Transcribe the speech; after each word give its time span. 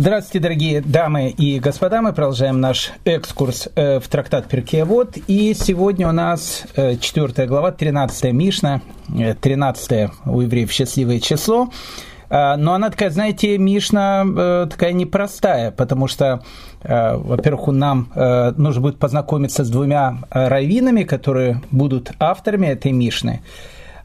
Здравствуйте, 0.00 0.42
дорогие 0.42 0.80
дамы 0.80 1.28
и 1.28 1.60
господа. 1.60 2.00
Мы 2.00 2.14
продолжаем 2.14 2.58
наш 2.58 2.90
экскурс 3.04 3.68
э, 3.74 4.00
в 4.00 4.08
трактат 4.08 4.48
Перкеавод. 4.48 5.18
И 5.26 5.52
сегодня 5.52 6.08
у 6.08 6.12
нас 6.12 6.64
4 6.74 7.34
э, 7.36 7.46
глава, 7.46 7.70
13 7.70 8.32
Мишна, 8.32 8.80
13 9.08 9.92
э, 9.92 10.08
у 10.24 10.40
евреев 10.40 10.72
счастливое 10.72 11.20
число. 11.20 11.68
Но 12.30 12.72
она 12.72 12.88
такая, 12.88 13.10
знаете, 13.10 13.58
Мишна 13.58 14.66
такая 14.70 14.92
непростая, 14.92 15.70
потому 15.72 16.06
что, 16.06 16.44
во-первых, 16.82 17.66
нам 17.66 18.08
нужно 18.56 18.80
будет 18.80 19.00
познакомиться 19.00 19.64
с 19.64 19.68
двумя 19.68 20.18
раввинами, 20.30 21.02
которые 21.02 21.60
будут 21.72 22.12
авторами 22.20 22.68
этой 22.68 22.92
Мишны 22.92 23.42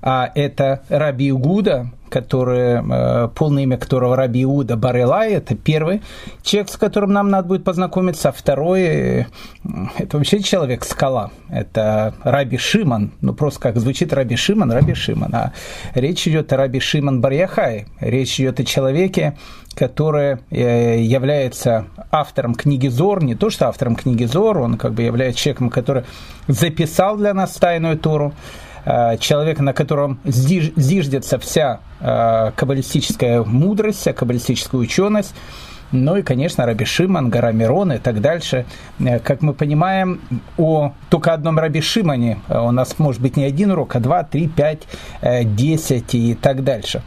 а 0.01 0.31
это 0.35 0.83
Раби 0.89 1.29
Игуда, 1.29 1.91
который, 2.09 2.81
э, 2.81 3.27
полное 3.29 3.63
имя 3.63 3.77
которого 3.77 4.15
Раби 4.15 4.43
Иуда 4.43 4.77
Барелай, 4.77 5.33
это 5.33 5.55
первый 5.55 6.01
человек, 6.43 6.69
с 6.69 6.77
которым 6.77 7.11
нам 7.11 7.29
надо 7.29 7.47
будет 7.47 7.63
познакомиться, 7.63 8.29
а 8.29 8.31
второй, 8.31 8.81
э, 8.81 9.25
это 9.97 10.17
вообще 10.17 10.39
человек-скала, 10.39 11.31
это 11.49 12.13
Раби 12.23 12.57
Шиман, 12.57 13.11
ну 13.21 13.33
просто 13.33 13.59
как 13.59 13.77
звучит 13.77 14.13
Раби 14.13 14.35
Шиман, 14.35 14.71
Раби 14.71 14.93
Шиман, 14.93 15.33
а 15.33 15.53
речь 15.93 16.27
идет 16.27 16.53
о 16.53 16.57
Раби 16.57 16.79
Шиман 16.79 17.21
Барьяхай, 17.21 17.87
речь 17.99 18.39
идет 18.39 18.59
о 18.59 18.63
человеке, 18.63 19.35
который 19.75 20.37
э, 20.51 21.01
является 21.01 21.85
автором 22.11 22.55
книги 22.55 22.87
Зор, 22.87 23.23
не 23.23 23.35
то 23.35 23.49
что 23.49 23.67
автором 23.67 23.95
книги 23.95 24.23
Зор, 24.25 24.59
он 24.59 24.77
как 24.77 24.93
бы 24.93 25.01
является 25.01 25.41
человеком, 25.41 25.69
который 25.69 26.03
записал 26.47 27.17
для 27.17 27.33
нас 27.33 27.55
тайную 27.55 27.97
Тору, 27.97 28.33
Э, 28.85 29.17
человека, 29.17 29.63
на 29.63 29.73
котором 29.73 30.19
зиждется 30.23 31.39
вся 31.39 31.79
э, 31.99 32.51
каббалистическая 32.55 33.43
мудрость, 33.43 33.99
вся 34.01 34.13
каббалистическая 34.13 34.79
ученость, 34.79 35.33
ну 35.91 36.17
и, 36.17 36.21
конечно, 36.21 36.65
Раби 36.65 36.85
Шиман, 36.85 37.29
гора 37.29 37.51
Мирон 37.51 37.93
и 37.93 37.97
так 37.97 38.21
дальше. 38.21 38.65
Э, 38.99 39.19
как 39.19 39.41
мы 39.41 39.53
понимаем, 39.53 40.21
о 40.57 40.93
только 41.09 41.33
одном 41.33 41.57
Раби 41.57 41.81
Шимане 41.81 42.39
у 42.47 42.69
нас 42.69 42.99
может 42.99 43.21
быть 43.21 43.37
не 43.37 43.45
один 43.45 43.71
урок, 43.71 43.95
а 43.95 43.99
два, 43.99 44.23
три, 44.23 44.47
пять, 44.47 44.83
десять 45.43 46.13
и 46.13 46.35
так 46.35 46.63
дальше. 46.63 47.01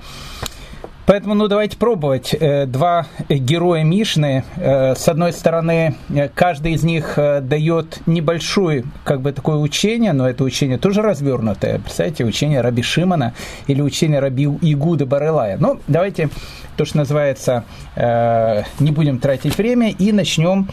Поэтому, 1.08 1.34
ну, 1.34 1.48
давайте 1.48 1.78
пробовать. 1.78 2.34
Э, 2.38 2.66
два 2.66 3.06
героя 3.30 3.82
Мишны. 3.82 4.44
Э, 4.56 4.94
с 4.94 5.08
одной 5.08 5.32
стороны, 5.32 5.94
э, 6.10 6.28
каждый 6.28 6.72
из 6.74 6.82
них 6.82 7.14
дает 7.16 8.00
небольшое, 8.04 8.84
как 9.04 9.22
бы, 9.22 9.32
такое 9.32 9.56
учение, 9.56 10.12
но 10.12 10.28
это 10.28 10.44
учение 10.44 10.76
тоже 10.76 11.00
развернутое. 11.00 11.78
Представляете, 11.78 12.26
учение 12.26 12.60
Раби 12.60 12.82
Шимана 12.82 13.32
или 13.68 13.80
учение 13.80 14.20
Раби 14.20 14.44
Игуда 14.44 15.06
Барелая. 15.06 15.56
Ну, 15.58 15.80
давайте 15.88 16.28
то, 16.76 16.84
что 16.84 16.98
называется, 16.98 17.64
не 17.96 18.92
будем 18.92 19.18
тратить 19.18 19.56
время 19.58 19.90
и 19.90 20.12
начнем 20.12 20.68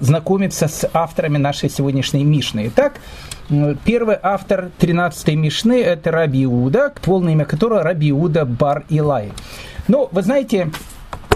знакомиться 0.00 0.66
с 0.66 0.88
авторами 0.94 1.36
нашей 1.36 1.68
сегодняшней 1.68 2.24
Мишны. 2.24 2.68
Итак, 2.68 2.94
Первый 3.84 4.16
автор 4.22 4.70
13-й 4.78 5.34
Мишны– 5.36 5.82
это 5.82 6.10
Раби 6.10 6.44
Иуда, 6.44 6.90
полное 7.02 7.34
имя 7.34 7.44
которого 7.44 7.82
Раби 7.82 8.08
Иуда 8.10 8.46
Бар 8.46 8.84
Илай. 8.88 9.30
Ну, 9.88 10.08
вы 10.12 10.22
знаете, 10.22 10.70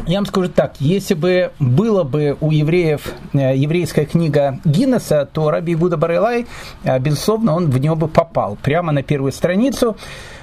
я 0.06 0.19
вам 0.19 0.27
скажу 0.27 0.48
так, 0.48 0.75
если 0.78 1.14
бы 1.14 1.50
было 1.58 2.05
бы 2.05 2.36
у 2.41 2.50
евреев 2.50 3.12
э, 3.33 3.56
еврейская 3.56 4.06
книга 4.06 4.61
Гиннесса, 4.64 5.28
то 5.33 5.50
Раби 5.50 5.75
Гуда 5.75 5.97
Барелай, 5.97 6.47
э, 6.84 6.98
безусловно, 6.98 7.56
он 7.56 7.70
в 7.70 7.78
него 7.78 7.97
бы 7.97 8.08
попал 8.08 8.56
прямо 8.62 8.92
на 8.92 9.02
первую 9.02 9.33
страницу. 9.33 9.97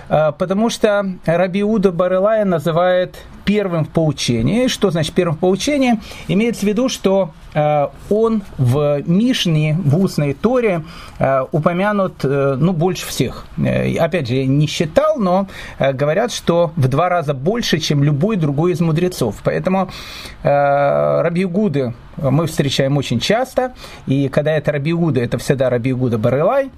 А, 0.09 0.31
потому 0.31 0.69
что 0.69 1.05
Раби 1.25 1.63
Уда 1.63 1.91
Барелая 1.91 2.45
называет 2.45 3.17
первым 3.45 3.85
в 3.85 3.89
поучении. 3.89 4.67
Что 4.67 4.91
значит 4.91 5.13
первым 5.13 5.35
в 5.35 5.39
поучении? 5.39 5.99
Имеется 6.27 6.61
в 6.61 6.69
виду, 6.69 6.89
что 6.89 7.31
а, 7.53 7.91
он 8.09 8.43
в 8.57 9.01
Мишне, 9.05 9.77
в 9.83 9.97
устной 9.99 10.33
Торе 10.33 10.83
а, 11.19 11.47
упомянут 11.51 12.23
э, 12.23 12.55
ну, 12.59 12.73
больше 12.73 13.05
всех. 13.05 13.45
Э, 13.57 13.95
опять 13.97 14.27
же, 14.27 14.45
не 14.45 14.67
считал, 14.67 15.17
но 15.17 15.47
э, 15.77 15.93
говорят, 15.93 16.31
что 16.31 16.71
в 16.75 16.87
два 16.87 17.09
раза 17.09 17.33
больше, 17.33 17.79
чем 17.79 18.03
любой 18.03 18.37
другой 18.37 18.71
из 18.71 18.81
мудрецов. 18.81 19.41
Поэтому 19.43 19.89
Гуды 20.43 21.93
мы 22.17 22.47
встречаем 22.47 22.97
очень 22.97 23.19
часто, 23.19 23.73
и 24.07 24.27
когда 24.29 24.51
это 24.51 24.71
Раби 24.71 24.93
Гуда, 24.93 25.21
это 25.21 25.37
всегда 25.37 25.69
Раби 25.69 25.93
Гуда 25.93 26.17
Барелай, 26.17 26.71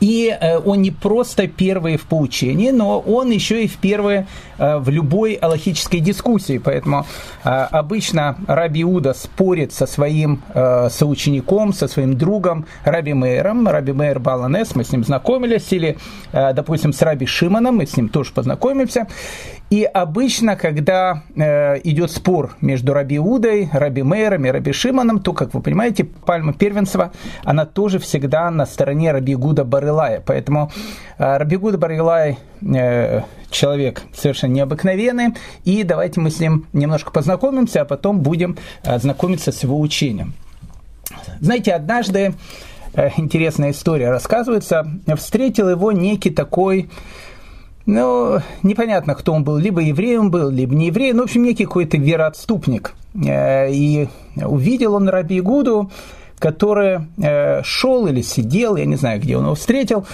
и 0.00 0.36
э, 0.38 0.58
он 0.58 0.82
не 0.82 0.90
просто 0.90 1.46
первый 1.48 1.96
в 1.96 2.04
поучении, 2.04 2.70
но 2.70 3.00
он 3.00 3.30
еще 3.30 3.64
и 3.64 3.68
в 3.68 3.76
первые 3.78 4.26
э, 4.55 4.55
в 4.58 4.88
любой 4.88 5.34
аллахической 5.34 6.00
дискуссии. 6.00 6.58
Поэтому 6.58 7.06
э, 7.44 7.48
обычно 7.48 8.36
Раби 8.46 8.82
Иуда 8.82 9.14
спорит 9.14 9.72
со 9.72 9.86
своим 9.86 10.42
соучеником, 10.90 11.72
со 11.72 11.88
своим 11.88 12.16
другом 12.16 12.66
Раби 12.84 13.12
Мейером. 13.12 13.68
Раби 13.68 13.92
Мейер 13.92 14.18
Баланес, 14.18 14.74
мы 14.74 14.84
с 14.84 14.92
ним 14.92 15.04
знакомились, 15.04 15.72
или, 15.72 15.96
допустим, 16.32 16.92
с 16.92 17.02
Раби 17.02 17.26
Шиманом, 17.26 17.76
мы 17.76 17.86
с 17.86 17.96
ним 17.96 18.08
тоже 18.08 18.32
познакомимся. 18.32 19.06
И 19.68 19.82
обычно, 19.82 20.54
когда 20.54 21.22
э, 21.34 21.80
идет 21.82 22.12
спор 22.12 22.56
между 22.60 22.92
Раби 22.92 23.18
Удой, 23.18 23.68
Раби 23.72 24.04
Мейром 24.04 24.44
и 24.44 24.50
Раби 24.50 24.72
Шиманом, 24.72 25.18
то, 25.18 25.32
как 25.32 25.54
вы 25.54 25.60
понимаете, 25.60 26.04
пальма 26.04 26.52
первенства, 26.52 27.10
она 27.42 27.66
тоже 27.66 27.98
всегда 27.98 28.48
на 28.50 28.64
стороне 28.64 29.10
Раби 29.10 29.34
Гуда 29.34 29.64
Барылая. 29.64 30.22
Поэтому 30.24 30.70
э, 31.18 31.36
Раби 31.36 31.56
Гуда 31.56 31.78
Барылай 31.78 32.38
э, 32.62 33.22
человек 33.56 34.02
совершенно 34.14 34.52
необыкновенный, 34.52 35.34
и 35.64 35.82
давайте 35.82 36.20
мы 36.20 36.30
с 36.30 36.38
ним 36.38 36.66
немножко 36.72 37.10
познакомимся, 37.10 37.82
а 37.82 37.84
потом 37.84 38.20
будем 38.20 38.56
э, 38.84 38.98
знакомиться 38.98 39.50
с 39.50 39.62
его 39.62 39.80
учением. 39.80 40.34
Знаете, 41.40 41.72
однажды, 41.72 42.34
э, 42.94 43.10
интересная 43.16 43.70
история 43.70 44.10
рассказывается, 44.10 44.86
встретил 45.16 45.68
его 45.70 45.92
некий 45.92 46.30
такой 46.30 46.90
ну, 47.86 48.40
непонятно, 48.64 49.14
кто 49.14 49.32
он 49.32 49.44
был, 49.44 49.58
либо 49.58 49.80
евреем 49.80 50.30
был, 50.30 50.50
либо 50.50 50.74
не 50.74 50.88
евреем, 50.88 51.16
ну, 51.16 51.22
в 51.22 51.26
общем, 51.26 51.44
некий 51.44 51.66
какой-то 51.66 51.96
вероотступник. 51.96 52.94
Э, 53.14 53.70
и 53.70 54.08
увидел 54.36 54.94
он 54.94 55.08
Раби 55.08 55.40
Гуду, 55.40 55.90
который 56.38 57.00
шел 57.64 58.06
или 58.06 58.20
сидел, 58.20 58.76
я 58.76 58.84
не 58.84 58.96
знаю, 58.96 59.20
где 59.20 59.38
он 59.38 59.44
его 59.44 59.54
встретил, 59.54 60.04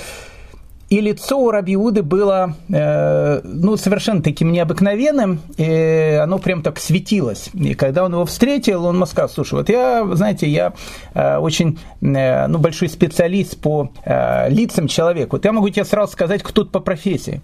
и 0.92 1.00
лицо 1.00 1.38
у 1.38 1.50
Рабиуды 1.50 2.02
было 2.02 2.54
э, 2.68 3.40
ну, 3.44 3.78
совершенно 3.78 4.20
таким 4.20 4.52
необыкновенным, 4.52 5.40
и 5.56 6.20
оно 6.22 6.38
прям 6.38 6.62
так 6.62 6.78
светилось. 6.78 7.48
И 7.54 7.72
когда 7.72 8.04
он 8.04 8.12
его 8.12 8.26
встретил, 8.26 8.84
он 8.84 8.96
ему 8.96 9.06
сказал, 9.06 9.30
слушай, 9.30 9.54
вот 9.54 9.70
я, 9.70 10.06
знаете, 10.12 10.46
я 10.46 10.74
э, 11.14 11.38
очень 11.38 11.78
э, 12.02 12.46
ну, 12.46 12.58
большой 12.58 12.90
специалист 12.90 13.58
по 13.58 13.90
э, 14.04 14.50
лицам 14.50 14.86
человека. 14.86 15.30
Вот 15.32 15.46
я 15.46 15.52
могу 15.52 15.70
тебе 15.70 15.86
сразу 15.86 16.12
сказать, 16.12 16.42
кто 16.42 16.62
тут 16.62 16.72
по 16.72 16.80
профессии. 16.80 17.40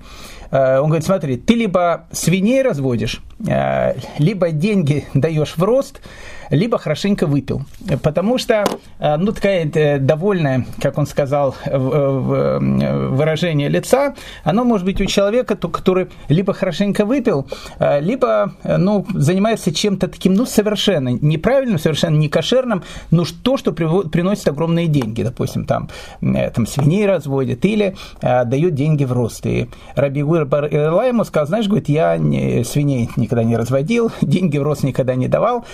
Э, 0.50 0.80
он 0.80 0.88
говорит, 0.88 1.06
смотри, 1.06 1.38
ты 1.38 1.54
либо 1.54 2.06
свиней 2.12 2.60
разводишь, 2.60 3.22
э, 3.48 3.94
либо 4.19 4.50
деньги 4.50 5.06
даешь 5.15 5.54
в 5.56 5.62
рост, 5.62 6.03
либо 6.50 6.78
хорошенько 6.78 7.26
выпил. 7.26 7.62
Потому 8.03 8.38
что, 8.38 8.64
э, 8.98 9.16
ну, 9.16 9.32
такая 9.32 9.70
э, 9.72 9.98
довольная, 9.98 10.66
как 10.81 10.98
он 10.98 11.06
сказал, 11.06 11.54
выражение 11.64 13.69
лица, 13.69 14.14
оно 14.44 14.64
может 14.64 14.84
быть 14.84 15.00
у 15.00 15.06
человека, 15.06 15.56
который 15.56 16.09
либо 16.28 16.53
хорошенько 16.53 17.04
выпил, 17.04 17.47
э, 17.78 18.00
либо, 18.00 18.53
ну, 18.64 19.06
занимается 19.14 19.72
чем-то 19.72 20.09
таким, 20.09 20.34
ну, 20.34 20.47
совершенно 20.47 21.09
неправильным, 21.09 21.78
совершенно 21.78 22.16
не 22.16 22.28
кошерным, 22.28 22.82
ну, 23.10 23.25
то, 23.42 23.56
что 23.56 23.72
приносит 23.72 24.48
огромные 24.48 24.86
деньги, 24.86 25.22
допустим, 25.22 25.65
там, 25.65 25.88
там 26.20 26.66
свиней 26.66 27.06
разводят 27.06 27.65
или 27.65 27.97
дают 28.20 28.75
деньги 28.75 29.04
в 29.04 29.12
рост. 29.12 29.47
И 29.47 29.69
Раби 29.94 30.22
Гур 30.22 30.42
ему 30.42 31.25
сказал, 31.25 31.47
знаешь, 31.47 31.66
говорит, 31.66 31.88
я 31.88 32.16
не, 32.16 32.65
свиней 32.65 33.10
никогда 33.16 33.44
не 33.44 33.56
разводил, 33.56 34.10
деньги 34.20 34.59
в 34.59 34.62
рост 34.62 34.82
никогда 34.82 35.15
не 35.15 35.28
давал, 35.28 35.65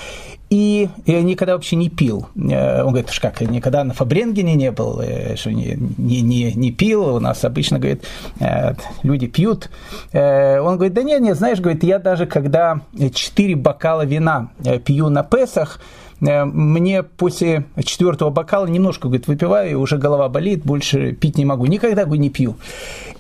и 0.51 0.89
я 1.07 1.23
никогда 1.23 1.55
вообще 1.55 1.77
не 1.77 1.89
пил. 1.89 2.29
Э, 2.37 2.83
он 2.83 2.91
говорит, 2.91 3.11
что 3.11 3.31
как, 3.31 3.41
никогда 3.41 3.83
на 3.83 3.95
Фабренгене 3.95 4.55
не 4.55 4.71
был, 4.71 5.01
э, 5.01 5.37
что 5.37 5.51
не, 5.51 5.77
не, 5.97 6.21
не, 6.21 6.53
не 6.53 6.71
пил, 6.71 7.17
у 7.17 7.21
нас 7.21 7.45
обычно, 7.45 7.79
говорит, 7.79 8.05
э, 8.41 8.75
люди 9.03 9.27
пьют. 9.27 9.71
Он 10.13 10.77
говорит, 10.77 10.95
да 10.95 11.03
нет, 11.03 11.21
нет, 11.21 11.37
знаешь, 11.37 11.61
говорит, 11.61 11.83
я 11.83 11.99
даже 11.99 12.27
когда 12.27 12.81
4 12.95 13.57
бокала 13.57 14.05
вина 14.05 14.51
пью 14.85 15.09
на 15.09 15.23
Песах, 15.23 15.81
мне 16.21 17.03
после 17.03 17.65
четвертого 17.85 18.31
бокала 18.31 18.67
немножко, 18.67 19.09
говорит, 19.09 19.27
выпиваю, 19.27 19.71
и 19.71 19.75
уже 19.75 19.99
голова 19.99 20.29
болит, 20.29 20.65
больше 20.65 21.13
пить 21.13 21.39
не 21.39 21.45
могу. 21.45 21.67
Никогда 21.67 22.07
бы 22.07 22.19
не 22.19 22.31
пью. 22.31 22.57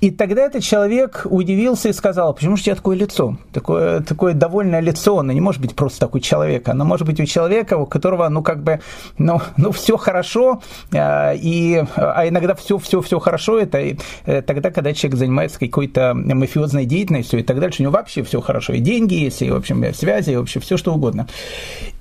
И 0.00 0.10
тогда 0.10 0.42
этот 0.42 0.62
человек 0.62 1.26
удивился 1.30 1.88
и 1.88 1.92
сказал, 1.92 2.34
почему 2.34 2.56
же 2.56 2.62
у 2.62 2.64
тебя 2.64 2.74
такое 2.74 2.96
лицо? 2.96 3.38
Такое, 3.52 4.00
такое 4.00 4.34
довольное 4.34 4.80
лицо, 4.80 5.18
оно 5.18 5.32
не 5.32 5.40
может 5.40 5.60
быть 5.60 5.74
просто 5.74 6.00
такой 6.00 6.20
человек. 6.20 6.68
Оно 6.68 6.84
может 6.84 7.06
быть 7.06 7.20
у 7.20 7.24
человека, 7.24 7.78
у 7.78 7.86
которого, 7.86 8.28
ну, 8.28 8.42
как 8.42 8.62
бы, 8.62 8.80
ну, 9.18 9.40
ну 9.56 9.72
все 9.72 9.96
хорошо, 9.96 10.62
и, 10.92 11.84
а 11.96 12.28
иногда 12.28 12.54
все-все-все 12.54 13.18
хорошо, 13.18 13.58
это 13.58 13.78
э, 14.26 14.42
тогда, 14.42 14.70
когда 14.70 14.92
человек 14.92 15.18
занимается 15.18 15.58
какой-то 15.58 16.12
мафиозной 16.14 16.84
деятельностью 16.84 17.40
и 17.40 17.42
так 17.42 17.58
дальше, 17.60 17.82
у 17.82 17.84
него 17.84 17.92
вообще 17.92 18.22
все 18.22 18.40
хорошо, 18.40 18.74
и 18.74 18.80
деньги 18.80 19.14
есть, 19.14 19.42
и, 19.42 19.50
в 19.50 19.56
общем, 19.56 19.94
связи, 19.94 20.32
и 20.32 20.36
вообще 20.36 20.60
все 20.60 20.76
что 20.76 20.92
угодно. 20.94 21.26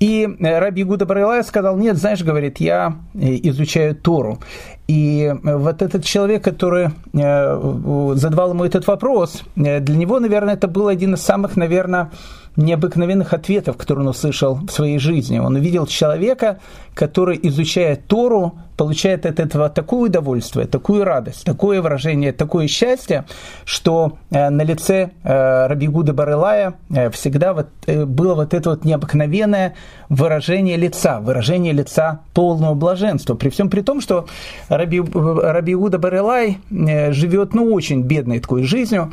И 0.00 0.28
э, 0.40 0.58
Раби 0.58 0.84
Гуда 0.94 1.06
Барилая 1.06 1.42
сказал, 1.42 1.76
нет, 1.76 1.96
знаешь, 1.96 2.22
говорит, 2.22 2.60
я 2.60 2.94
э, 3.14 3.34
изучаю 3.42 3.96
Тору. 3.96 4.38
И 4.86 5.34
вот 5.42 5.82
этот 5.82 6.04
человек, 6.04 6.44
который 6.44 6.90
задавал 7.12 8.50
ему 8.50 8.64
этот 8.64 8.86
вопрос, 8.86 9.42
для 9.56 9.80
него, 9.96 10.20
наверное, 10.20 10.54
это 10.54 10.68
был 10.68 10.86
один 10.86 11.14
из 11.14 11.22
самых, 11.22 11.56
наверное, 11.56 12.10
необыкновенных 12.56 13.32
ответов, 13.32 13.76
которые 13.76 14.04
он 14.04 14.10
услышал 14.10 14.56
в 14.56 14.70
своей 14.70 14.98
жизни. 14.98 15.38
Он 15.38 15.56
увидел 15.56 15.86
человека, 15.86 16.58
который, 16.94 17.38
изучая 17.42 17.96
Тору, 17.96 18.54
получает 18.76 19.26
от 19.26 19.40
этого 19.40 19.68
такое 19.68 20.08
удовольствие, 20.08 20.66
такую 20.66 21.04
радость, 21.04 21.44
такое 21.44 21.80
выражение, 21.80 22.32
такое 22.32 22.66
счастье, 22.68 23.24
что 23.64 24.18
э, 24.30 24.50
на 24.50 24.62
лице 24.62 25.10
э, 25.22 25.66
Рабигуда 25.66 26.12
Барылая 26.12 26.74
э, 26.90 27.10
всегда 27.10 27.52
вот, 27.52 27.68
было 27.86 28.34
вот 28.34 28.54
это 28.54 28.70
вот 28.70 28.84
необыкновенное 28.84 29.74
выражение 30.08 30.76
лица, 30.76 31.20
выражение 31.20 31.72
лица 31.72 32.20
полного 32.32 32.74
блаженства. 32.74 33.34
При 33.34 33.48
всем 33.48 33.70
при 33.70 33.80
том, 33.80 34.00
что 34.00 34.26
Раби, 34.68 35.00
Рабигуда 35.00 35.98
Барылай 35.98 36.58
живет 36.70 37.54
ну, 37.54 37.72
очень 37.72 38.02
бедной 38.02 38.40
такой 38.40 38.64
жизнью, 38.64 39.12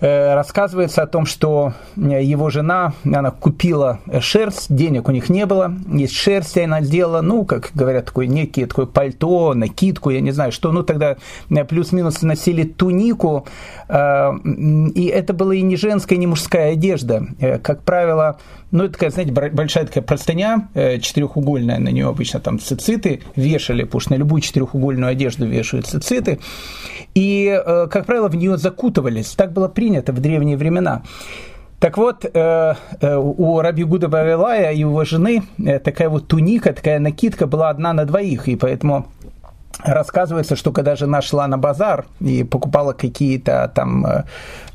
рассказывается 0.00 1.02
о 1.02 1.06
том, 1.06 1.26
что 1.26 1.72
э, 1.96 2.22
его 2.22 2.50
жена, 2.50 2.92
она 3.04 3.30
купила 3.30 3.98
шерсть, 4.20 4.74
денег 4.74 5.08
у 5.08 5.12
них 5.12 5.28
не 5.28 5.44
было, 5.44 5.74
из 5.92 6.12
шерсти 6.12 6.60
она 6.60 6.82
сделала, 6.82 7.20
ну, 7.20 7.44
как 7.44 7.70
говорят, 7.74 8.06
такой 8.06 8.28
некий 8.28 8.66
такое 8.66 8.86
пальто, 8.86 9.54
накидку, 9.54 10.10
я 10.10 10.20
не 10.20 10.30
знаю 10.30 10.52
что, 10.52 10.70
ну, 10.70 10.82
тогда 10.82 11.16
э, 11.50 11.64
плюс-минус 11.64 12.22
носили 12.22 12.62
тунику, 12.64 13.46
и 13.88 15.12
это 15.14 15.32
была 15.32 15.54
и 15.54 15.62
не 15.62 15.76
женская, 15.76 16.16
и 16.16 16.18
не 16.18 16.26
мужская 16.26 16.72
одежда. 16.72 17.26
Как 17.62 17.82
правило, 17.82 18.38
ну, 18.70 18.84
это 18.84 18.94
такая, 18.94 19.10
знаете, 19.10 19.32
большая 19.32 19.86
такая 19.86 20.02
простыня, 20.02 20.68
четырехугольная, 20.74 21.78
на 21.78 21.88
нее 21.88 22.08
обычно 22.08 22.40
там 22.40 22.58
цициты 22.58 23.22
вешали, 23.36 23.84
потому 23.84 24.00
что 24.00 24.12
на 24.12 24.16
любую 24.16 24.40
четырехугольную 24.42 25.10
одежду 25.10 25.46
вешают 25.46 25.86
цициты, 25.86 26.38
и, 27.14 27.60
как 27.90 28.06
правило, 28.06 28.28
в 28.28 28.36
нее 28.36 28.56
закутывались, 28.58 29.30
так 29.30 29.52
было 29.52 29.68
принято 29.68 30.12
в 30.12 30.20
древние 30.20 30.56
времена. 30.56 31.02
Так 31.78 31.96
вот, 31.96 32.24
э, 32.24 32.74
э, 33.00 33.16
у 33.16 33.60
Раби 33.60 33.84
Гуда 33.84 34.08
Барелая 34.08 34.72
и 34.72 34.80
его 34.80 35.04
жены 35.04 35.44
э, 35.64 35.78
такая 35.78 36.08
вот 36.08 36.26
туника, 36.26 36.72
такая 36.72 36.98
накидка 36.98 37.46
была 37.46 37.70
одна 37.70 37.92
на 37.92 38.04
двоих, 38.04 38.48
и 38.48 38.56
поэтому 38.56 39.06
Рассказывается, 39.84 40.56
что 40.56 40.72
когда 40.72 40.96
жена 40.96 41.22
шла 41.22 41.46
на 41.46 41.56
базар 41.56 42.06
и 42.20 42.42
покупала 42.42 42.92
какие-то 42.94 43.70
там 43.74 44.04
э, 44.06 44.24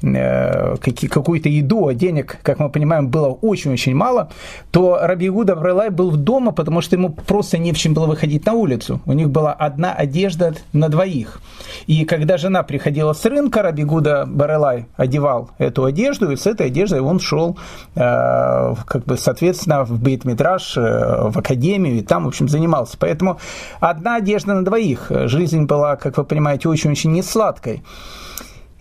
э 0.01 0.77
какую-то 1.09 1.49
еду, 1.49 1.87
а 1.87 1.93
денег, 1.93 2.37
как 2.41 2.59
мы 2.59 2.69
понимаем, 2.69 3.09
было 3.09 3.27
очень-очень 3.27 3.95
мало, 3.95 4.29
то 4.71 4.97
Раби 5.01 5.29
Гуда 5.29 5.55
Брелай 5.55 5.89
был 5.89 6.11
дома, 6.11 6.53
потому 6.53 6.81
что 6.81 6.95
ему 6.95 7.09
просто 7.09 7.57
не 7.57 7.73
в 7.73 7.77
чем 7.77 7.93
было 7.93 8.05
выходить 8.05 8.45
на 8.45 8.53
улицу. 8.53 9.01
У 9.05 9.11
них 9.13 9.29
была 9.29 9.51
одна 9.51 9.93
одежда 9.93 10.53
на 10.71 10.87
двоих. 10.87 11.41
И 11.85 12.05
когда 12.05 12.37
жена 12.37 12.63
приходила 12.63 13.11
с 13.11 13.25
рынка, 13.25 13.61
Раби 13.61 13.83
Гуда 13.83 14.25
Барелай 14.25 14.85
одевал 14.95 15.49
эту 15.57 15.83
одежду, 15.83 16.31
и 16.31 16.37
с 16.37 16.47
этой 16.47 16.67
одеждой 16.67 17.01
он 17.01 17.19
шел, 17.19 17.57
э, 17.95 18.73
как 18.85 19.03
бы, 19.05 19.17
соответственно, 19.17 19.83
в 19.83 20.01
Бейт-Мидраш, 20.01 20.77
э, 20.77 21.29
в 21.29 21.37
академию, 21.37 21.97
и 21.97 22.01
там, 22.01 22.23
в 22.23 22.27
общем, 22.27 22.47
занимался. 22.47 22.97
Поэтому 22.97 23.37
одна 23.81 24.15
одежда 24.15 24.53
на 24.53 24.63
двоих 24.63 24.92
других. 24.93 25.29
Жизнь 25.29 25.65
была, 25.65 25.95
как 25.95 26.17
вы 26.17 26.23
понимаете, 26.23 26.69
очень-очень 26.69 27.11
несладкой. 27.11 27.83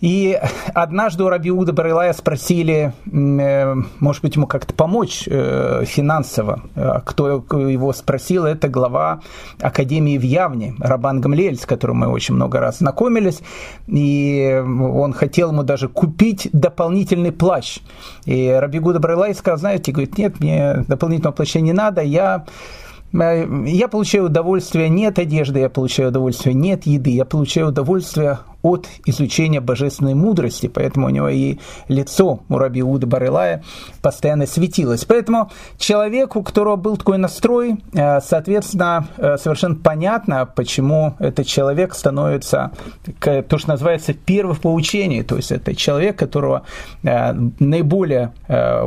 И 0.01 0.37
однажды 0.73 1.23
у 1.23 1.29
Рабиуда 1.29 1.71
Барилая 1.71 2.11
спросили, 2.11 2.91
э, 3.09 3.75
может 4.01 4.21
быть, 4.21 4.35
ему 4.35 4.47
как-то 4.47 4.73
помочь 4.73 5.23
э, 5.27 5.85
финансово. 5.85 6.61
Кто 7.05 7.45
его 7.69 7.93
спросил, 7.93 8.43
это 8.43 8.67
глава 8.67 9.21
Академии 9.61 10.17
в 10.17 10.23
Явне, 10.23 10.75
Рабан 10.79 11.21
Гамлель, 11.21 11.57
с 11.57 11.65
которым 11.65 11.99
мы 11.99 12.07
очень 12.07 12.35
много 12.35 12.59
раз 12.59 12.79
знакомились. 12.79 13.39
И 13.87 14.61
он 14.61 15.13
хотел 15.13 15.51
ему 15.51 15.63
даже 15.63 15.87
купить 15.87 16.49
дополнительный 16.51 17.31
плащ. 17.31 17.79
И 18.25 18.49
Рабиуда 18.49 18.99
Барилай 18.99 19.33
сказал, 19.33 19.57
знаете, 19.57 19.93
говорит, 19.93 20.17
нет, 20.17 20.41
мне 20.41 20.83
дополнительного 20.85 21.33
плаща 21.33 21.61
не 21.61 21.71
надо, 21.71 22.01
я 22.01 22.43
Э, 22.43 22.92
я 23.13 23.87
получаю 23.87 24.25
удовольствие 24.25 24.89
не 24.89 25.05
от 25.05 25.19
одежды, 25.19 25.59
я 25.59 25.69
получаю 25.69 26.09
удовольствие 26.09 26.55
не 26.55 26.73
от 26.73 26.85
еды, 26.85 27.11
я 27.11 27.25
получаю 27.25 27.67
удовольствие 27.67 28.39
от 28.63 28.87
изучения 29.05 29.59
божественной 29.59 30.15
мудрости, 30.15 30.67
поэтому 30.67 31.07
у 31.07 31.09
него 31.09 31.29
и 31.29 31.57
лицо 31.89 32.39
у 32.49 32.57
Раби 32.57 32.81
Барылая 32.81 33.63
постоянно 34.01 34.47
светилось. 34.47 35.05
Поэтому 35.05 35.51
человеку, 35.77 36.39
у 36.39 36.43
которого 36.43 36.77
был 36.77 36.97
такой 36.97 37.17
настрой, 37.17 37.77
э, 37.93 38.21
соответственно, 38.21 39.07
э, 39.17 39.37
совершенно 39.37 39.75
понятно, 39.75 40.45
почему 40.45 41.15
этот 41.19 41.45
человек 41.45 41.93
становится, 41.93 42.71
то, 43.19 43.57
что 43.57 43.69
называется, 43.69 44.13
первым 44.13 44.55
в 44.55 44.61
поучении, 44.61 45.21
то 45.23 45.35
есть 45.35 45.51
это 45.51 45.75
человек, 45.75 46.17
которого 46.17 46.63
э, 47.03 47.33
наиболее 47.59 48.31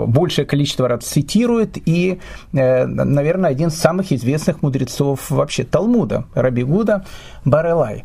большее 0.07 0.47
количество 0.47 0.89
раз 0.89 1.05
цитирует 1.05 1.77
и, 1.87 2.21
наверное, 2.53 3.51
один 3.51 3.69
из 3.69 3.79
самых 3.79 4.13
известных 4.13 4.63
мудрецов 4.63 5.31
вообще 5.31 5.65
Талмуда, 5.65 6.25
Раби 6.35 6.63
Гуда 6.63 7.05
Барелай. 7.45 8.05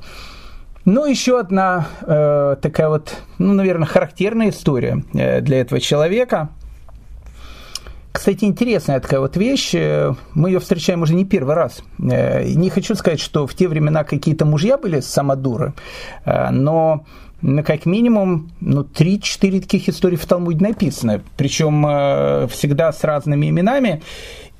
Ну, 0.84 1.06
еще 1.06 1.40
одна 1.40 1.88
э, 2.02 2.56
такая 2.60 2.90
вот, 2.90 3.16
ну, 3.38 3.54
наверное, 3.54 3.86
характерная 3.86 4.50
история 4.50 5.04
э, 5.14 5.42
для 5.42 5.62
этого 5.62 5.80
человека. 5.80 6.50
Кстати, 8.12 8.46
интересная 8.46 9.00
такая 9.00 9.20
вот 9.20 9.38
вещь. 9.38 9.76
Э, 9.76 10.16
мы 10.34 10.50
ее 10.50 10.60
встречаем 10.60 11.04
уже 11.04 11.14
не 11.14 11.24
первый 11.24 11.54
раз. 11.54 11.84
Э, 12.00 12.44
не 12.46 12.72
хочу 12.72 12.96
сказать, 12.96 13.20
что 13.20 13.46
в 13.46 13.54
те 13.54 13.68
времена 13.68 14.04
какие-то 14.04 14.46
мужья 14.46 14.78
были 14.78 15.02
самодуры, 15.02 15.74
но 16.26 17.06
как 17.66 17.86
минимум, 17.86 18.52
ну, 18.60 18.82
3-4 18.82 19.62
таких 19.62 19.88
историй 19.88 20.18
в 20.18 20.26
Талмуде 20.26 20.64
написано. 20.64 21.22
Причем 21.38 22.48
всегда 22.50 22.92
с 22.92 23.04
разными 23.04 23.50
именами. 23.50 24.02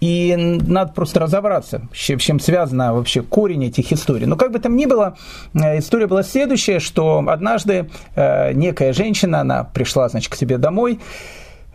И 0.02 0.36
надо 0.36 0.94
просто 0.94 1.20
разобраться, 1.20 1.84
с 1.94 1.98
чем 1.98 2.40
связана 2.40 2.92
вообще 2.92 3.22
корень 3.22 3.66
этих 3.66 3.94
историй. 3.94 4.26
Но 4.26 4.36
как 4.36 4.52
бы 4.52 4.58
там 4.58 4.76
ни 4.76 4.88
было, 4.88 5.16
э, 5.54 5.78
история 5.78 6.08
была 6.08 6.24
следующая, 6.24 6.80
что 6.80 7.24
однажды 7.28 7.88
э, 8.16 8.52
некая 8.54 8.94
женщина, 8.94 9.42
она 9.42 9.64
пришла, 9.64 10.10
значит, 10.10 10.32
к 10.32 10.36
себе 10.36 10.58
домой, 10.58 11.00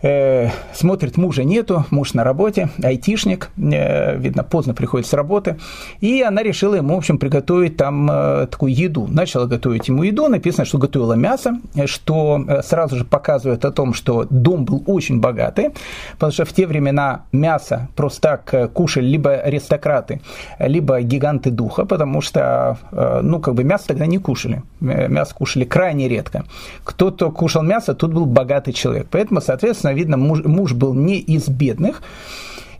э, 0.01 0.49
смотрит, 0.73 1.17
мужа 1.17 1.43
нету, 1.43 1.85
муж 1.89 2.13
на 2.13 2.23
работе, 2.23 2.69
айтишник, 2.83 3.49
э, 3.57 4.17
видно, 4.17 4.43
поздно 4.43 4.73
приходит 4.73 5.07
с 5.07 5.13
работы, 5.13 5.57
и 6.01 6.21
она 6.21 6.43
решила 6.43 6.75
ему, 6.75 6.95
в 6.95 6.97
общем, 6.97 7.17
приготовить 7.17 7.77
там 7.77 8.09
э, 8.09 8.47
такую 8.47 8.73
еду. 8.73 9.07
Начала 9.07 9.45
готовить 9.45 9.87
ему 9.87 10.03
еду, 10.03 10.27
написано, 10.27 10.65
что 10.65 10.77
готовила 10.77 11.13
мясо, 11.13 11.57
что 11.85 12.43
э, 12.47 12.61
сразу 12.61 12.97
же 12.97 13.05
показывает 13.05 13.65
о 13.65 13.71
том, 13.71 13.93
что 13.93 14.25
дом 14.29 14.65
был 14.65 14.83
очень 14.85 15.19
богатый, 15.19 15.71
потому 16.13 16.31
что 16.31 16.45
в 16.45 16.53
те 16.53 16.67
времена 16.67 17.23
мясо 17.31 17.87
просто 17.95 18.21
так 18.21 18.53
э, 18.53 18.67
кушали 18.67 19.05
либо 19.05 19.31
аристократы, 19.31 20.21
либо 20.59 21.01
гиганты 21.01 21.51
духа, 21.51 21.85
потому 21.85 22.21
что, 22.21 22.77
э, 22.91 23.21
ну, 23.23 23.39
как 23.39 23.55
бы 23.55 23.63
мясо 23.63 23.87
тогда 23.87 24.05
не 24.05 24.17
кушали, 24.17 24.63
мясо 24.79 25.33
кушали 25.33 25.65
крайне 25.65 26.07
редко. 26.07 26.45
Кто-то 26.83 27.31
кушал 27.31 27.63
мясо, 27.63 27.93
тут 27.93 28.13
был 28.13 28.25
богатый 28.25 28.73
человек, 28.73 29.07
поэтому, 29.09 29.41
соответственно, 29.41 29.86
соответственно, 29.87 29.91
видно, 29.93 30.17
муж, 30.17 30.43
муж 30.43 30.73
был 30.73 30.93
не 30.93 31.19
из 31.19 31.47
бедных, 31.47 32.01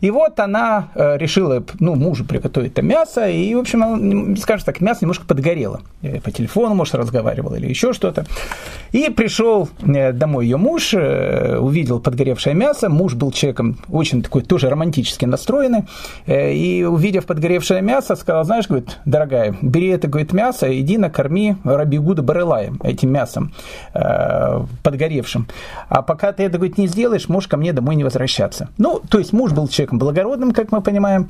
и 0.00 0.10
вот 0.10 0.38
она 0.40 0.88
э, 0.94 1.16
решила, 1.18 1.62
ну, 1.80 1.94
мужу 1.94 2.24
приготовить 2.24 2.72
это 2.72 2.82
мясо, 2.82 3.28
и, 3.28 3.54
в 3.54 3.58
общем, 3.58 4.36
скажем 4.36 4.64
так, 4.66 4.80
мясо 4.80 5.00
немножко 5.02 5.26
подгорело. 5.26 5.80
Э, 6.02 6.20
по 6.20 6.30
телефону, 6.30 6.74
может, 6.74 6.94
разговаривала 6.94 7.56
или 7.56 7.66
еще 7.66 7.92
что-то. 7.92 8.24
И 8.92 9.08
пришел 9.10 9.68
э, 9.82 10.12
домой 10.12 10.46
ее 10.46 10.56
муж, 10.56 10.94
увидел 10.94 12.00
подгоревшее 12.00 12.54
мясо. 12.54 12.88
Муж 12.88 13.14
был 13.14 13.32
человеком 13.32 13.78
очень 13.88 14.22
такой 14.22 14.42
тоже 14.42 14.70
романтически 14.70 15.24
настроенный. 15.24 15.84
И, 16.26 16.86
увидев 16.88 17.26
подгоревшее 17.26 17.82
мясо, 17.82 18.16
сказал, 18.16 18.44
знаешь, 18.44 18.68
говорит, 18.68 18.98
дорогая, 19.04 19.56
бери 19.60 19.88
это, 19.88 20.08
говорит, 20.08 20.32
мясо, 20.32 20.66
иди 20.80 20.98
накорми 20.98 21.56
Рабигуда 21.64 22.22
Барелаем 22.22 22.80
этим 22.82 23.10
мясом 23.10 23.52
подгоревшим. 23.92 25.48
А 25.88 26.02
пока 26.02 26.32
ты 26.32 26.44
это, 26.44 26.58
говорит, 26.58 26.78
не 26.78 26.86
сделаешь, 26.86 27.28
можешь 27.28 27.48
ко 27.48 27.56
мне 27.56 27.72
домой 27.72 27.96
не 27.96 28.04
возвращаться. 28.04 28.68
Ну, 28.78 29.00
то 29.08 29.18
есть 29.18 29.32
муж 29.32 29.52
был 29.52 29.68
человек 29.68 29.87
человеком 29.88 29.98
благородным, 29.98 30.52
как 30.52 30.72
мы 30.72 30.80
понимаем. 30.80 31.28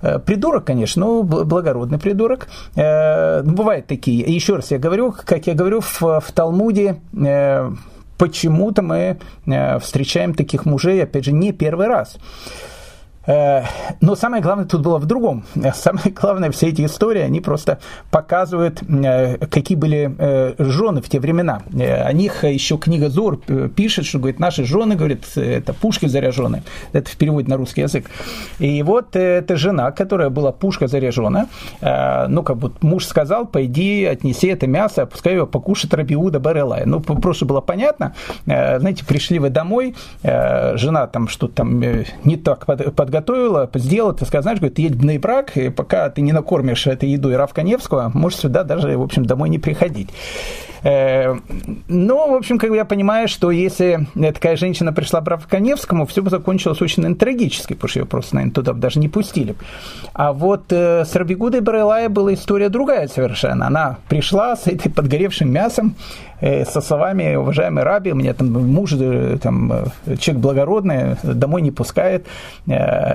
Придурок, 0.00 0.64
конечно, 0.64 1.06
но 1.06 1.22
благородный 1.22 1.98
придурок. 1.98 2.48
Бывают 2.74 3.86
такие. 3.86 4.20
Еще 4.20 4.56
раз 4.56 4.70
я 4.70 4.78
говорю, 4.78 5.14
как 5.24 5.46
я 5.46 5.54
говорю, 5.54 5.80
в, 5.80 6.00
в 6.00 6.32
Талмуде 6.32 7.00
почему-то 8.16 8.82
мы 8.82 9.18
встречаем 9.80 10.34
таких 10.34 10.66
мужей, 10.66 11.02
опять 11.02 11.24
же, 11.24 11.32
не 11.32 11.52
первый 11.52 11.88
раз. 11.88 12.16
Э, 13.28 13.64
но 14.00 14.16
самое 14.16 14.42
главное 14.42 14.64
тут 14.64 14.82
было 14.82 14.98
в 14.98 15.06
другом. 15.06 15.44
Самое 15.74 16.10
главное, 16.10 16.50
все 16.50 16.68
эти 16.68 16.84
истории, 16.84 17.20
они 17.20 17.40
просто 17.40 17.78
показывают, 18.10 18.82
э, 18.82 19.36
какие 19.46 19.76
были 19.76 20.14
э, 20.18 20.54
жены 20.58 21.02
в 21.02 21.08
те 21.08 21.20
времена. 21.20 21.62
О 21.70 22.12
них 22.12 22.44
еще 22.44 22.78
книга 22.78 23.10
Зор 23.10 23.38
пишет, 23.76 24.06
что, 24.06 24.18
говорит, 24.18 24.40
наши 24.40 24.64
жены, 24.64 24.96
говорит, 24.96 25.26
это 25.36 25.74
пушки 25.74 26.06
заряженные. 26.06 26.62
Это 26.92 27.10
в 27.10 27.16
переводе 27.16 27.48
на 27.48 27.56
русский 27.56 27.82
язык. 27.82 28.06
И 28.58 28.82
вот 28.82 29.14
эта 29.14 29.56
жена, 29.56 29.90
которая 29.90 30.30
была 30.30 30.52
пушка 30.52 30.86
заряжена, 30.86 31.48
ну, 31.80 32.42
как 32.42 32.56
бы 32.56 32.72
муж 32.80 33.04
сказал, 33.04 33.46
пойди, 33.46 34.04
отнеси 34.04 34.48
это 34.48 34.66
мясо, 34.66 35.04
пускай 35.06 35.34
его 35.34 35.46
покушает 35.46 35.92
Рабиуда 35.92 36.40
Барелая. 36.40 36.86
Ну, 36.86 37.00
просто 37.00 37.44
было 37.44 37.60
понятно. 37.60 38.14
Знаете, 38.46 39.04
пришли 39.04 39.38
вы 39.38 39.50
домой, 39.50 39.94
жена 40.22 41.06
там 41.06 41.28
что-то 41.28 41.56
там 41.56 41.80
не 42.24 42.36
так 42.36 42.64
подготовила, 42.66 43.17
приготовила, 43.18 43.70
сделала, 43.74 44.14
ты 44.14 44.24
сказала, 44.24 44.42
знаешь, 44.42 44.58
говорит, 44.58 44.76
ты 44.76 44.82
едь 44.82 44.94
в 44.94 45.04
Нейбрак, 45.04 45.56
и 45.56 45.70
пока 45.70 46.08
ты 46.10 46.20
не 46.20 46.32
накормишь 46.32 46.86
этой 46.86 47.08
едой 47.08 47.36
Рав 47.36 47.52
Каневского, 47.52 48.10
можешь 48.14 48.40
сюда 48.40 48.64
даже, 48.64 48.96
в 48.96 49.02
общем, 49.02 49.24
домой 49.24 49.48
не 49.48 49.58
приходить. 49.58 50.08
Э, 50.82 51.36
ну, 51.88 52.32
в 52.32 52.34
общем, 52.34 52.58
как 52.58 52.70
бы 52.70 52.76
я 52.76 52.84
понимаю, 52.84 53.28
что 53.28 53.50
если 53.50 54.06
такая 54.14 54.56
женщина 54.56 54.92
пришла 54.92 55.20
к 55.20 55.48
Каневскому, 55.48 56.06
все 56.06 56.22
бы 56.22 56.30
закончилось 56.30 56.80
очень 56.80 57.14
трагически, 57.16 57.74
потому 57.74 57.88
что 57.88 58.00
ее 58.00 58.06
просто, 58.06 58.36
наверное, 58.36 58.54
туда 58.54 58.72
даже 58.72 59.00
не 59.00 59.08
пустили. 59.08 59.54
А 60.12 60.32
вот 60.32 60.72
э, 60.72 61.04
с 61.04 61.14
Рабигудой 61.16 61.60
Барелая 61.60 62.08
была 62.08 62.34
история 62.34 62.68
другая 62.68 63.08
совершенно. 63.08 63.66
Она 63.66 63.98
пришла 64.08 64.56
с 64.56 64.66
этой 64.66 64.90
подгоревшим 64.90 65.50
мясом, 65.50 65.94
э, 66.40 66.64
со 66.64 66.80
словами 66.80 67.34
«Уважаемый 67.34 67.82
Раби, 67.82 68.12
мне 68.12 68.32
там 68.32 68.52
муж, 68.52 68.94
там, 69.42 69.72
человек 70.18 70.42
благородный, 70.42 71.16
домой 71.22 71.62
не 71.62 71.70
пускает, 71.70 72.26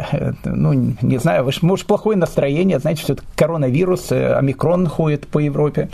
ну, 0.44 0.74
не 0.74 1.18
знаю, 1.18 1.50
может, 1.62 1.86
плохое 1.86 2.18
настроение, 2.18 2.80
знаете, 2.80 3.04
все-таки 3.04 3.28
коронавирус, 3.36 4.12
омикрон 4.12 4.88
ходит 4.88 5.28
по 5.28 5.40
Европе». 5.40 5.90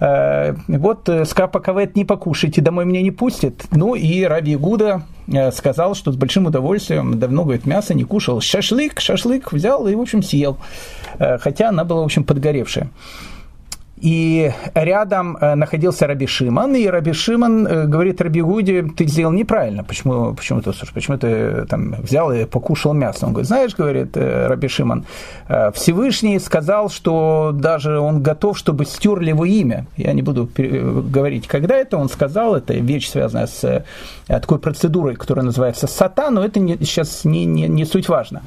Э, 0.00 0.54
вот 0.68 1.08
э, 1.08 1.24
Скапа 1.24 1.60
Кавет 1.60 1.96
не 1.96 2.04
покушайте, 2.04 2.60
домой 2.60 2.84
меня 2.84 3.02
не 3.02 3.10
пустит. 3.10 3.64
Ну 3.70 3.94
и 3.94 4.22
Раби 4.24 4.56
Гуда 4.56 5.02
э, 5.28 5.50
сказал, 5.52 5.94
что 5.94 6.12
с 6.12 6.16
большим 6.16 6.46
удовольствием, 6.46 7.18
давно, 7.18 7.44
говорит, 7.44 7.66
мясо 7.66 7.94
не 7.94 8.04
кушал. 8.04 8.40
Шашлык, 8.40 9.00
шашлык 9.00 9.52
взял 9.52 9.86
и, 9.86 9.94
в 9.94 10.00
общем, 10.00 10.22
съел. 10.22 10.58
Хотя 11.18 11.68
она 11.68 11.84
была, 11.84 12.02
в 12.02 12.04
общем, 12.04 12.24
подгоревшая 12.24 12.90
и 14.04 14.52
рядом 14.74 15.38
э, 15.40 15.54
находился 15.54 16.06
Раби 16.06 16.26
Шиман, 16.26 16.74
и 16.74 16.86
Раби 16.86 17.14
Шиман 17.14 17.66
э, 17.66 17.86
говорит 17.86 18.20
Раби 18.20 18.42
Гуди, 18.42 18.82
ты 18.82 19.06
сделал 19.06 19.32
неправильно, 19.32 19.82
почему, 19.82 20.34
почему, 20.34 20.60
ты, 20.60 20.74
слушай, 20.74 20.92
почему 20.92 21.16
ты 21.16 21.26
э, 21.26 21.66
там 21.66 21.94
взял 22.02 22.30
и 22.30 22.44
покушал 22.44 22.92
мясо? 22.92 23.24
Он 23.24 23.32
говорит, 23.32 23.48
знаешь, 23.48 23.74
говорит 23.74 24.14
Раби 24.14 24.68
Шиман, 24.68 25.06
Всевышний 25.72 26.38
сказал, 26.38 26.90
что 26.90 27.52
даже 27.54 27.98
он 27.98 28.22
готов, 28.22 28.58
чтобы 28.58 28.84
стерли 28.84 29.30
его 29.30 29.46
имя. 29.46 29.86
Я 29.96 30.12
не 30.12 30.20
буду 30.22 30.50
говорить, 30.54 31.48
когда 31.48 31.74
это 31.74 31.96
он 31.96 32.10
сказал, 32.10 32.56
это 32.56 32.74
вещь, 32.74 33.08
связанная 33.08 33.46
с 33.46 33.84
такой 34.26 34.58
процедурой, 34.58 35.16
которая 35.16 35.46
называется 35.46 35.86
сата, 35.86 36.30
но 36.30 36.44
это 36.44 36.60
не, 36.60 36.76
сейчас 36.76 37.24
не, 37.24 37.46
не, 37.46 37.68
не 37.68 37.86
суть 37.86 38.08
важно. 38.08 38.42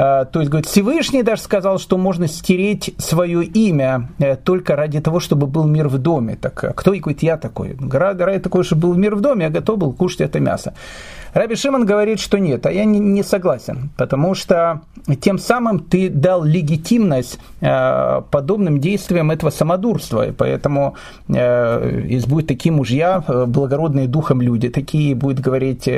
Э, 0.00 0.24
то 0.24 0.40
есть, 0.40 0.50
говорит, 0.50 0.66
Всевышний 0.66 1.22
даже 1.22 1.42
сказал, 1.42 1.78
что 1.78 1.98
можно 1.98 2.26
стереть 2.26 2.94
свое 2.96 3.44
имя 3.44 4.08
э, 4.18 4.36
только 4.36 4.74
ради 4.74 4.98
того, 5.00 5.20
чтобы 5.20 5.46
был 5.46 5.66
мир 5.66 5.88
в 5.88 5.98
доме. 5.98 6.36
Так 6.36 6.64
а 6.64 6.72
кто 6.72 6.94
и 6.94 7.00
говорит, 7.00 7.22
я 7.22 7.36
такой? 7.36 7.76
Ради 7.78 8.38
такой, 8.38 8.64
чтобы 8.64 8.88
был 8.88 8.94
мир 8.94 9.14
в 9.14 9.20
доме, 9.20 9.44
я 9.44 9.50
готов 9.50 9.78
был 9.78 9.92
кушать 9.92 10.22
это 10.22 10.40
мясо. 10.40 10.72
Раби 11.34 11.54
Шимон 11.54 11.84
говорит, 11.84 12.18
что 12.18 12.38
нет, 12.38 12.64
а 12.64 12.72
я 12.72 12.84
не, 12.86 12.98
не 12.98 13.22
согласен, 13.22 13.90
потому 13.98 14.34
что 14.34 14.80
тем 15.16 15.38
самым 15.38 15.80
ты 15.80 16.08
дал 16.08 16.44
легитимность 16.44 17.38
э, 17.60 18.22
подобным 18.30 18.80
действиям 18.80 19.30
этого 19.30 19.50
самодурства, 19.50 20.28
и 20.28 20.32
поэтому 20.32 20.94
э, 21.28 22.02
если 22.08 22.28
будут 22.28 22.48
такие 22.48 22.72
мужья, 22.72 23.22
э, 23.26 23.44
благородные 23.46 24.08
духом 24.08 24.40
люди, 24.40 24.68
такие 24.68 25.14
будут 25.14 25.40
говорить, 25.40 25.88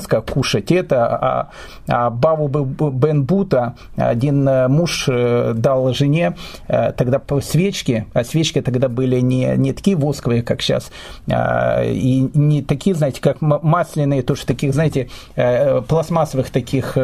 сказал 0.00 0.24
кушать 0.24 0.72
это, 0.72 1.06
а, 1.06 1.50
а 1.88 2.10
Баву 2.10 2.48
Бен 2.48 3.24
Бута 3.24 3.74
один 3.96 4.44
муж 4.68 5.06
дал 5.06 5.92
жене 5.94 6.36
тогда 6.66 7.20
свечки, 7.40 8.06
а 8.12 8.24
свечки 8.24 8.60
тогда 8.60 8.88
были 8.88 9.20
не, 9.20 9.54
не 9.56 9.72
такие 9.72 9.96
восковые, 9.96 10.42
как 10.42 10.62
сейчас, 10.62 10.90
э, 11.26 11.92
и 11.92 12.30
не 12.34 12.62
такие, 12.62 12.94
знаете, 12.94 13.20
как 13.20 13.40
масляные, 13.40 14.22
то, 14.22 14.34
что 14.34 14.46
таких, 14.46 14.74
знаете, 14.74 15.08
пластмассовых 15.34 16.50
таких, 16.50 16.96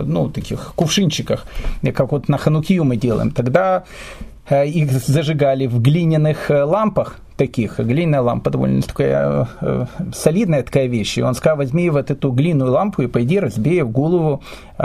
ну, 0.00 0.28
таких 0.28 0.72
кувшинчиках, 0.74 1.46
как 1.92 2.12
вот 2.12 2.28
на 2.28 2.38
Ханукию 2.38 2.84
мы 2.84 2.96
делаем, 2.96 3.30
тогда 3.30 3.84
их 4.52 4.92
зажигали 4.92 5.66
в 5.66 5.80
глиняных 5.80 6.50
лампах, 6.50 7.18
таких. 7.36 7.78
Глиняная 7.80 8.20
лампа 8.20 8.50
довольно 8.50 8.82
такая 8.82 9.48
э, 9.60 9.86
солидная 10.14 10.62
такая 10.62 10.86
вещь. 10.86 11.18
И 11.18 11.22
он 11.22 11.34
сказал, 11.34 11.56
возьми 11.56 11.90
вот 11.90 12.10
эту 12.10 12.30
глиняную 12.30 12.70
лампу 12.70 13.02
и 13.02 13.06
пойди 13.06 13.40
разбей 13.40 13.82
в 13.82 13.90
голову 13.90 14.42
э, 14.78 14.82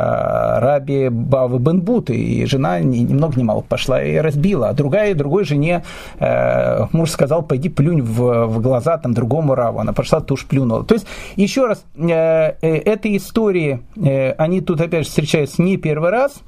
раби 0.59 1.09
Бавы 1.09 1.59
Бенбуты. 1.59 2.15
И 2.15 2.45
жена 2.45 2.79
ни, 2.79 3.00
ни 3.00 3.13
много 3.13 3.39
ни 3.39 3.43
мало 3.43 3.62
пошла 3.62 4.01
и 4.01 4.17
разбила. 4.17 4.69
А 4.69 4.74
другая, 4.74 5.13
другой 5.13 5.45
жене 5.45 5.83
э, 6.19 6.86
муж 6.91 7.12
сказал, 7.12 7.43
пойди 7.43 7.69
плюнь 7.69 8.01
в, 8.01 8.47
в 8.47 8.62
глаза 8.62 8.97
там 8.97 9.13
другому 9.13 9.55
раву. 9.55 9.79
Она 9.79 9.93
пошла, 9.93 10.19
тушь 10.19 10.45
плюнула. 10.45 10.83
То 10.83 10.95
есть, 10.95 11.07
еще 11.36 11.67
раз, 11.67 11.83
э, 11.95 12.09
э, 12.09 12.77
этой 12.77 13.17
истории, 13.17 13.81
э, 13.95 14.31
они 14.31 14.62
тут 14.62 14.81
опять 14.81 15.03
же 15.03 15.09
встречаются 15.09 15.62
не 15.62 15.77
первый 15.77 16.09
раз– 16.09 16.33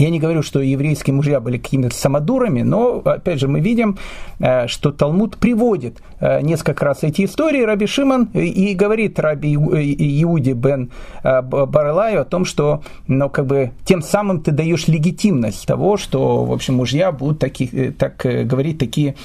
я 0.00 0.08
не 0.08 0.18
говорю, 0.18 0.42
что 0.42 0.60
еврейские 0.60 1.14
мужья 1.14 1.40
были 1.40 1.58
какими-то 1.58 1.94
самодурами, 1.94 2.62
но, 2.62 3.02
опять 3.04 3.38
же, 3.38 3.48
мы 3.48 3.60
видим, 3.60 3.98
э, 4.38 4.66
что 4.66 4.92
Талмуд 4.92 5.36
приводит 5.36 5.98
э, 6.20 6.40
несколько 6.40 6.86
раз 6.86 7.02
эти 7.02 7.26
истории 7.26 7.62
Раби 7.62 7.86
Шиман 7.86 8.24
и 8.32 8.72
говорит 8.74 9.18
Раби 9.18 9.52
Иуде 9.52 10.52
бен 10.54 10.90
э, 11.22 11.42
Барелаю 11.42 12.22
о 12.22 12.24
том, 12.24 12.46
что 12.46 12.82
ну, 13.08 13.28
как 13.28 13.44
бы, 13.44 13.72
тем 13.84 14.00
самым 14.00 14.40
ты 14.40 14.52
даешь 14.52 14.88
легитимность 14.88 15.66
того, 15.66 15.98
что, 15.98 16.44
в 16.44 16.52
общем, 16.52 16.76
мужья 16.76 17.12
будут 17.12 17.38
таки, 17.38 17.90
так 17.90 18.16
говорить, 18.16 18.78
такие 18.78 19.16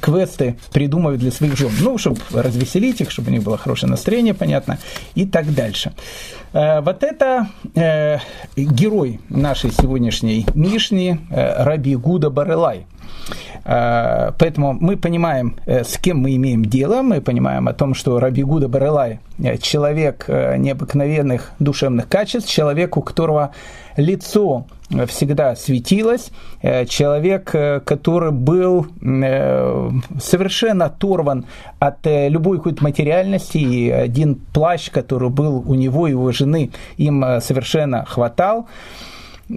квесты 0.00 0.56
придумывать 0.72 1.18
для 1.18 1.32
своих 1.32 1.56
жен. 1.56 1.70
Ну, 1.80 1.98
чтобы 1.98 2.20
развеселить 2.32 3.00
их, 3.00 3.10
чтобы 3.10 3.30
у 3.30 3.32
них 3.32 3.42
было 3.42 3.58
хорошее 3.58 3.90
настроение, 3.90 4.34
понятно, 4.34 4.78
и 5.16 5.26
так 5.26 5.52
дальше. 5.52 5.92
Вот 6.52 7.02
это 7.04 7.48
герой 8.56 9.20
нашей 9.28 9.70
сегодняшней 9.70 10.19
сегодняшней 10.20 10.46
Мишни 10.54 11.18
э, 11.30 11.64
Раби 11.64 11.96
Гуда 11.96 12.30
Барелай. 12.30 12.86
Э, 13.64 14.32
поэтому 14.38 14.72
мы 14.72 14.96
понимаем, 14.96 15.56
э, 15.66 15.84
с 15.84 15.98
кем 15.98 16.18
мы 16.18 16.36
имеем 16.36 16.64
дело, 16.64 17.02
мы 17.02 17.20
понимаем 17.20 17.68
о 17.68 17.72
том, 17.72 17.94
что 17.94 18.20
Раби 18.20 18.42
Гуда 18.42 18.68
Барелай– 18.68 19.20
человек 19.62 20.28
необыкновенных 20.28 21.52
душевных 21.58 22.08
качеств, 22.08 22.50
человек, 22.50 22.96
у 22.96 23.02
которого 23.02 23.52
лицо 23.96 24.66
всегда 25.06 25.56
светилось, 25.56 26.30
человек, 26.88 27.50
который 27.84 28.32
был 28.32 28.86
совершенно 30.20 30.86
оторван 30.86 31.46
от 31.78 31.98
любой 32.04 32.58
какой-то 32.58 32.84
материальности, 32.84 33.58
и 33.58 33.90
один 33.90 34.34
плащ, 34.34 34.90
который 34.90 35.30
был 35.30 35.64
у 35.66 35.74
него 35.74 36.06
и 36.06 36.10
его 36.10 36.32
жены, 36.32 36.70
им 36.98 37.24
совершенно 37.40 38.04
хватал. 38.04 38.66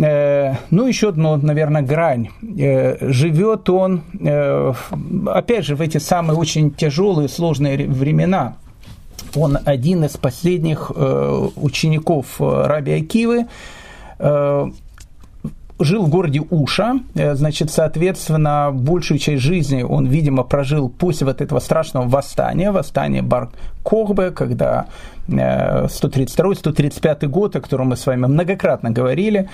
Э, 0.01 0.55
ну, 0.71 0.87
еще 0.87 1.09
одно, 1.09 1.37
наверное, 1.37 1.81
грань. 1.81 2.29
Э, 2.57 2.97
живет 3.11 3.69
он, 3.69 4.01
э, 4.19 4.73
опять 5.27 5.65
же, 5.65 5.75
в 5.75 5.81
эти 5.81 5.99
самые 5.99 6.37
очень 6.37 6.71
тяжелые, 6.71 7.29
сложные 7.29 7.87
времена. 7.87 8.55
Он 9.35 9.57
один 9.65 10.03
из 10.03 10.17
последних 10.17 10.91
учеников 10.91 12.39
Раби 12.39 12.91
Акивы, 12.93 13.47
жил 15.79 16.03
в 16.03 16.09
городе 16.09 16.41
Уша, 16.51 16.99
значит, 17.15 17.71
соответственно, 17.71 18.69
большую 18.71 19.17
часть 19.17 19.41
жизни 19.41 19.81
он, 19.81 20.05
видимо, 20.05 20.43
прожил 20.43 20.87
после 20.87 21.25
вот 21.25 21.41
этого 21.41 21.59
страшного 21.59 22.07
восстания, 22.07 22.71
восстания 22.71 23.23
Бар-Кохбе, 23.23 24.29
когда 24.29 24.85
132-135 25.27 27.25
год, 27.25 27.55
о 27.55 27.61
котором 27.61 27.87
мы 27.87 27.97
с 27.97 28.05
вами 28.05 28.27
многократно 28.27 28.91
говорили, 28.91 29.49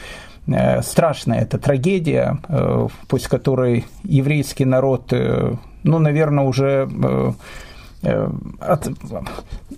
страшная 0.81 1.41
эта 1.41 1.57
трагедия, 1.57 2.39
э, 2.47 2.87
после 3.07 3.29
которой 3.29 3.85
еврейский 4.03 4.65
народ, 4.65 5.11
э, 5.11 5.55
ну, 5.83 5.99
наверное, 5.99 6.43
уже 6.43 6.89
от, 8.01 8.87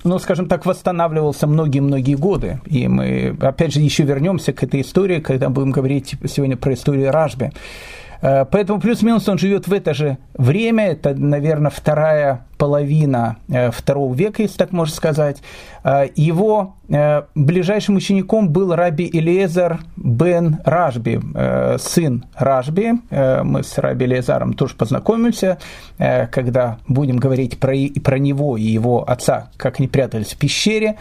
ну, 0.03 0.19
скажем 0.19 0.47
так, 0.47 0.67
восстанавливался 0.67 1.47
многие-многие 1.47 2.13
годы. 2.13 2.61
И 2.67 2.87
мы, 2.87 3.35
опять 3.41 3.73
же, 3.73 3.79
еще 3.79 4.03
вернемся 4.03 4.53
к 4.53 4.61
этой 4.61 4.81
истории, 4.81 5.19
когда 5.19 5.49
будем 5.49 5.71
говорить 5.71 6.15
сегодня 6.27 6.55
про 6.55 6.75
историю 6.75 7.11
Ражби. 7.11 7.51
Э, 8.21 8.45
поэтому 8.45 8.79
плюс-минус 8.79 9.27
он 9.27 9.37
живет 9.37 9.67
в 9.67 9.73
это 9.73 9.93
же 9.93 10.17
время, 10.33 10.91
это, 10.91 11.13
наверное, 11.15 11.71
вторая 11.71 12.45
половина 12.57 13.37
э, 13.49 13.71
второго 13.71 14.13
века, 14.13 14.43
если 14.43 14.57
так 14.57 14.71
можно 14.71 14.93
сказать. 14.95 15.41
Э, 15.83 16.07
его 16.15 16.75
ближайшим 17.35 17.95
учеником 17.95 18.49
был 18.49 18.75
раби 18.75 19.09
Элиезер 19.11 19.79
бен 19.95 20.59
Ражби, 20.65 21.21
сын 21.79 22.25
Ражби. 22.35 22.91
Мы 23.09 23.63
с 23.63 23.77
раби 23.77 24.05
Элиезаром 24.07 24.53
тоже 24.55 24.75
познакомимся, 24.75 25.57
когда 25.97 26.79
будем 26.89 27.15
говорить 27.15 27.61
про, 27.61 27.73
про 28.03 28.19
него 28.19 28.57
и 28.57 28.63
его 28.63 29.09
отца, 29.09 29.51
как 29.55 29.79
они 29.79 29.87
прятались 29.87 30.33
в 30.33 30.37
пещере. 30.37 30.97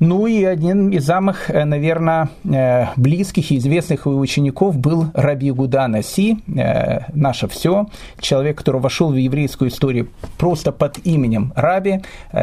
Ну 0.00 0.26
и 0.26 0.42
один 0.42 0.90
из 0.90 1.06
самых, 1.06 1.50
э, 1.50 1.64
наверное, 1.64 2.28
э, 2.44 2.86
близких 2.96 3.52
и 3.52 3.58
известных 3.58 4.06
его 4.06 4.18
учеников 4.18 4.76
был 4.76 5.06
Раби 5.14 5.52
Гуда 5.52 5.86
Наси, 5.86 6.38
э, 6.48 7.12
наше 7.14 7.46
все, 7.46 7.86
человек, 8.18 8.58
который 8.58 8.80
вошел 8.80 9.12
в 9.12 9.16
еврейскую 9.16 9.70
историю 9.70 10.08
просто 10.36 10.72
под 10.72 10.98
именем 11.04 11.52
Раби, 11.54 12.00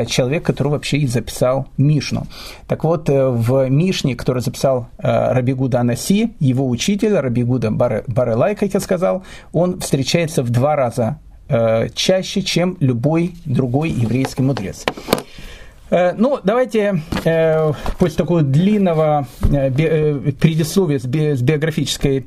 человек, 0.07 0.43
который 0.43 0.69
вообще 0.69 0.97
и 0.97 1.07
записал 1.07 1.67
Мишну. 1.77 2.25
Так 2.67 2.83
вот, 2.85 3.09
в 3.09 3.69
Мишне, 3.69 4.15
который 4.15 4.41
записал 4.41 4.87
Раби 4.97 5.53
Гуда 5.53 5.83
Наси, 5.83 6.31
его 6.39 6.69
учитель, 6.69 7.15
Раби 7.15 7.43
Гуда 7.43 7.71
Барелай, 7.71 8.55
как 8.55 8.73
я 8.73 8.79
сказал, 8.79 9.23
он 9.51 9.79
встречается 9.79 10.43
в 10.43 10.49
два 10.49 10.75
раза 10.75 11.17
чаще, 11.93 12.41
чем 12.41 12.77
любой 12.79 13.35
другой 13.45 13.89
еврейский 13.89 14.41
мудрец. 14.41 14.85
Э, 15.91 16.13
ну, 16.17 16.39
давайте 16.41 17.03
э, 17.25 17.73
после 17.99 18.17
такого 18.17 18.41
длинного 18.41 19.27
э, 19.41 20.31
предисловия 20.39 20.99
с 20.99 21.05
биографической 21.05 22.25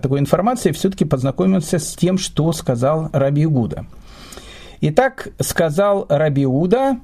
такой 0.00 0.20
информацией 0.20 0.72
все-таки 0.72 1.04
познакомимся 1.04 1.78
с 1.78 1.94
тем, 1.96 2.16
что 2.16 2.52
сказал 2.52 3.10
Раби 3.12 3.44
Иуда. 3.44 3.86
Итак, 4.80 5.28
сказал 5.40 6.06
Раби 6.08 6.44
Иуда, 6.44 6.98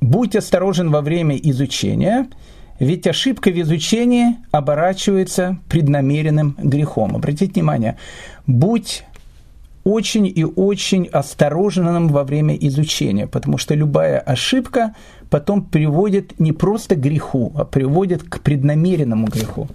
будь 0.00 0.34
осторожен 0.34 0.90
во 0.90 1.00
время 1.00 1.36
изучения, 1.36 2.26
ведь 2.80 3.06
ошибка 3.06 3.50
в 3.50 3.60
изучении 3.60 4.36
оборачивается 4.50 5.58
преднамеренным 5.68 6.56
грехом. 6.58 7.14
Обратите 7.14 7.52
внимание, 7.52 7.96
будь 8.46 9.04
очень 9.86 10.26
и 10.26 10.44
очень 10.44 11.06
осторожным 11.06 12.08
во 12.08 12.24
время 12.24 12.56
изучения, 12.56 13.28
потому 13.28 13.56
что 13.56 13.76
любая 13.76 14.18
ошибка 14.18 14.96
потом 15.30 15.62
приводит 15.62 16.40
не 16.40 16.50
просто 16.50 16.96
к 16.96 17.00
греху, 17.00 17.52
а 17.54 17.64
приводит 17.64 18.24
к 18.24 18.40
преднамеренному 18.40 19.28
греху. 19.28 19.68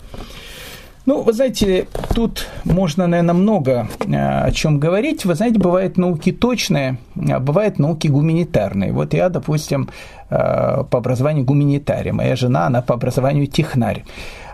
Ну, 1.05 1.21
вы 1.21 1.33
знаете, 1.33 1.87
тут 2.13 2.47
можно, 2.65 3.07
наверное, 3.07 3.33
много 3.33 3.87
э, 4.05 4.47
о 4.47 4.51
чем 4.51 4.79
говорить. 4.79 5.25
Вы 5.25 5.35
знаете, 5.35 5.59
бывают 5.59 5.97
науки 5.97 6.31
точные, 6.31 6.97
а 7.15 7.39
бывают 7.39 7.79
науки 7.79 8.07
гуманитарные. 8.07 8.91
Вот 8.91 9.13
я, 9.13 9.29
допустим, 9.29 9.89
э, 10.29 10.83
по 10.89 10.97
образованию 10.97 11.45
гуманитарий, 11.45 12.11
моя 12.11 12.35
жена, 12.35 12.67
она 12.67 12.81
по 12.81 12.93
образованию 12.93 13.47
технарь. 13.47 14.03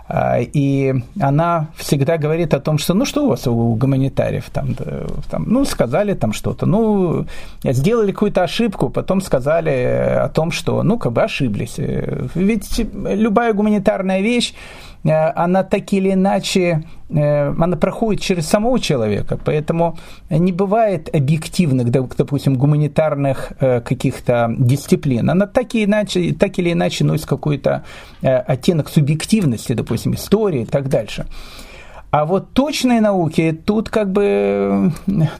И 0.09 0.95
она 1.19 1.67
всегда 1.75 2.17
говорит 2.17 2.53
о 2.53 2.59
том, 2.59 2.77
что 2.77 2.93
ну 2.93 3.05
что 3.05 3.25
у 3.25 3.29
вас 3.29 3.45
у 3.47 3.75
гуманитариев 3.75 4.49
там, 4.51 4.75
там 5.29 5.43
ну 5.47 5.65
сказали 5.65 6.13
там 6.13 6.31
что-то, 6.31 6.65
ну 6.65 7.25
сделали 7.63 8.11
какую-то 8.11 8.43
ошибку, 8.43 8.89
потом 8.89 9.21
сказали 9.21 9.69
о 10.23 10.29
том, 10.29 10.51
что 10.51 10.83
ну 10.83 10.97
как 10.97 11.11
бы 11.11 11.23
ошиблись. 11.23 11.75
Ведь 12.35 12.87
любая 12.93 13.53
гуманитарная 13.53 14.21
вещь 14.21 14.53
она 15.11 15.63
так 15.63 15.93
или 15.93 16.13
иначе, 16.13 16.83
э, 17.09 17.49
она 17.49 17.77
проходит 17.77 18.21
через 18.21 18.47
самого 18.47 18.79
человека, 18.79 19.39
поэтому 19.43 19.97
не 20.29 20.51
бывает 20.51 21.13
объективных, 21.13 21.89
допустим, 21.91 22.55
гуманитарных 22.55 23.53
э, 23.59 23.81
каких-то 23.81 24.53
дисциплин. 24.57 25.29
Она 25.29 25.47
так, 25.47 25.75
или 25.75 25.85
иначе, 25.85 26.33
так 26.33 26.59
или 26.59 26.71
иначе 26.71 27.03
носит 27.03 27.25
какой-то 27.25 27.83
оттенок 28.21 28.89
субъективности, 28.89 29.73
допустим, 29.73 30.13
истории 30.13 30.61
и 30.61 30.65
так 30.65 30.89
дальше. 30.89 31.25
А 32.09 32.25
вот 32.25 32.53
точные 32.53 33.01
науки, 33.01 33.51
тут 33.65 33.89
как 33.89 34.11
бы, 34.11 34.93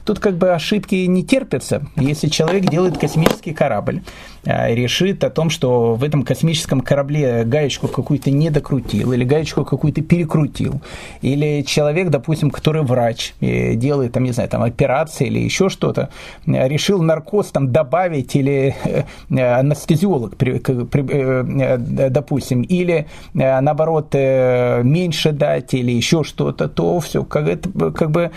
тут 0.04 0.18
как 0.18 0.36
бы 0.36 0.50
ошибки 0.50 0.94
не 1.06 1.24
терпятся. 1.24 1.86
Если 1.96 2.28
человек 2.28 2.68
делает 2.68 2.98
космический 2.98 3.54
корабль, 3.54 4.02
решит 4.48 5.24
о 5.24 5.30
том, 5.30 5.50
что 5.50 5.94
в 5.94 6.02
этом 6.02 6.22
космическом 6.22 6.80
корабле 6.80 7.44
гаечку 7.44 7.86
какую-то 7.88 8.30
не 8.30 8.50
докрутил, 8.50 9.12
или 9.12 9.24
гаечку 9.24 9.64
какую-то 9.64 10.00
перекрутил, 10.00 10.80
или 11.20 11.62
человек, 11.62 12.08
допустим, 12.08 12.50
который 12.50 12.82
врач, 12.82 13.34
делает, 13.40 14.12
там, 14.12 14.24
не 14.24 14.32
знаю, 14.32 14.48
там, 14.48 14.62
операции 14.62 15.26
или 15.26 15.38
еще 15.38 15.68
что-то, 15.68 16.08
решил 16.46 17.02
наркоз 17.02 17.48
там 17.48 17.72
добавить, 17.72 18.34
или 18.36 18.74
э, 18.84 19.04
анестезиолог, 19.54 20.34
э, 20.42 21.78
допустим, 22.10 22.62
или 22.62 23.06
э, 23.34 23.60
наоборот 23.60 24.14
меньше 24.14 25.32
дать, 25.32 25.74
или 25.74 25.92
еще 25.92 26.24
что-то, 26.24 26.68
то 26.68 27.00
все, 27.00 27.24
как, 27.24 27.48
это, 27.48 27.90
как 27.90 28.10
бы 28.10 28.30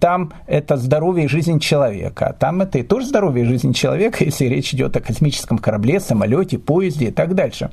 там 0.00 0.32
это 0.46 0.76
здоровье 0.76 1.26
и 1.26 1.28
жизнь 1.28 1.60
человека, 1.60 2.28
а 2.28 2.32
там 2.32 2.62
это 2.62 2.78
и 2.78 2.82
тоже 2.82 3.06
здоровье 3.06 3.44
и 3.44 3.48
жизнь 3.48 3.72
человека, 3.72 4.24
если 4.24 4.46
речь 4.46 4.74
идет 4.74 4.96
о 4.96 5.00
космическом 5.00 5.27
космическом 5.28 5.58
корабле, 5.58 6.00
самолете, 6.00 6.58
поезде 6.58 7.08
и 7.08 7.10
так 7.10 7.34
дальше. 7.34 7.70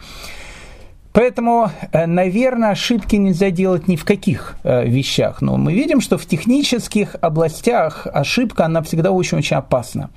Поэтому, 1.13 1.71
э, 1.93 2.05
наверное, 2.07 2.71
ошибки 2.71 3.15
нельзя 3.15 3.49
делать 3.49 3.87
ни 3.87 3.95
в 3.95 4.03
каких 4.03 4.57
э, 4.63 4.85
вещах. 4.85 5.41
Но 5.41 5.55
мы 5.55 5.73
видим, 5.73 6.01
что 6.01 6.17
в 6.17 6.25
технических 6.25 7.15
областях 7.21 8.07
ошибка, 8.13 8.65
она 8.65 8.81
всегда 8.81 9.11
очень-очень 9.11 9.55
опасна. 9.55 10.09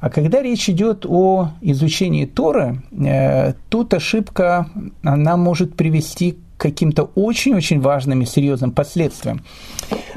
А 0.00 0.08
когда 0.08 0.42
речь 0.42 0.70
идет 0.70 1.04
о 1.06 1.50
изучении 1.60 2.24
Торы, 2.24 2.80
э, 2.90 3.52
тут 3.68 3.92
ошибка, 3.92 4.66
она 5.02 5.36
может 5.36 5.76
привести 5.76 6.38
каким-то 6.58 7.04
очень-очень 7.14 7.80
важным 7.80 8.22
и 8.22 8.26
серьезным 8.26 8.72
последствиям. 8.72 9.40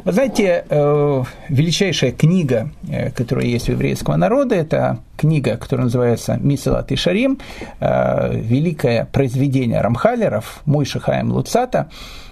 Вы 0.03 0.11
знаете, 0.11 0.65
э, 0.67 1.23
величайшая 1.49 2.11
книга, 2.11 2.71
э, 2.89 3.11
которая 3.11 3.45
есть 3.45 3.69
у 3.69 3.73
еврейского 3.73 4.15
народа, 4.15 4.55
это 4.55 4.99
книга, 5.15 5.57
которая 5.57 5.85
называется 5.85 6.37
«Мисалат 6.41 6.91
и 6.91 6.95
Шарим», 6.95 7.37
э, 7.79 8.35
великое 8.35 9.05
произведение 9.05 9.79
Рамхалеров, 9.81 10.61
Мой 10.65 10.85
Шахаем 10.85 11.31
Луцата, 11.31 11.89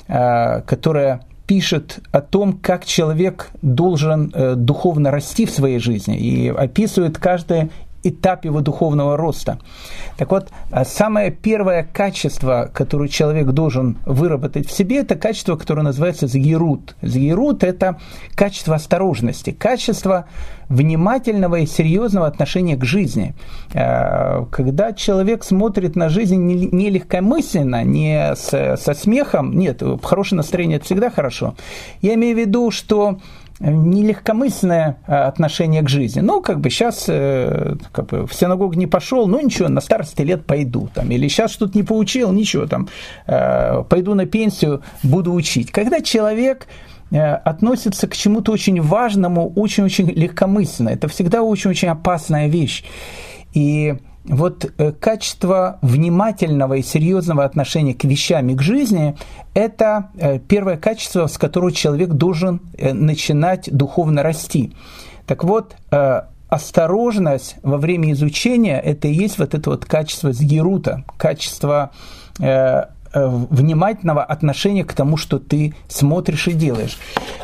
которая 0.08 1.22
пишет 1.45 2.00
о 2.12 2.22
том, 2.22 2.54
как 2.54 2.84
человек 2.84 3.52
должен 3.62 4.34
духовно 4.65 5.12
расти 5.12 5.45
в 5.45 5.52
своей 5.52 5.78
жизни 5.78 6.17
и 6.17 6.50
описывает 6.50 7.19
каждое 7.19 7.69
этап 8.04 8.46
его 8.46 8.62
духовного 8.62 9.18
роста. 9.18 9.60
Так 10.18 10.32
вот, 10.32 10.50
а 10.72 10.86
самое 10.86 11.32
первое 11.32 11.84
качество, 11.84 12.70
которое 12.74 13.10
человек 13.10 13.48
должен 13.48 13.98
выработать 14.06 14.68
в 14.68 14.72
себе, 14.72 14.98
это 14.98 15.16
качество, 15.16 15.56
которое 15.56 15.84
называется 15.84 16.28
згирут. 16.28 16.96
Згирут– 17.02 17.64
это 17.66 18.00
качество 18.36 18.76
осторожности, 18.76 19.52
качество 19.52 20.26
внимательного 20.70 21.58
и 21.58 21.66
серьезного 21.66 22.28
отношения 22.28 22.78
к 22.78 22.86
жизни. 22.86 23.34
А, 23.74 24.46
когда 24.52 24.94
человек 24.94 25.44
смотрит 25.44 25.96
на 25.96 26.10
жизнь 26.10 26.38
не 26.38 26.90
легкомысленно, 26.90 27.84
не 27.84 28.36
со 28.36 28.94
смехом, 28.94 29.58
нет, 29.58 29.82
хорошее 30.04 30.38
настроение– 30.38 30.78
это 30.78 30.86
всегда 30.86 31.10
хорошо. 31.10 31.56
Я 32.02 32.14
имею 32.14 32.36
в 32.36 32.40
виду, 32.40 32.72
что 32.72 33.20
нелегкомысленное 33.60 34.98
э, 35.06 35.13
отношение 35.13 35.82
к 35.82 35.89
жизни. 35.89 36.22
Ну, 36.22 36.41
как 36.41 36.60
бы 36.62 36.69
сейчас 36.69 37.06
э, 37.08 37.76
как 37.91 38.08
бы, 38.08 38.26
в 38.26 38.34
синагогу 38.34 38.74
не 38.74 38.88
пошел, 38.88 39.28
ну 39.28 39.41
ничего, 39.41 39.67
на 39.67 39.82
старости 39.82 40.22
лет 40.22 40.45
пойду. 40.45 40.89
Там, 40.93 41.12
или 41.12 41.28
сейчас 41.28 41.52
что-то 41.52 41.78
не 41.78 41.84
поучил, 41.84 42.32
ничего, 42.32 42.67
там, 42.67 42.88
э, 43.28 43.84
пойду 43.89 44.13
на 44.15 44.26
пенсию, 44.26 44.82
буду 45.04 45.34
учить. 45.34 45.72
Когда 45.72 46.02
человек 46.02 46.67
относится 47.12 48.08
к 48.08 48.15
чему-то 48.15 48.52
очень 48.52 48.80
важному, 48.84 49.52
очень-очень 49.56 50.12
легкомысленно, 50.12 50.89
это 50.89 51.08
всегда 51.08 51.41
очень-очень 51.41 51.88
опасная 51.88 52.48
вещь. 52.48 52.84
И 53.52 53.95
вот 54.30 54.72
э, 54.78 54.92
качество 54.92 55.80
внимательного 55.82 56.76
и 56.76 56.84
серьезного 56.84 57.44
отношения 57.44 57.96
к 57.96 58.04
вещам 58.04 58.50
и 58.50 58.56
к 58.56 58.62
жизни– 58.62 59.18
это 59.56 60.12
э, 60.18 60.39
первое 60.39 60.78
качество, 60.78 61.26
с 61.26 61.38
которого 61.38 61.72
человек 61.72 62.10
должен 62.10 62.62
э, 62.78 62.94
начинать 62.94 63.70
духовно 63.72 64.24
расти. 64.24 64.74
Так 65.26 65.44
вот, 65.44 65.76
осторожность 66.50 67.58
во 67.62 67.78
время 67.78 68.13
изучения– 68.13 68.80
это 68.84 69.08
и 69.08 69.13
есть 69.13 69.38
вот 69.38 69.54
это 69.54 69.70
вот 69.70 69.86
качество 69.86 70.34
сгирута, 70.34 71.04
качество 71.18 71.92
внимательного 73.13 74.24
отношения 74.24 74.84
к 74.84 74.93
тому, 74.93 75.17
что 75.17 75.39
ты 75.39 75.74
смотришь 75.88 76.48
и 76.48 76.54
делаешь. 76.54 76.98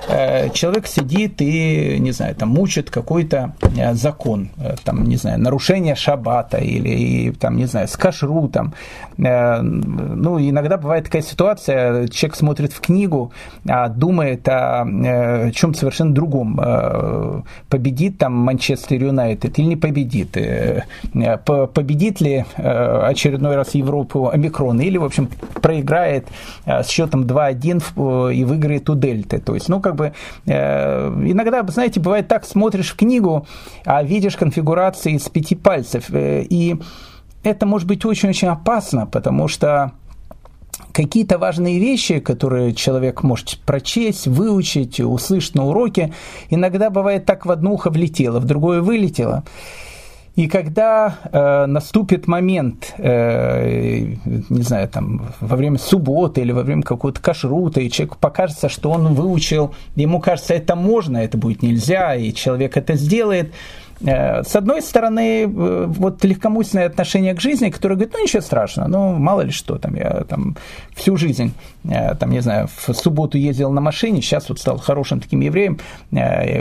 э, 0.08 0.50
человек 0.52 0.88
сидит 0.88 1.42
и, 1.42 1.98
не 2.00 2.12
знаю, 2.12 2.36
там 2.36 2.50
мучит 2.50 2.90
какой-то 2.90 3.54
э, 3.78 3.94
закон, 3.94 4.50
э, 4.58 4.76
там, 4.84 5.04
не 5.04 5.16
знаю, 5.18 5.40
нарушение 5.40 5.96
шаббата 5.96 6.58
или, 6.58 7.32
там, 7.32 7.58
не 7.58 7.66
знаю, 7.66 7.88
с 7.88 7.98
кашрутом. 7.98 8.74
Ну, 9.18 10.40
иногда 10.40 10.78
бывает 10.78 11.06
такая 11.06 11.22
ситуация, 11.22 12.08
человек 12.10 12.36
смотрит 12.36 12.74
в 12.74 12.82
книгу, 12.82 13.32
а 13.68 13.88
думает 13.88 14.48
о 14.50 14.86
чем-то 15.54 15.80
совершенно 15.80 16.14
другом. 16.14 16.60
Победит 17.70 18.18
там 18.18 18.34
Манчестер 18.34 19.02
Юнайтед 19.02 19.58
или 19.58 19.68
не 19.68 19.76
победит? 19.78 20.38
Победит 21.74 22.20
ли 22.20 22.46
очередной 22.58 23.56
раз 23.56 23.74
Европу 23.74 24.30
омикрон 24.30 24.82
или, 24.82 24.98
в 24.98 25.06
общем, 25.06 25.30
проиграет 25.62 26.28
с 26.66 26.88
счетом 26.88 27.24
2-1 27.24 28.34
и 28.34 28.44
выиграет 28.44 28.90
у 28.90 28.96
Дельты? 28.96 29.40
То 29.40 29.56
есть, 29.56 29.70
ну, 29.70 29.80
как 29.80 29.96
бы, 29.96 30.14
э, 30.46 31.08
иногда, 31.26 31.64
знаете, 31.68 32.00
бывает 32.00 32.28
так, 32.28 32.46
смотришь 32.46 32.92
в 32.92 32.96
книгу, 32.96 33.48
а 33.86 34.04
видишь 34.04 34.36
конфигурации 34.38 35.14
из 35.14 35.28
пяти 35.30 35.56
пальцев, 35.56 36.06
э, 36.12 36.44
и 36.44 36.76
это 37.44 37.66
может 37.66 37.88
быть 37.88 38.06
очень-очень 38.06 38.48
опасно, 38.48 39.06
потому 39.06 39.48
что 39.48 39.92
какие-то 40.92 41.38
важные 41.38 41.80
вещи, 41.80 42.20
которые 42.20 42.74
человек 42.74 43.24
может 43.24 43.60
прочесть, 43.66 44.28
выучить, 44.28 45.00
услышать 45.00 45.56
на 45.56 45.66
уроке, 45.66 46.14
иногда 46.50 46.90
бывает 46.90 47.26
так 47.26 47.46
в 47.46 47.52
одно 47.52 47.74
ухо 47.74 47.90
влетело, 47.90 48.40
в 48.40 48.46
другое 48.46 48.82
вылетело. 48.82 49.44
И 50.36 50.48
когда 50.48 51.18
э, 51.32 51.66
наступит 51.66 52.28
момент, 52.28 52.94
э, 52.98 54.16
не 54.50 54.64
знаю, 54.64 54.90
там, 54.90 55.30
во 55.40 55.56
время 55.56 55.78
субботы 55.78 56.42
или 56.42 56.52
во 56.52 56.64
время 56.64 56.82
какого-то 56.84 57.22
кашрута, 57.22 57.80
и 57.80 57.90
человеку 57.90 58.18
покажется, 58.20 58.68
что 58.68 58.92
он 58.92 59.14
выучил, 59.14 59.74
ему 59.96 60.20
кажется, 60.20 60.54
это 60.54 60.76
можно, 60.76 61.18
это 61.18 61.38
будет 61.38 61.62
нельзя, 61.62 62.16
и 62.16 62.34
человек 62.34 62.76
это 62.76 62.96
сделает– 62.96 63.54
с 64.02 64.56
одной 64.56 64.82
стороны, 64.82 65.44
э, 65.44 65.86
вот 65.88 66.24
легкомысленное 66.24 66.88
отношение 66.88 67.34
к 67.34 67.40
жизни, 67.40 67.70
которое 67.70 67.96
говорит, 67.96 68.14
ну 68.14 68.24
ничего 68.24 68.42
страшного, 68.42 68.88
ну 68.88 69.14
мало 69.14 69.42
ли 69.42 69.52
что, 69.52 69.78
там 69.78 69.96
я 69.96 70.26
там 70.28 70.58
всю 70.94 71.16
жизнь, 71.16 71.54
э, 71.86 72.14
там, 72.16 72.32
не 72.32 72.42
знаю, 72.42 72.68
в 72.68 72.94
субботу 72.94 73.38
ездил 73.38 73.72
на 73.72 73.82
машине, 73.82 74.22
сейчас 74.22 74.50
вот 74.50 74.60
стал 74.60 74.80
хорошим 74.80 75.22
таким 75.22 75.40
евреем, 75.40 75.80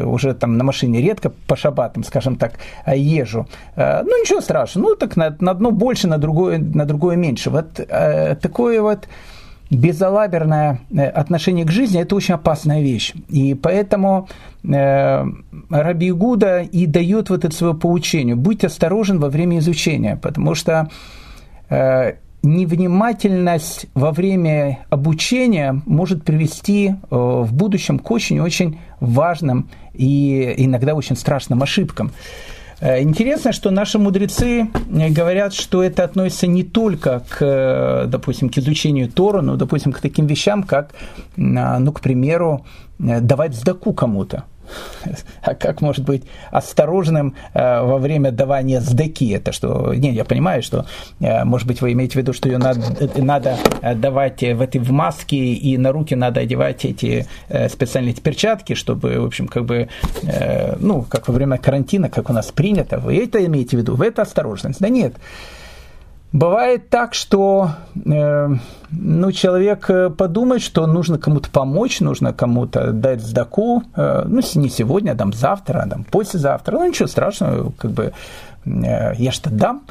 уже 0.04 0.34
там 0.34 0.56
на 0.56 0.64
машине 0.64 1.02
редко 1.02 1.30
по 1.30 1.56
шабатам, 1.56 2.04
скажем 2.04 2.36
так, 2.36 2.54
езжу. 2.86 3.46
Ну 3.76 4.20
ничего 4.22 4.40
страшного, 4.40 4.90
ну 4.90 4.94
так 4.94 5.16
на, 5.16 5.36
на 5.40 5.50
одно 5.50 5.70
больше, 5.70 6.06
на 6.06 6.18
другое, 6.18 6.58
на 6.58 6.84
другое 6.84 7.16
меньше. 7.16 7.50
Вот 7.50 7.74
такое 8.40 8.80
вот 8.80 9.08
безалаберное 9.76 10.80
э, 10.90 11.06
отношение 11.06 11.64
к 11.64 11.70
жизни– 11.70 12.00
это 12.02 12.16
очень 12.16 12.34
опасная 12.34 12.82
вещь. 12.82 13.12
И 13.28 13.54
поэтому 13.54 14.28
э, 14.62 15.24
Раби 15.70 16.10
Гуда 16.12 16.60
и 16.60 16.86
дает 16.86 17.30
вот 17.30 17.44
это 17.44 17.54
свое 17.54 17.74
поучение. 17.74 18.34
Будь 18.34 18.64
осторожен 18.64 19.18
во 19.18 19.28
время 19.28 19.58
изучения, 19.58 20.16
потому 20.16 20.54
что 20.54 20.90
э, 21.70 22.14
невнимательность 22.44 23.86
во 23.94 24.12
время 24.12 24.80
обучения 24.90 25.80
может 25.86 26.24
привести 26.24 26.88
э, 26.88 26.94
в 27.10 27.52
будущем 27.52 27.98
к 27.98 28.10
очень-очень 28.10 28.78
важным 29.00 29.70
и 29.94 30.54
иногда 30.58 30.94
очень 30.94 31.16
страшным 31.16 31.62
ошибкам. 31.62 32.12
Э, 32.84 33.00
интересно, 33.00 33.52
что 33.52 33.70
наши 33.70 33.98
мудрецы 33.98 34.68
э, 34.68 35.08
говорят, 35.08 35.54
что 35.54 35.82
это 35.82 36.04
относится 36.04 36.46
не 36.46 36.64
только 36.64 37.22
к, 37.30 37.38
э, 37.40 38.06
допустим, 38.06 38.50
к 38.50 38.58
изучению 38.58 39.10
Тора, 39.10 39.40
но, 39.40 39.56
допустим, 39.56 39.90
к 39.90 40.00
таким 40.00 40.26
вещам, 40.26 40.62
как, 40.62 40.90
ну, 41.36 41.92
к 41.92 42.00
примеру, 42.02 42.66
давать 42.98 43.54
сдаку 43.54 43.94
кому-то. 43.94 44.44
А 45.42 45.54
как 45.54 45.80
может 45.80 46.04
быть 46.04 46.24
осторожным 46.50 47.34
э, 47.52 47.82
во 47.82 47.98
время 47.98 48.30
давания 48.30 48.80
сдаки? 48.80 49.30
Это 49.30 49.52
что? 49.52 49.94
Не, 49.94 50.12
я 50.12 50.24
понимаю, 50.24 50.62
что, 50.62 50.86
э, 51.20 51.44
может 51.44 51.66
быть, 51.66 51.80
вы 51.80 51.92
имеете 51.92 52.14
в 52.14 52.16
виду, 52.16 52.32
что 52.32 52.48
ее 52.48 52.58
надо, 52.58 52.80
надо 53.16 53.56
давать 53.96 54.40
в 54.40 54.60
этой 54.60 54.80
в 54.80 54.90
маске 54.90 55.36
и 55.36 55.76
на 55.78 55.92
руки 55.92 56.14
надо 56.14 56.40
одевать 56.40 56.84
эти 56.84 57.26
э, 57.48 57.68
специальные 57.68 58.14
перчатки, 58.14 58.74
чтобы, 58.74 59.20
в 59.20 59.24
общем, 59.24 59.48
как 59.48 59.64
бы, 59.64 59.88
ну, 60.78 61.02
как 61.02 61.28
во 61.28 61.34
время 61.34 61.58
карантина, 61.58 62.08
как 62.08 62.30
у 62.30 62.32
нас 62.32 62.50
принято. 62.52 62.98
Вы 62.98 63.24
это 63.24 63.44
имеете 63.44 63.76
в 63.76 63.80
виду? 63.80 63.94
Вы 63.94 64.06
это 64.06 64.22
осторожность? 64.22 64.80
Да 64.80 64.88
нет. 64.88 65.14
Бывает 66.34 66.90
так, 66.90 67.14
что 67.14 67.70
э, 67.94 68.48
ну, 68.90 69.30
человек 69.30 69.88
э, 69.88 70.10
подумает, 70.10 70.62
что 70.62 70.84
нужно 70.84 71.16
кому-то 71.16 71.48
помочь, 71.48 72.00
нужно 72.00 72.32
кому-то 72.32 72.90
дать 72.90 73.20
сдаку, 73.20 73.84
э, 73.94 74.24
ну, 74.26 74.40
не 74.56 74.68
сегодня, 74.68 75.12
а 75.12 75.14
там 75.14 75.32
завтра, 75.32 75.82
а 75.84 75.88
там 75.88 76.02
послезавтра, 76.02 76.76
ну, 76.76 76.88
ничего 76.88 77.06
страшного, 77.06 77.70
как 77.78 77.92
бы 77.92 78.12
э, 78.64 79.14
я 79.16 79.30
что 79.30 79.48
дам. 79.48 79.84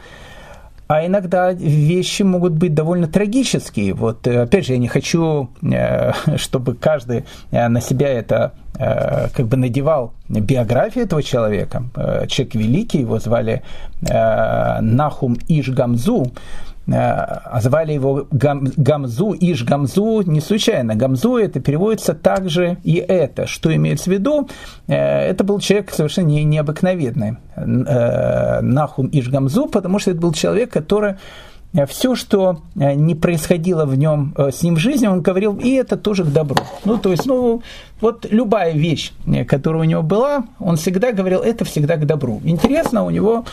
А 0.94 1.08
иногда 1.08 1.52
вещи 1.52 2.22
могут 2.22 2.54
быть 2.54 2.76
довольно 2.76 3.08
трагические. 3.08 3.96
Вот, 3.96 4.28
э, 4.28 4.42
опять 4.44 4.68
же, 4.68 4.74
я 4.74 4.78
не 4.78 4.88
хочу, 4.88 5.50
э, 5.64 6.12
чтобы 6.38 6.76
каждый 6.76 7.26
на 7.52 7.82
себя 7.82 8.10
это 8.10 8.54
Э, 8.80 9.28
как 9.30 9.48
бы 9.48 9.56
надевал 9.56 10.14
биографию 10.30 11.06
этого 11.06 11.22
человека. 11.22 11.84
Э, 11.96 12.26
человек 12.28 12.56
великий, 12.56 13.02
его 13.02 13.20
звали 13.20 13.62
э, 14.02 14.82
Нахум 14.82 15.38
Иш 15.48 15.70
Гамзу, 15.70 16.32
а 16.73 16.73
звали 16.86 17.94
его 17.94 18.28
Гам, 18.32 18.68
Гамзу, 18.76 19.34
Иш 19.40 19.64
Гамзу 19.64 20.22
не 20.24 20.42
случайно. 20.42 20.96
Гамзу 20.96 21.38
это 21.38 21.60
переводится 21.60 22.14
также 22.14 22.78
и 22.84 22.96
это. 22.96 23.48
Что 23.48 23.74
имеется 23.74 24.10
в 24.10 24.14
виду? 24.14 24.50
Это 24.88 25.44
был 25.44 25.60
человек 25.60 25.92
совершенно 25.92 26.28
не, 26.28 26.44
необыкновенный. 26.44 27.38
Нахум 27.56 29.10
Иш 29.12 29.30
Гамзу, 29.30 29.68
потому 29.68 30.00
что 30.00 30.12
это 30.12 30.20
был 30.20 30.34
человек, 30.34 30.72
который 30.72 31.16
Э, 31.16 31.53
все, 31.88 32.14
что 32.16 32.62
э, 32.76 32.94
не 32.94 33.16
происходило 33.16 33.86
в 33.86 33.98
нем, 33.98 34.34
э, 34.38 34.52
с 34.52 34.62
ним 34.62 34.76
в 34.76 34.80
жизни, 34.80 35.08
он 35.08 35.22
говорил, 35.22 35.58
и 35.58 35.72
это 35.72 35.98
тоже 35.98 36.24
к 36.24 36.28
добру. 36.28 36.64
Ну, 36.86 36.98
то 36.98 37.10
есть, 37.10 37.26
ну, 37.26 37.64
вот 38.00 38.28
любая 38.30 38.74
вещь, 38.74 39.12
которая 39.48 39.82
у 39.82 39.86
него 39.86 40.04
была, 40.04 40.44
он 40.60 40.76
всегда 40.76 41.12
говорил, 41.12 41.42
это 41.42 41.66
всегда 41.66 41.96
к 41.96 42.06
добру. 42.06 42.42
Интересно, 42.44 43.04
у 43.04 43.10
него 43.10 43.46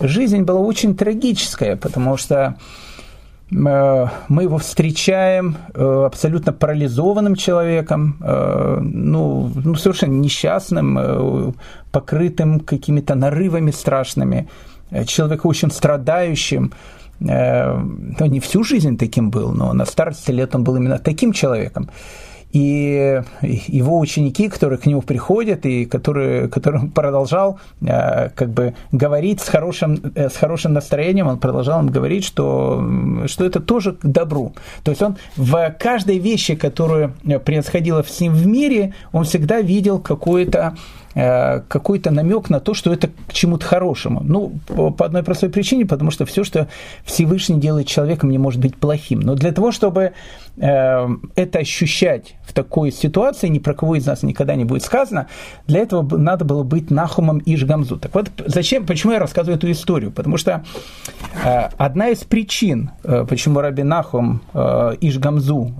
жизнь 0.00 0.42
была 0.42 0.60
очень 0.60 0.96
трагическая, 0.96 1.76
потому 1.76 2.16
что 2.16 2.56
мы 3.48 4.42
его 4.42 4.58
встречаем 4.58 5.56
абсолютно 5.72 6.52
парализованным 6.52 7.36
человеком, 7.36 8.16
ну, 8.20 9.52
ну 9.54 9.74
совершенно 9.76 10.14
несчастным, 10.14 11.54
покрытым 11.92 12.58
какими-то 12.58 13.14
нарывами 13.14 13.70
страшными, 13.70 14.48
человеком 15.06 15.48
очень 15.50 15.70
страдающим, 15.70 16.72
Э, 16.72 16.95
ну, 17.20 18.26
не 18.26 18.40
всю 18.40 18.62
жизнь 18.64 18.98
таким 18.98 19.30
был, 19.30 19.52
но 19.52 19.72
на 19.72 19.84
старости 19.86 20.30
лет 20.30 20.54
он 20.54 20.64
был 20.64 20.76
именно 20.76 20.98
таким 20.98 21.32
человеком. 21.32 21.90
И 22.52 23.20
его 23.42 23.98
ученики, 23.98 24.48
которые 24.48 24.78
к 24.78 24.86
нему 24.86 25.02
приходят, 25.02 25.66
и 25.66 25.84
которые, 25.84 26.48
которым 26.48 26.90
продолжал 26.90 27.58
э, 27.82 28.30
как 28.30 28.48
бы 28.48 28.74
говорить 28.92 29.40
с 29.40 29.48
хорошим, 29.48 30.00
э, 30.14 30.30
с 30.30 30.36
хорошим 30.36 30.72
настроением, 30.72 31.26
он 31.26 31.38
продолжал 31.38 31.80
им 31.80 31.88
говорить, 31.88 32.24
что, 32.24 32.82
что 33.26 33.44
это 33.44 33.60
тоже 33.60 33.92
к 33.92 34.06
добру. 34.06 34.54
То 34.84 34.90
есть 34.90 35.02
он 35.02 35.16
в 35.36 35.74
каждой 35.78 36.18
вещи, 36.18 36.54
которая 36.54 37.12
происходила 37.44 38.02
с 38.02 38.20
ним 38.20 38.32
в 38.32 38.46
мире, 38.46 38.94
он 39.12 39.24
всегда 39.24 39.60
видел 39.60 39.98
какое-то 39.98 40.56
Э, 40.70 41.05
какой-то 41.16 42.10
намек 42.10 42.50
на 42.50 42.60
то, 42.60 42.74
что 42.74 42.92
это 42.92 43.08
к 43.08 43.32
чему-то 43.32 43.64
хорошему. 43.64 44.20
Ну, 44.22 44.52
по 44.66 45.06
одной 45.06 45.22
простой 45.22 45.48
причине, 45.48 45.86
потому 45.86 46.10
что 46.10 46.26
все, 46.26 46.44
что 46.44 46.68
Всевышний 47.04 47.58
делает 47.58 47.86
человеком, 47.86 48.28
не 48.30 48.36
может 48.36 48.60
быть 48.60 48.76
плохим. 48.76 49.20
Но 49.20 49.34
для 49.34 49.52
того, 49.52 49.72
чтобы 49.72 50.12
э, 50.58 51.08
это 51.34 51.58
ощущать 51.58 52.34
в 52.44 52.52
такой 52.52 52.92
ситуации, 52.92 53.48
ни 53.48 53.60
про 53.60 53.72
кого 53.72 53.94
из 53.94 54.04
нас 54.04 54.22
никогда 54.22 54.56
не 54.56 54.66
будет 54.66 54.82
сказано, 54.82 55.26
для 55.66 55.80
этого 55.80 56.18
надо 56.18 56.44
было 56.44 56.64
быть 56.64 56.90
Нахумом 56.90 57.38
и 57.38 57.56
Жгамзу. 57.56 57.96
Так 57.96 58.14
вот, 58.14 58.30
зачем, 58.44 58.84
почему 58.84 59.14
я 59.14 59.18
рассказываю 59.18 59.56
эту 59.56 59.70
историю? 59.70 60.12
Потому 60.12 60.36
что 60.36 60.64
э, 61.42 61.68
одна 61.78 62.10
из 62.10 62.24
причин, 62.24 62.90
почему 63.02 63.60
Раби 63.60 63.84
Нахум 63.84 64.42
и 65.00 65.10
Жгамзу 65.10 65.72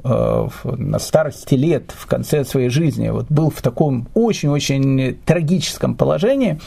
на 0.64 0.98
старости 0.98 1.54
лет, 1.54 1.92
в 1.94 2.06
конце 2.06 2.44
своей 2.44 2.70
жизни, 2.70 3.10
вот 3.10 3.26
был 3.28 3.50
в 3.50 3.60
таком 3.60 4.08
очень-очень 4.14 5.18
трагическом 5.26 5.94
положении, 5.94 6.58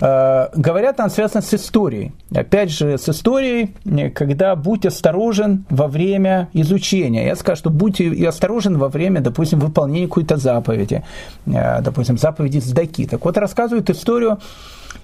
э, 0.00 0.48
говорят, 0.54 1.00
она 1.00 1.10
связана 1.10 1.42
с 1.42 1.52
историей. 1.52 2.12
Опять 2.34 2.70
же, 2.70 2.96
с 2.96 3.08
историей, 3.08 3.74
когда 4.14 4.56
будь 4.56 4.86
осторожен 4.86 5.64
во 5.68 5.88
время 5.88 6.48
изучения. 6.54 7.26
Я 7.26 7.36
скажу, 7.36 7.58
что 7.58 7.70
будь 7.70 8.00
и 8.00 8.24
осторожен 8.24 8.78
во 8.78 8.88
время, 8.88 9.20
допустим, 9.20 9.58
выполнения 9.58 10.06
какой-то 10.06 10.36
заповеди. 10.36 11.02
Э, 11.46 11.82
допустим, 11.82 12.16
заповеди 12.16 12.58
Сдаки. 12.58 13.06
Так 13.06 13.24
вот, 13.24 13.36
рассказывают 13.36 13.90
историю, 13.90 14.38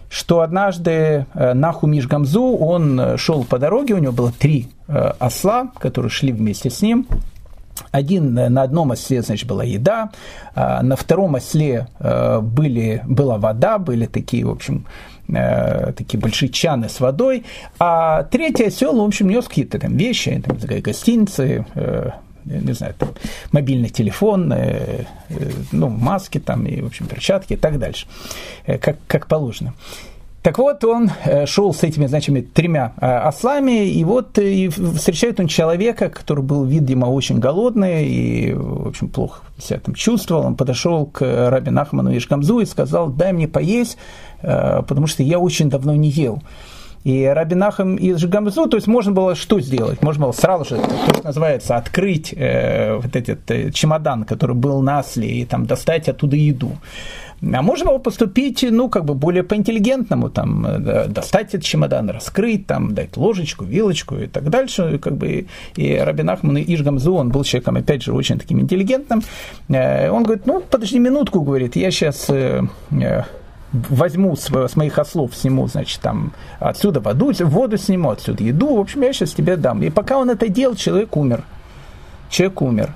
что 0.09 0.41
однажды 0.41 1.27
э, 1.35 1.53
Нахумиш 1.53 2.07
Гамзу, 2.07 2.57
он 2.57 3.19
шел 3.19 3.45
по 3.45 3.59
дороге, 3.59 3.95
у 3.95 3.99
него 3.99 4.13
было 4.13 4.33
три 4.33 4.69
осла, 5.19 5.69
которые 5.79 6.09
шли 6.09 6.33
вместе 6.33 6.71
с 6.71 6.81
ним. 6.81 7.07
Один, 7.91 8.35
на 8.35 8.63
одном 8.63 8.91
осле, 8.91 9.23
значит, 9.23 9.49
была 9.49 9.65
еда, 9.65 10.11
на 10.55 10.97
втором 10.97 11.35
осле 11.35 11.87
были, 12.01 13.03
была 13.07 13.39
вода, 13.39 13.79
были 13.79 14.07
такие, 14.07 14.45
в 14.45 14.51
общем, 14.51 14.87
такие 15.27 16.19
большие 16.19 16.49
чаны 16.49 16.89
с 16.89 17.01
водой, 17.01 17.45
а 17.79 18.25
третий 18.25 18.65
осел, 18.65 19.01
в 19.01 19.05
общем, 19.05 19.29
нес 19.29 19.47
какие-то 19.47 19.79
там 19.79 19.97
вещи, 19.97 20.43
там, 20.45 20.57
гостиницы, 20.81 21.65
не 22.49 22.73
знаю, 22.73 22.95
там, 22.99 23.11
мобильный 23.53 23.89
телефон, 23.89 24.53
э, 24.53 25.05
э, 25.29 25.51
ну, 25.73 25.89
маски 25.89 26.39
там, 26.39 26.67
и, 26.67 26.81
в 26.81 26.87
общем, 26.87 27.07
перчатки 27.07 27.55
и 27.55 27.57
так 27.57 27.79
дальше, 27.79 28.07
э, 28.67 28.79
как, 28.79 28.97
как 29.07 29.27
положено. 29.27 29.75
Так 30.43 30.59
вот, 30.59 30.85
он 30.85 31.11
шел 31.47 31.75
с 31.75 31.83
этими, 31.83 32.07
значит, 32.07 32.53
тремя 32.53 32.93
ослами, 32.97 33.89
и 33.89 34.05
вот 34.05 34.39
и 34.39 34.69
встречает 34.69 35.41
он 35.41 35.49
человека, 35.49 36.09
который 36.09 36.45
был, 36.45 36.65
видимо, 36.65 37.07
очень 37.07 37.39
голодный 37.39 38.07
и, 38.07 38.53
в 38.55 38.89
общем, 38.89 39.09
плохо 39.09 39.43
себя 39.59 39.81
там 39.81 39.95
чувствовал. 39.95 40.47
Он 40.47 40.55
подошел 40.55 41.07
к 41.07 41.51
Раби 41.51 41.71
Нахману 41.71 42.17
Ишгамзу 42.17 42.61
и 42.61 42.67
сказал, 42.67 43.09
дай 43.09 43.33
мне 43.33 43.49
поесть, 43.49 43.99
потому 44.41 45.09
что 45.09 45.25
я 45.25 45.41
очень 45.41 45.69
давно 45.71 45.95
не 45.97 46.09
ел. 46.09 46.41
И 47.05 47.25
Рабинахам 47.25 47.97
из 47.97 48.19
Жигамзу, 48.19 48.67
то 48.67 48.77
есть 48.77 48.87
можно 48.87 49.13
было 49.13 49.35
что 49.35 49.61
сделать? 49.61 50.03
Можно 50.03 50.25
было 50.25 50.33
сразу 50.33 50.65
же, 50.65 50.77
то, 50.77 51.15
что 51.15 51.25
называется, 51.25 51.77
открыть 51.77 52.35
э, 52.37 52.97
вот 52.97 53.15
этот 53.15 53.51
э, 53.51 53.71
чемодан, 53.71 54.25
который 54.25 54.57
был 54.57 54.83
на 54.83 54.99
осле, 54.99 55.29
и 55.29 55.45
там 55.45 55.65
достать 55.65 56.09
оттуда 56.09 56.37
еду. 56.37 56.73
А 57.41 57.63
можно 57.63 57.91
было 57.91 57.99
поступить, 57.99 58.67
ну, 58.69 58.89
как 58.89 59.05
бы 59.05 59.15
более 59.15 59.45
по-интеллигентному, 59.45 60.29
там, 60.29 60.67
э, 60.67 61.07
достать 61.09 61.55
этот 61.55 61.63
чемодан, 61.63 62.11
раскрыть, 62.11 62.67
там, 62.67 62.95
дать 62.95 63.17
ложечку, 63.17 63.65
вилочку 63.65 64.17
и 64.17 64.27
так 64.27 64.51
дальше, 64.51 64.99
как 64.99 65.17
бы, 65.17 65.47
и 65.77 65.95
Рабин 65.97 66.31
Ахман 66.31 66.59
Ишгамзу, 66.59 67.15
он 67.15 67.29
был 67.29 67.45
человеком, 67.45 67.77
опять 67.77 68.03
же, 68.03 68.13
очень 68.13 68.39
таким 68.39 68.61
интеллигентным, 68.61 69.23
э, 69.69 70.11
он 70.11 70.25
говорит, 70.25 70.47
ну, 70.47 70.61
подожди 70.61 70.99
минутку, 70.99 71.41
говорит, 71.41 71.77
я 71.77 71.93
сейчас 71.93 72.29
э, 72.29 72.63
возьму 73.73 74.35
с, 74.35 74.51
с 74.51 74.77
моих 74.77 74.99
ослов, 74.99 75.37
сниму, 75.37 75.69
значит, 75.69 76.01
там, 76.01 76.33
отсюда 76.59 77.01
воду, 77.01 77.33
воду 77.47 77.77
сниму, 77.77 78.11
отсюда 78.11 78.43
еду, 78.43 78.77
в 78.77 78.81
общем, 78.81 79.03
я 79.03 79.13
сейчас 79.13 79.33
тебе 79.33 79.57
дам. 79.57 79.83
И 79.83 79.91
пока 79.91 80.19
он 80.19 80.31
это 80.31 80.49
делал, 80.49 80.75
человек 80.75 81.17
умер. 81.17 81.45
Человек 82.31 82.63
умер. 82.63 82.95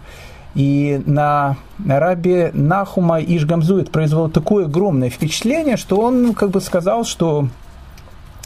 И 0.54 1.00
на 1.06 1.56
рабе 1.86 2.50
Нахума 2.52 3.20
Ишгамзу 3.20 3.78
это 3.78 3.90
произвело 3.90 4.28
такое 4.28 4.66
огромное 4.66 5.08
впечатление, 5.08 5.76
что 5.76 5.98
он 5.98 6.34
как 6.34 6.50
бы 6.50 6.60
сказал, 6.60 7.04
что 7.04 7.48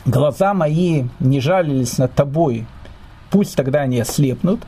глаза 0.04 0.54
мои 0.54 1.04
не 1.18 1.40
жалились 1.40 1.98
над 1.98 2.12
тобой, 2.12 2.66
пусть 3.30 3.56
тогда 3.56 3.80
они 3.80 4.00
ослепнут, 4.00 4.60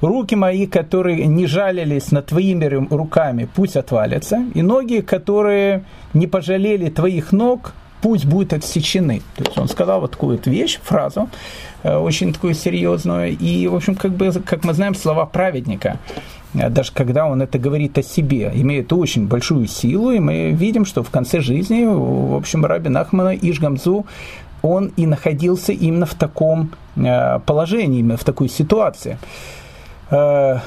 руки 0.00 0.36
мои, 0.36 0.66
которые 0.66 1.26
не 1.26 1.46
жалились 1.46 2.12
над 2.12 2.26
твоими 2.26 2.66
руками, 2.66 3.48
пусть 3.52 3.76
отвалятся, 3.76 4.44
и 4.54 4.62
ноги, 4.62 5.00
которые 5.00 5.84
не 6.12 6.26
пожалели 6.26 6.90
твоих 6.90 7.32
ног, 7.32 7.72
пусть 8.02 8.26
будут 8.26 8.52
отсечены. 8.52 9.22
То 9.36 9.44
есть 9.44 9.58
он 9.58 9.68
сказал 9.68 10.00
вот 10.00 10.12
такую 10.12 10.36
вот 10.36 10.46
вещь, 10.46 10.78
фразу, 10.82 11.28
э, 11.82 11.96
очень 11.96 12.32
такую 12.32 12.54
серьезную, 12.54 13.36
и, 13.36 13.66
в 13.66 13.74
общем, 13.74 13.94
как 13.94 14.12
бы, 14.12 14.30
как 14.30 14.64
мы 14.64 14.74
знаем, 14.74 14.94
слова 14.94 15.24
праведника, 15.26 15.98
даже 16.54 16.92
когда 16.92 17.26
он 17.26 17.42
это 17.42 17.58
говорит 17.58 17.98
о 17.98 18.02
себе, 18.02 18.50
имеет 18.54 18.92
очень 18.92 19.26
большую 19.26 19.66
силу, 19.66 20.12
и 20.12 20.20
мы 20.20 20.50
видим, 20.52 20.84
что 20.84 21.02
в 21.02 21.10
конце 21.10 21.40
жизни, 21.40 21.84
в 21.84 22.36
общем, 22.36 22.64
Рабин 22.64 22.96
Ахмана 22.96 23.34
Ишгамзу, 23.34 24.06
он 24.62 24.92
и 24.96 25.06
находился 25.06 25.72
именно 25.72 26.06
в 26.06 26.14
таком 26.14 26.70
э, 26.96 27.38
положении, 27.40 27.98
именно 28.00 28.16
в 28.16 28.24
такой 28.24 28.48
ситуации. 28.48 29.18
Э, 30.10 30.60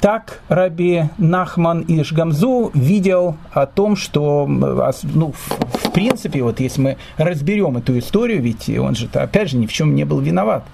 так 0.00 0.40
Раби 0.48 1.04
Нахман 1.18 1.82
из 1.82 2.10
Гамзу 2.10 2.70
видел 2.72 3.36
о 3.52 3.66
том, 3.66 3.96
что, 3.96 4.46
ну, 4.46 5.32
в 5.32 5.92
принципе, 5.92 6.42
вот 6.42 6.58
если 6.58 6.80
мы 6.80 6.96
разберем 7.18 7.76
эту 7.76 7.98
историю, 7.98 8.40
ведь 8.40 8.70
он 8.78 8.94
же, 8.94 9.08
опять 9.12 9.50
же, 9.50 9.58
ни 9.58 9.66
в 9.66 9.72
чем 9.72 9.94
не 9.94 10.04
был 10.04 10.20
виноват. 10.20 10.64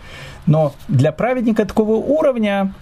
Но 0.46 0.74
для 0.86 1.10
праведника 1.10 1.64
такого 1.64 1.94
уровня 1.96 2.72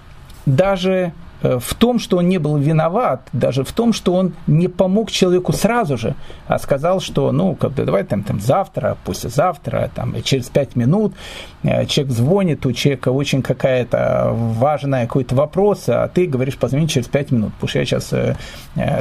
даже 0.44 1.14
Э, 1.14 1.23
в 1.44 1.74
том, 1.74 1.98
что 1.98 2.16
он 2.16 2.28
не 2.28 2.38
был 2.38 2.56
виноват, 2.56 3.28
даже 3.32 3.64
в 3.64 3.72
том, 3.72 3.92
что 3.92 4.14
он 4.14 4.32
не 4.46 4.68
помог 4.68 5.10
человеку 5.10 5.52
сразу 5.52 5.98
же, 5.98 6.14
а 6.46 6.58
сказал, 6.58 7.00
что, 7.00 7.32
ну, 7.32 7.54
как 7.54 7.72
бы, 7.72 7.84
давай 7.84 8.04
там, 8.04 8.22
там 8.22 8.40
завтра, 8.40 8.96
послезавтра, 9.04 9.90
там, 9.94 10.14
через 10.22 10.46
пять 10.46 10.74
минут 10.74 11.14
э, 11.62 11.84
человек 11.84 12.14
звонит, 12.14 12.64
у 12.64 12.72
человека 12.72 13.10
очень 13.10 13.42
какая-то 13.42 14.30
важная 14.32 15.06
какой-то 15.06 15.34
вопрос, 15.34 15.84
а 15.88 16.08
ты 16.08 16.26
говоришь, 16.26 16.56
позвони 16.56 16.88
через 16.88 17.08
пять 17.08 17.30
минут, 17.30 17.52
потому 17.54 17.68
что 17.68 17.78
я 17.78 17.84
сейчас 17.84 18.12
э, 18.12 18.36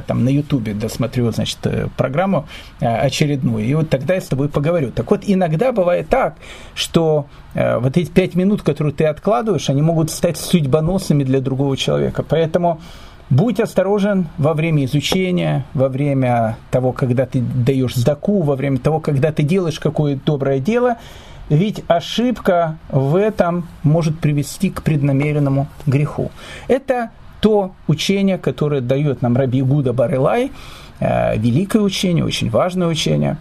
там 0.06 0.26
на 0.26 0.30
ютубе 0.30 0.74
досмотрю, 0.74 1.32
значит, 1.32 1.60
программу 1.96 2.46
очередную, 2.80 3.66
и 3.66 3.74
вот 3.74 3.90
тогда 3.90 4.16
я 4.16 4.22
с 4.22 4.28
тобой 4.28 4.50
поговорю. 4.50 4.92
Так 4.92 5.10
вот, 5.12 5.22
иногда 5.26 5.72
бывает 5.72 6.10
так, 6.10 6.36
что 6.76 7.28
вот 7.54 7.98
эти 7.98 8.10
пять 8.10 8.34
минут, 8.34 8.64
которые 8.64 8.94
ты 8.94 9.06
откладываешь, 9.06 9.70
они 9.70 9.84
могут 9.84 10.10
стать 10.10 10.38
судьбоносными 10.38 11.24
для 11.24 11.40
другого 11.40 11.78
человека. 11.78 12.24
Поэтому 12.34 12.82
будь 13.30 13.60
осторожен 13.60 14.28
во 14.40 14.56
время 14.56 14.86
изучения, 14.86 15.66
во 15.76 15.88
время 15.88 16.58
того, 16.72 16.92
когда 16.92 17.28
ты 17.28 17.42
даешь 17.42 17.94
сдаку, 17.94 18.42
во 18.42 18.56
время 18.56 18.80
того, 18.80 19.00
когда 19.00 19.32
ты 19.32 19.44
делаешь 19.44 19.80
какое-то 19.80 20.20
доброе 20.26 20.58
дело, 20.58 20.98
ведь 21.50 21.84
ошибка 21.88 22.80
в 22.90 23.18
этом 23.18 23.68
может 23.84 24.18
привести 24.18 24.72
к 24.72 24.82
преднамеренному 24.82 25.68
греху. 25.86 26.32
Это 26.68 27.12
то 27.40 27.74
учение, 27.88 28.40
которое 28.40 28.82
дает 28.82 29.22
нам 29.22 29.38
Раби 29.38 29.62
Гуда 29.62 29.94
Барылай, 29.94 30.52
э, 31.00 31.38
великое 31.38 31.84
учение, 31.84 32.26
очень 32.26 32.50
важное 32.50 32.88
учение. 32.88 33.38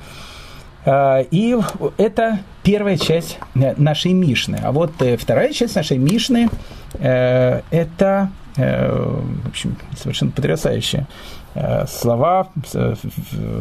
Э, 0.85 1.25
и 1.31 1.57
это 1.97 2.41
первая 2.63 2.99
часть 2.99 3.39
э, 3.55 3.73
нашей 3.79 4.13
Мишны. 4.13 4.61
А 4.63 4.71
вот 4.71 4.93
вторая 5.19 5.55
часть 5.55 5.77
нашей 5.77 5.97
Мишны– 5.97 6.51
это 7.01 7.63
Э, 7.71 8.42
в 8.57 9.49
общем, 9.49 9.77
совершенно 9.97 10.31
потрясающие 10.31 11.07
э, 11.55 11.87
слова. 11.87 12.49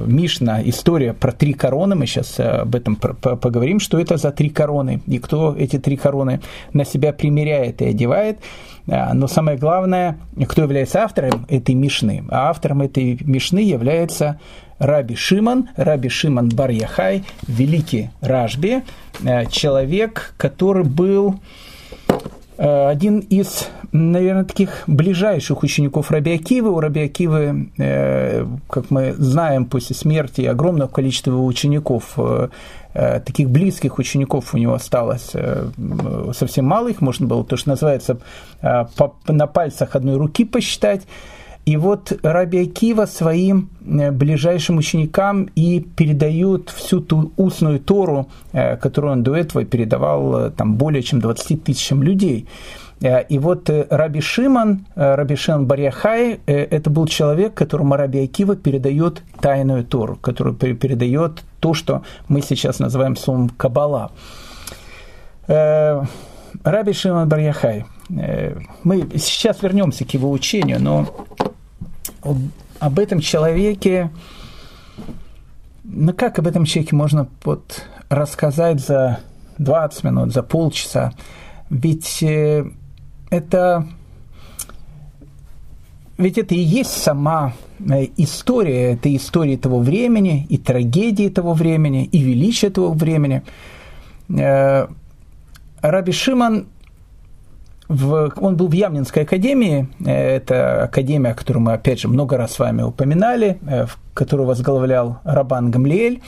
Мишна, 0.05 0.61
история 0.63 1.13
про 1.13 1.31
три 1.31 1.53
короны, 1.53 1.95
мы 1.95 2.05
сейчас 2.07 2.39
об 2.39 2.75
этом 2.75 2.95
поговорим, 2.95 3.79
что 3.79 3.99
это 3.99 4.17
за 4.17 4.31
три 4.31 4.49
короны, 4.49 5.01
и 5.07 5.19
кто 5.19 5.55
эти 5.57 5.79
три 5.79 5.95
короны 5.95 6.41
на 6.73 6.83
себя 6.83 7.13
примеряет 7.13 7.81
и 7.81 7.85
одевает. 7.85 8.39
Э, 8.87 9.13
но 9.13 9.27
самое 9.27 9.57
главное, 9.57 10.17
кто 10.47 10.63
является 10.63 11.03
автором 11.03 11.45
этой 11.49 11.75
Мишны. 11.75 12.25
А 12.29 12.49
автором 12.49 12.81
этой 12.81 13.17
Мишны 13.21 13.59
является 13.59 14.39
Раби 14.77 15.15
Шиман, 15.15 15.69
Раби 15.77 16.09
Шиман 16.09 16.49
Бар-Яхай, 16.49 17.23
великий 17.47 18.09
Ражби, 18.19 18.83
человек, 19.51 20.33
который 20.37 20.83
был 20.83 21.35
Э, 21.35 21.37
один 22.63 23.19
из, 23.19 23.69
наверное, 23.91 24.43
таких 24.43 24.83
ближайших 24.85 25.63
учеников 25.63 26.11
Раби. 26.11 26.61
У 26.61 26.79
Раби 26.79 27.11
э, 27.77 28.45
как 28.69 28.91
мы 28.91 29.13
знаем, 29.13 29.65
после 29.65 29.95
смерти 29.95 30.41
огромного 30.41 30.87
количества 30.87 31.35
учеников, 31.35 32.13
э, 32.17 32.49
таких 32.93 33.49
близких 33.49 33.97
учеников 33.97 34.53
у 34.53 34.57
него 34.57 34.73
осталось 34.73 35.31
совсем 36.33 36.65
мало, 36.65 36.89
их 36.89 36.99
можно 36.99 37.25
было, 37.25 37.45
то, 37.45 37.55
что 37.55 37.69
называется, 37.69 38.17
на 38.61 39.47
пальцах 39.47 39.95
одной 39.95 40.17
руки 40.17 40.43
посчитать. 40.43 41.03
И 41.65 41.77
вот 41.77 42.11
Раби 42.23 42.63
Акива 42.63 43.05
своим 43.05 43.69
э, 43.85 44.11
ближайшим 44.11 44.77
ученикам 44.77 45.47
и 45.55 45.79
передает 45.79 46.69
всю 46.69 47.01
ту 47.01 47.31
устную 47.37 47.79
Тору, 47.79 48.29
э, 48.51 48.77
которую 48.77 49.13
он 49.13 49.23
до 49.23 49.35
этого 49.35 49.63
передавал 49.63 50.37
э, 50.37 50.51
там, 50.51 50.75
более 50.75 51.03
чем 51.03 51.19
20 51.19 51.63
тысячам 51.63 52.01
людей. 52.03 52.47
И 53.29 53.39
вот 53.39 53.67
Раби 53.89 54.21
Шиман, 54.21 54.85
Раби 54.93 55.35
Шиман 55.35 55.65
Барьяхай, 55.65 56.39
это 56.45 56.91
был 56.91 57.07
человек, 57.07 57.55
которому 57.55 57.95
Раби 57.95 58.23
Акива 58.23 58.55
передает 58.55 59.23
тайную 59.41 59.83
Тору, 59.83 60.17
который 60.17 60.53
передает 60.53 61.41
то, 61.59 61.73
что 61.73 62.03
мы 62.27 62.43
сейчас 62.43 62.77
называем 62.77 63.15
словом 63.15 63.49
Кабала. 63.49 64.11
Раби 65.47 66.93
Шиман 66.93 67.27
Барьяхай. 67.27 67.85
Мы 68.83 69.07
сейчас 69.15 69.63
вернемся 69.63 70.05
к 70.05 70.13
его 70.13 70.29
учению, 70.29 70.79
но 70.79 71.07
об 72.79 72.99
этом 72.99 73.19
человеке, 73.19 74.11
ну 75.83 76.13
как 76.13 76.39
об 76.39 76.47
этом 76.47 76.65
человеке 76.65 76.95
можно 76.95 77.27
вот 77.43 77.85
рассказать 78.09 78.79
за 78.79 79.19
20 79.57 80.03
минут, 80.03 80.33
за 80.33 80.43
полчаса? 80.43 81.13
Ведь 81.69 82.21
э, 82.21 82.65
это, 83.29 83.87
ведь 86.17 86.37
это 86.37 86.53
и 86.53 86.59
есть 86.59 86.91
сама 86.91 87.53
э, 87.79 88.07
история, 88.17 88.93
это 88.93 89.15
история 89.15 89.57
того 89.57 89.79
времени, 89.79 90.45
и 90.49 90.57
трагедии 90.57 91.29
того 91.29 91.53
времени, 91.53 92.05
и 92.05 92.19
величие 92.19 92.71
того 92.71 92.91
времени. 92.91 93.43
Э, 94.29 94.87
Раби 95.81 96.11
Шиман 96.11 96.67
в, 97.91 98.33
он 98.37 98.55
был 98.55 98.67
в 98.67 98.73
Ямнинской 98.73 99.23
академии, 99.23 99.87
это 100.05 100.83
академия, 100.83 101.33
которую 101.33 101.63
мы, 101.63 101.73
опять 101.73 101.99
же, 101.99 102.07
много 102.07 102.37
раз 102.37 102.53
с 102.53 102.59
вами 102.59 102.81
упоминали, 102.83 103.59
которую 104.13 104.47
возглавлял 104.47 105.19
Рабан 105.23 105.71
Гамлиэль, 105.71 106.21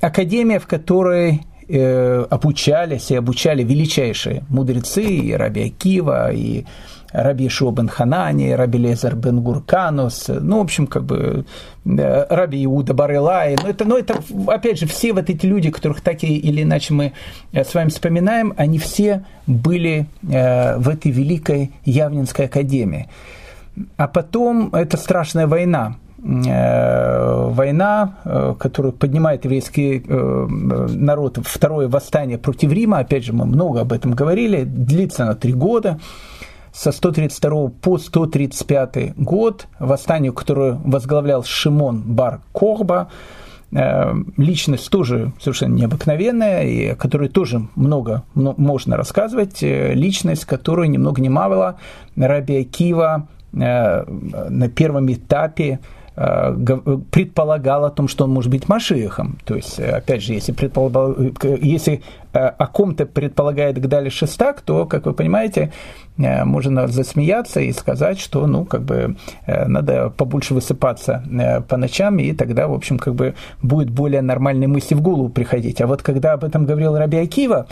академия, 0.00 0.58
в 0.58 0.66
которой 0.66 1.42
обучались 2.30 3.10
и 3.10 3.16
обучали 3.16 3.62
величайшие 3.62 4.44
мудрецы, 4.48 5.04
и 5.04 5.32
Раби 5.34 5.66
Акива, 5.66 6.32
и 6.32 6.64
Раби 7.12 7.46
Ишуа 7.46 7.72
бен 7.72 7.88
Ханани, 7.88 8.52
Раби 8.52 8.78
Лезер 8.78 9.16
бен 9.16 9.40
Гурканус, 9.40 10.28
ну, 10.28 10.58
в 10.58 10.62
общем, 10.62 10.86
как 10.86 11.04
бы 11.04 11.46
Раби 11.84 12.64
Иуда 12.64 12.92
Барелай, 12.92 13.56
но 13.62 13.68
это, 13.68 13.84
но 13.86 13.96
это, 13.96 14.20
опять 14.46 14.78
же, 14.78 14.86
все 14.86 15.12
вот 15.12 15.30
эти 15.30 15.46
люди, 15.46 15.70
которых 15.70 16.02
так 16.02 16.22
или 16.22 16.62
иначе 16.62 16.92
мы 16.92 17.12
э, 17.52 17.64
с 17.64 17.74
вами 17.74 17.88
вспоминаем, 17.88 18.52
они 18.56 18.78
все 18.78 19.24
были 19.46 20.06
э, 20.22 20.76
в 20.76 20.88
этой 20.88 21.10
великой 21.10 21.72
Явнинской 21.84 22.44
академии. 22.44 23.08
А 23.96 24.06
потом 24.06 24.74
это 24.74 24.98
страшная 24.98 25.46
война, 25.46 25.96
э, 26.22 27.48
война, 27.50 28.16
которую 28.58 28.92
поднимает 28.92 29.44
еврейский 29.44 30.04
народ, 30.06 31.38
второе 31.42 31.88
восстание 31.88 32.36
против 32.36 32.70
Рима, 32.70 32.98
опять 32.98 33.24
же, 33.24 33.32
мы 33.32 33.46
много 33.46 33.80
об 33.80 33.92
этом 33.94 34.12
говорили, 34.12 34.64
длится 34.64 35.24
на 35.24 35.34
три 35.34 35.54
года, 35.54 35.98
со 36.78 36.92
132 36.92 37.70
по 37.80 37.98
135 37.98 39.16
год, 39.16 39.66
восстание, 39.80 40.30
которое 40.30 40.74
возглавлял 40.84 41.42
Шимон 41.42 42.02
Бар 42.02 42.40
Кохба, 42.52 43.10
э, 43.72 44.14
личность 44.36 44.88
тоже 44.88 45.32
совершенно 45.40 45.74
необыкновенная, 45.74 46.62
и 46.68 46.86
о 46.90 46.94
которой 46.94 47.30
тоже 47.30 47.66
много 47.74 48.22
можно 48.34 48.96
рассказывать, 48.96 49.60
э, 49.60 49.92
личность, 49.94 50.44
которую 50.44 50.88
ни 50.88 50.98
много 50.98 51.20
ни 51.20 51.28
мало. 51.28 51.80
Раби 52.14 52.60
Акива 52.60 53.26
э, 53.52 54.04
на 54.48 54.68
первом 54.68 55.12
этапе 55.12 55.80
предполагал 57.10 57.84
о 57.84 57.90
том, 57.90 58.08
что 58.08 58.24
он 58.24 58.30
может 58.30 58.50
быть 58.50 58.68
Машиехом. 58.68 59.38
То 59.44 59.54
есть, 59.54 59.78
опять 59.78 60.22
же, 60.22 60.32
если, 60.32 60.52
предполагал, 60.52 61.14
если 61.42 62.02
о 62.32 62.66
ком-то 62.66 63.06
предполагает 63.06 63.78
Гдали 63.78 64.08
Шестак, 64.08 64.62
то, 64.62 64.86
как 64.86 65.06
вы 65.06 65.12
понимаете, 65.12 65.70
Э, 66.18 66.44
можно 66.44 66.88
засмеяться 66.88 67.60
и 67.60 67.72
сказать, 67.72 68.18
что, 68.18 68.46
ну, 68.46 68.64
как 68.64 68.82
бы, 68.82 69.16
э, 69.46 69.66
надо 69.66 70.10
побольше 70.10 70.54
высыпаться 70.54 71.22
э, 71.30 71.60
по 71.60 71.76
ночам, 71.76 72.18
и 72.18 72.32
тогда, 72.32 72.66
в 72.66 72.74
общем, 72.74 72.98
как 72.98 73.14
бы, 73.14 73.34
будет 73.62 73.90
более 73.90 74.22
нормальные 74.22 74.68
мысли 74.68 74.94
в 74.94 75.00
голову 75.00 75.28
приходить. 75.28 75.80
А 75.80 75.86
вот 75.86 76.02
когда 76.02 76.32
об 76.32 76.44
этом 76.44 76.66
говорил 76.66 76.96
Раби 76.96 77.18
Акива, 77.18 77.66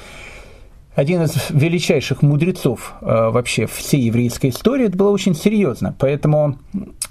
один 0.94 1.22
из 1.22 1.50
величайших 1.50 2.22
мудрецов 2.22 2.94
э, 3.00 3.06
вообще 3.06 3.66
всей 3.66 4.02
еврейской 4.02 4.50
истории, 4.50 4.86
это 4.86 4.96
было 4.96 5.10
очень 5.10 5.34
серьезно. 5.34 5.94
Поэтому 5.98 6.58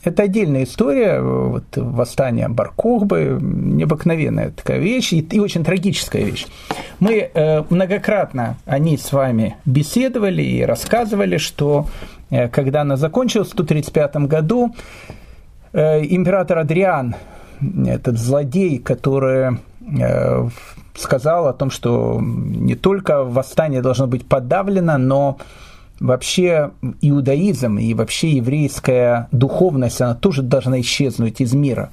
это 0.05 0.23
отдельная 0.23 0.63
история, 0.63 1.19
вот, 1.19 1.63
восстание 1.75 2.47
Баркохбы, 2.47 3.39
необыкновенная 3.41 4.51
такая 4.51 4.77
вещь 4.77 5.13
и, 5.13 5.19
и 5.19 5.39
очень 5.39 5.63
трагическая 5.63 6.23
вещь. 6.23 6.45
Мы 6.99 7.29
э, 7.33 7.63
многократно 7.69 8.57
о 8.65 8.77
ней 8.77 8.97
с 8.97 9.11
вами 9.11 9.57
беседовали 9.65 10.43
и 10.43 10.61
рассказывали, 10.61 11.37
что 11.37 11.87
э, 12.29 12.47
когда 12.49 12.81
она 12.81 12.97
закончилась 12.97 13.47
в 13.49 13.53
135 13.53 14.15
году, 14.27 14.75
э, 15.73 16.05
император 16.05 16.59
Адриан, 16.59 17.15
этот 17.87 18.19
злодей, 18.19 18.77
который 18.77 19.57
э, 19.81 20.49
сказал 20.95 21.47
о 21.47 21.53
том, 21.53 21.71
что 21.71 22.19
не 22.21 22.75
только 22.75 23.23
восстание 23.23 23.81
должно 23.81 24.05
быть 24.05 24.25
подавлено, 24.27 24.97
но 24.97 25.37
вообще 25.99 26.71
иудаизм 27.01 27.77
и 27.77 27.93
вообще 27.93 28.31
еврейская 28.31 29.27
духовность, 29.31 30.01
она 30.01 30.15
тоже 30.15 30.41
должна 30.41 30.79
исчезнуть 30.81 31.41
из 31.41 31.53
мира. 31.53 31.91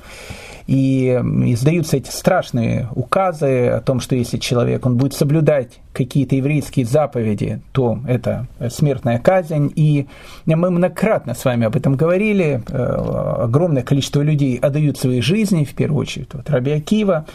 И 0.68 1.08
издаются 1.46 1.96
эти 1.96 2.08
страшные 2.08 2.88
указы 2.94 3.66
о 3.66 3.80
том, 3.80 3.98
что 3.98 4.14
если 4.14 4.38
человек 4.38 4.86
он 4.86 4.96
будет 4.96 5.12
соблюдать 5.12 5.80
какие-то 5.92 6.36
еврейские 6.36 6.86
заповеди, 6.86 7.60
то 7.72 7.98
это 8.06 8.46
смертная 8.70 9.18
казнь. 9.18 9.72
И 9.74 10.06
мы 10.46 10.70
многократно 10.70 11.34
с 11.34 11.44
вами 11.44 11.66
об 11.66 11.74
этом 11.74 11.96
говорили. 11.96 12.62
Э, 12.68 13.42
огромное 13.42 13.82
количество 13.82 14.20
людей 14.20 14.56
отдают 14.56 14.98
свои 14.98 15.20
жизни, 15.20 15.64
в 15.64 15.74
первую 15.74 16.02
очередь, 16.02 16.28
вот 16.32 16.48
Раби 16.48 16.70
Акива, 16.70 17.26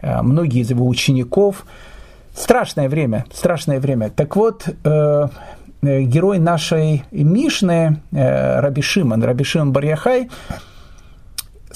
Э, 0.00 0.22
многие 0.22 0.60
из 0.60 0.70
его 0.70 0.86
учеников. 0.86 1.66
Страшное 2.34 2.88
время, 2.88 3.24
страшное 3.32 3.80
время. 3.80 4.10
Так 4.10 4.36
вот, 4.36 4.68
э, 4.68 4.72
э, 4.84 5.28
герой 5.82 6.38
нашей 6.38 7.04
Мишны, 7.10 8.02
Шимон, 8.82 9.22
Раби 9.22 9.44
Шимон 9.44 9.72
Барьяхай, 9.72 10.28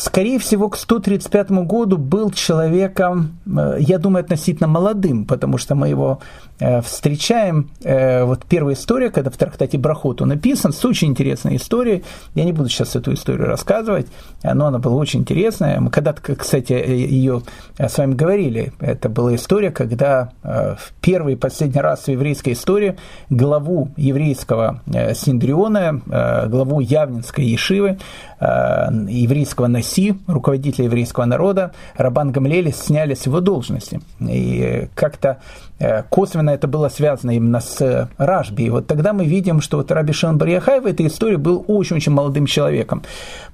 скорее 0.01 0.39
всего, 0.39 0.69
к 0.69 0.77
135 0.77 1.51
году 1.51 1.99
был 1.99 2.31
человеком, 2.31 3.39
я 3.79 3.99
думаю, 3.99 4.25
относительно 4.25 4.67
молодым, 4.67 5.27
потому 5.27 5.59
что 5.59 5.75
мы 5.75 5.89
его 5.89 6.21
Э, 6.61 6.83
встречаем 6.83 7.71
э, 7.83 8.23
вот 8.25 8.45
первая 8.45 8.75
история, 8.75 9.11
когда 9.11 9.31
в 9.31 9.37
трактате 9.37 9.79
Брахот 9.79 10.21
он 10.21 10.29
написан, 10.29 10.73
с 10.73 10.85
очень 10.85 11.09
интересной 11.09 11.57
историей. 11.57 12.05
Я 12.35 12.45
не 12.45 12.53
буду 12.53 12.69
сейчас 12.69 12.95
эту 12.95 13.15
историю 13.15 13.47
рассказывать, 13.47 14.09
но 14.45 14.67
она 14.67 14.79
была 14.79 14.97
очень 14.97 15.21
интересная. 15.21 15.81
Мы 15.81 15.91
когда-то, 15.91 16.37
кстати, 16.37 16.75
э, 16.75 16.95
ее 16.95 17.43
с 17.79 17.97
вами 17.97 18.15
говорили. 18.15 18.75
Это 18.79 19.09
была 19.09 19.35
история, 19.35 19.71
когда 19.71 20.33
в 20.43 20.93
первый 21.01 21.35
и 21.35 21.37
последний 21.37 21.81
раз 21.81 22.05
в 22.05 22.09
еврейской 22.09 22.53
истории 22.53 22.97
главу 23.31 23.91
еврейского 23.97 24.83
Синдриона, 25.15 26.03
главу 26.49 26.81
Явнинской 26.81 27.45
Ешивы, 27.45 27.99
еврейского 28.41 29.67
Наси, 29.91 30.15
руководителя 30.27 30.85
еврейского 30.85 31.25
народа, 31.25 31.73
Рабан 31.97 32.31
Гамлели 32.31 32.71
сняли 32.71 33.15
с 33.15 33.27
его 33.27 33.41
должности. 33.41 34.01
И 34.21 34.89
как-то 34.95 35.39
Э, 35.81 36.03
косвенно 36.11 36.51
это 36.51 36.69
было 36.69 36.91
связано 36.91 37.31
именно 37.31 37.61
с 37.61 37.81
э, 37.81 38.09
Рашби. 38.19 38.65
И 38.65 38.71
вот 38.71 38.87
тогда 38.87 39.15
мы 39.15 39.25
видим, 39.25 39.63
что 39.63 39.79
вот 39.79 39.91
Раби 39.91 40.13
Шимон 40.13 40.37
Барьяхай 40.37 40.79
в 40.81 40.87
этой 40.87 41.07
истории 41.07 41.37
был 41.37 41.65
очень-очень 41.67 42.13
молодым 42.13 42.45
человеком. 42.45 43.03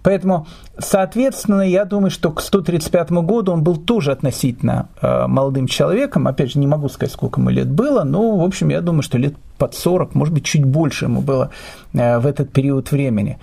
Поэтому, 0.03 0.49
соответственно, 0.77 1.62
я 1.62 1.85
думаю, 1.85 2.11
что 2.11 2.33
к 2.33 2.40
135 2.40 3.12
году 3.12 3.53
он 3.53 3.62
был 3.62 3.77
тоже 3.77 4.11
относительно 4.11 4.88
э, 5.01 5.27
молодым 5.29 5.68
человеком. 5.68 6.27
Опять 6.27 6.51
же, 6.53 6.59
не 6.59 6.66
могу 6.66 6.88
сказать, 6.88 7.12
сколько 7.12 7.40
ему 7.40 7.51
лет 7.51 7.70
было, 7.70 8.03
но, 8.03 8.37
в 8.37 8.42
общем, 8.42 8.70
я 8.70 8.81
думаю, 8.81 9.03
что 9.03 9.18
лет 9.18 9.35
под 9.57 9.75
40, 9.75 10.16
может 10.16 10.35
быть, 10.35 10.44
чуть 10.44 10.64
больше 10.64 11.05
ему 11.05 11.20
было 11.20 11.51
в 11.92 12.27
этот 12.27 12.53
период 12.53 12.90
времени. 12.90 13.38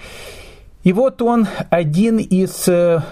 И 0.84 0.92
вот 0.94 1.22
он 1.22 1.48
один 1.70 2.18
из 2.18 2.68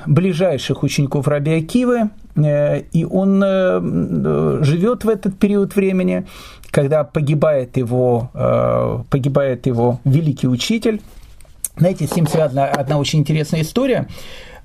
ближайших 0.06 0.84
учеников 0.84 1.28
Раби 1.28 1.54
Акивы, 1.54 2.10
Э, 2.36 2.82
и 2.92 3.06
он 3.06 3.42
э, 3.44 4.60
живет 4.62 5.04
в 5.04 5.10
этот 5.10 5.38
период 5.38 5.76
времени, 5.76 6.26
когда 6.72 7.04
погибает 7.04 7.78
его, 7.78 8.30
э, 8.34 9.00
погибает 9.10 9.66
его 9.66 10.00
великий 10.06 10.48
учитель. 10.48 11.02
Знаете, 11.78 12.08
с 12.08 12.16
ним 12.16 12.28
связана 12.28 12.66
одна 12.66 12.98
очень 12.98 13.20
интересная 13.20 13.62
история. 13.62 14.08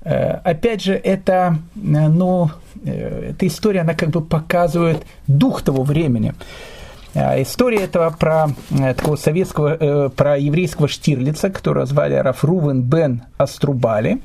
Опять 0.03 0.83
же, 0.83 0.93
это, 0.93 1.57
ну, 1.75 2.51
эта 2.85 3.47
история, 3.47 3.81
она 3.81 3.93
как 3.93 4.09
бы 4.09 4.21
показывает 4.21 5.05
дух 5.25 5.63
того 5.63 5.83
времени. 5.83 6.33
История 7.17 7.79
этого 7.79 8.11
про 8.11 8.49
такого 8.95 9.15
советского, 9.15 10.09
про 10.09 10.37
еврейского 10.37 10.87
Штирлица, 10.87 11.49
которого 11.49 11.85
звали 11.87 12.13
Рафрувен 12.13 12.83
Бен 12.83 13.23
Аструбали 13.37 14.21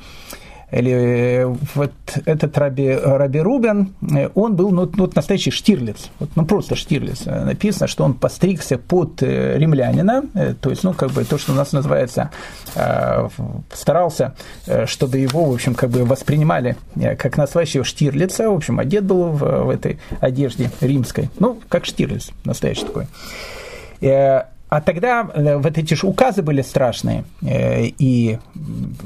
или 0.72 0.92
э, 0.92 1.46
вот 1.74 1.92
этот 2.24 2.56
Раби, 2.56 2.90
Раби 2.90 3.40
Рубен, 3.40 3.94
э, 4.11 4.30
он 4.35 4.56
был 4.56 4.70
ну, 4.70 4.90
ну, 4.94 5.11
настоящий 5.14 5.50
Штирлиц, 5.50 6.11
вот, 6.18 6.30
ну 6.35 6.46
просто 6.46 6.76
Штирлиц. 6.76 7.26
Э, 7.26 7.44
написано, 7.44 7.87
что 7.87 8.04
он 8.04 8.14
постригся 8.14 8.78
под 8.78 9.22
римлянина, 9.22 10.22
то 10.61 10.70
есть, 10.70 10.82
ну, 10.82 10.94
как 10.94 11.11
бы 11.11 11.24
то, 11.24 11.38
что 11.38 11.52
у 11.52 11.54
нас 11.54 11.72
называется, 11.72 12.30
старался, 13.72 14.35
чтобы 14.87 15.18
его, 15.18 15.44
в 15.44 15.54
общем, 15.54 15.74
как 15.74 15.90
бы 15.90 16.04
воспринимали 16.04 16.76
как 17.18 17.37
настоящего 17.37 17.85
Штирлица, 17.85 18.48
в 18.48 18.54
общем, 18.54 18.78
одет 18.78 19.04
был 19.04 19.24
в, 19.24 19.64
в 19.64 19.70
этой 19.70 19.98
одежде 20.20 20.70
римской, 20.80 21.28
ну, 21.38 21.61
как 21.68 21.85
Штирлиц, 21.85 22.30
настоящий 22.44 22.87
такой. 22.87 23.06
А 24.72 24.80
тогда 24.80 25.28
э, 25.35 25.58
вот 25.58 25.76
эти 25.76 25.92
же 25.92 26.06
указы 26.06 26.40
были 26.40 26.62
страшные, 26.62 27.24
э, 27.42 27.88
и 28.00 28.38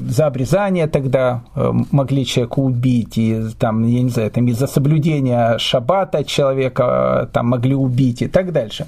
за 0.09 0.27
обрезание 0.27 0.87
тогда 0.87 1.41
э, 1.55 1.73
могли 1.91 2.25
человека 2.25 2.59
убить, 2.59 3.17
и 3.17 3.43
там, 3.59 3.85
я 3.85 4.01
не 4.01 4.09
знаю, 4.09 4.31
там 4.31 4.47
из-за 4.47 4.67
соблюдения 4.67 5.57
шаббата 5.57 6.23
человека 6.23 7.29
там 7.33 7.47
могли 7.47 7.75
убить 7.75 8.21
и 8.21 8.27
так 8.27 8.53
дальше. 8.53 8.87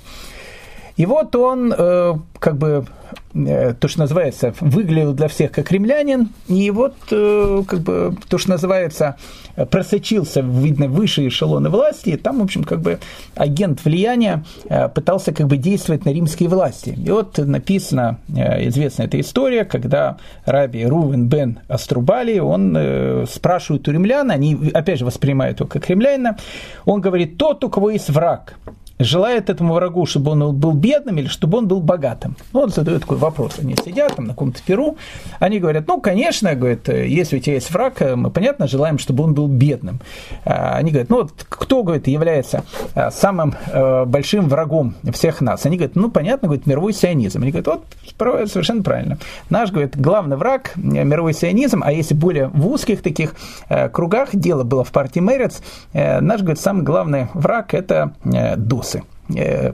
И 0.99 1.05
вот 1.05 1.35
он 1.35 1.73
как 2.39 2.57
бы 2.57 2.85
Э, 3.33 3.73
то, 3.79 3.87
что 3.87 3.99
называется, 3.99 4.55
выглядел 4.59 5.13
для 5.13 5.27
всех 5.27 5.51
как 5.51 5.71
римлянин, 5.71 6.29
и 6.47 6.71
вот, 6.71 6.95
э, 7.11 7.63
как 7.67 7.81
бы, 7.81 8.15
то, 8.27 8.39
что 8.39 8.49
называется, 8.49 9.17
просочился, 9.69 10.41
видно, 10.41 10.87
выше 10.87 11.27
эшелоны 11.27 11.69
власти, 11.69 12.09
и 12.09 12.17
там, 12.17 12.39
в 12.39 12.43
общем, 12.43 12.63
как 12.63 12.81
бы 12.81 12.99
агент 13.35 13.85
влияния 13.85 14.43
э, 14.67 14.89
пытался 14.89 15.31
как 15.31 15.45
бы 15.45 15.57
действовать 15.57 16.05
на 16.05 16.09
римские 16.09 16.49
власти. 16.49 16.97
И 17.05 17.11
вот 17.11 17.37
написана 17.37 18.17
известная 18.27 19.05
эта 19.05 19.19
история, 19.19 19.63
когда 19.63 20.17
раби 20.45 20.85
Рувен 20.85 21.27
бен 21.27 21.59
Аструбали, 21.67 22.39
он 22.39 23.25
спрашивает 23.29 23.87
у 23.87 23.91
римлян, 23.91 24.31
они, 24.31 24.71
опять 24.73 24.99
же, 24.99 25.05
воспринимают 25.05 25.59
его 25.59 25.69
как 25.69 25.87
римлянина, 25.87 26.37
он 26.85 27.01
говорит, 27.01 27.37
тот, 27.37 27.63
у 27.63 27.69
кого 27.69 27.91
есть 27.91 28.09
враг, 28.09 28.55
желает 28.99 29.49
этому 29.49 29.73
врагу, 29.73 30.05
чтобы 30.05 30.31
он 30.31 30.55
был 30.55 30.73
бедным 30.73 31.17
или 31.17 31.27
чтобы 31.27 31.59
он 31.59 31.67
был 31.67 31.79
богатым. 31.79 32.35
Ну, 32.53 32.61
он 32.61 32.69
задает 32.69 33.01
такой 33.01 33.17
вопрос. 33.17 33.55
Они 33.59 33.75
сидят 33.83 34.15
там 34.15 34.25
на 34.25 34.33
каком-то 34.33 34.61
перу, 34.61 34.97
они 35.39 35.59
говорят, 35.59 35.87
ну, 35.87 36.01
конечно, 36.01 36.53
говорит, 36.53 36.89
если 36.89 37.37
у 37.37 37.39
тебя 37.39 37.55
есть 37.55 37.71
враг, 37.71 38.01
мы, 38.15 38.29
понятно, 38.29 38.67
желаем, 38.67 38.99
чтобы 38.99 39.23
он 39.23 39.33
был 39.33 39.47
бедным. 39.47 40.01
А, 40.43 40.75
они 40.75 40.91
говорят, 40.91 41.09
ну, 41.09 41.17
вот 41.23 41.31
кто, 41.47 41.83
говорит, 41.83 42.07
является 42.07 42.63
а, 42.93 43.09
самым 43.11 43.55
э, 43.71 44.05
большим 44.05 44.49
врагом 44.49 44.95
всех 45.13 45.41
нас? 45.41 45.65
Они 45.65 45.77
говорят, 45.77 45.95
ну, 45.95 46.11
понятно, 46.11 46.47
говорит, 46.47 46.67
мировой 46.67 46.93
сионизм. 46.93 47.41
Они 47.41 47.51
говорят, 47.51 47.67
вот, 47.67 48.49
совершенно 48.49 48.83
правильно. 48.83 49.17
Наш, 49.49 49.71
говорит, 49.71 49.99
главный 49.99 50.35
враг– 50.35 50.71
мировой 50.75 51.33
сионизм, 51.33 51.83
а 51.85 51.91
если 51.91 52.13
более 52.13 52.47
в 52.47 52.67
узких 52.67 53.01
таких 53.01 53.35
э, 53.69 53.87
кругах, 53.89 54.29
дело 54.33 54.63
было 54.63 54.83
в 54.83 54.91
партии 54.91 55.19
Мерец, 55.19 55.61
э, 55.93 56.19
наш, 56.19 56.41
говорит, 56.41 56.59
самый 56.59 56.83
главный 56.83 57.27
враг– 57.33 57.73
это 57.73 58.13
ДОС 58.57 58.88
э, 58.88 58.88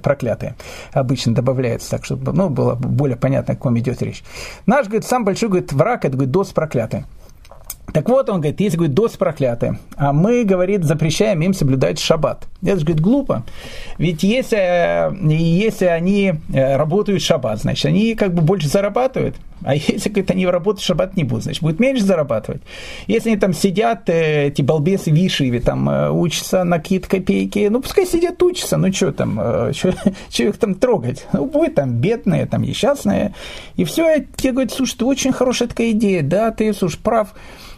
проклятые 0.01 0.55
обычно 0.91 1.33
добавляется, 1.33 1.89
так 1.91 2.05
чтобы 2.05 2.33
ну, 2.33 2.49
было 2.49 2.75
более 2.75 3.17
понятно, 3.17 3.53
о 3.53 3.57
ком 3.57 3.77
идет 3.79 4.01
речь. 4.01 4.23
Наш, 4.65 4.87
говорит, 4.87 5.05
сам 5.05 5.23
большой 5.23 5.49
говорит, 5.49 5.73
враг, 5.73 6.05
это 6.05 6.13
говорит, 6.13 6.31
дос 6.31 6.49
проклятый. 6.49 7.05
Так 7.93 8.09
вот, 8.09 8.29
он 8.29 8.41
говорит, 8.41 8.59
есть, 8.59 8.75
говорит, 8.75 8.93
дос 8.93 9.13
проклятые, 9.13 9.79
а 9.95 10.11
мы, 10.11 10.43
говорит, 10.43 10.83
запрещаем 10.83 11.41
им 11.41 11.53
соблюдать 11.53 11.99
шаббат. 11.99 12.47
Это 12.61 12.79
же, 12.79 12.85
говорит, 12.85 13.01
глупо. 13.01 13.43
Ведь 13.97 14.23
если, 14.23 14.57
если 15.33 15.85
они 15.85 16.33
э, 16.53 16.75
работают 16.77 17.21
шаббат, 17.21 17.61
значит, 17.61 17.85
они 17.85 18.15
как 18.15 18.33
бы 18.33 18.41
больше 18.41 18.67
зарабатывают. 18.67 19.35
А 19.63 19.75
если, 19.75 20.09
говорит, 20.09 20.31
они 20.31 20.45
работать 20.47 20.81
в 20.83 20.85
шаббат 20.85 21.15
не 21.15 21.23
будут, 21.23 21.43
значит, 21.45 21.61
будут 21.61 21.79
меньше 21.79 22.03
зарабатывать. 22.03 22.61
Если 23.07 23.29
они 23.29 23.39
там 23.39 23.53
сидят, 23.53 24.09
э, 24.09 24.47
эти 24.47 24.61
балбесы 24.61 25.11
вишивы, 25.11 25.59
там 25.59 25.89
э, 25.89 26.09
учатся 26.09 26.63
на 26.63 26.79
какие-то 26.79 27.07
копейки, 27.07 27.67
ну, 27.69 27.81
пускай 27.81 28.05
сидят, 28.05 28.41
учатся, 28.41 28.77
ну, 28.77 28.91
что 28.91 29.11
там, 29.13 29.39
что 29.73 29.93
их 30.43 30.57
там 30.57 30.75
трогать? 30.75 31.27
Ну, 31.33 31.45
будет 31.45 31.75
там 31.75 31.93
бедные, 31.93 32.45
там 32.47 32.63
несчастные. 32.63 33.35
И 33.75 33.85
все, 33.85 34.09
я 34.09 34.25
тебе 34.35 34.53
говорю, 34.53 34.69
слушай, 34.69 34.95
это 34.95 35.05
очень 35.05 35.31
хорошая 35.31 35.69
такая 35.69 35.91
идея, 35.91 36.23
да, 36.23 36.51
ты, 36.51 36.73
слушай, 36.73 36.99
прав. 37.01 37.33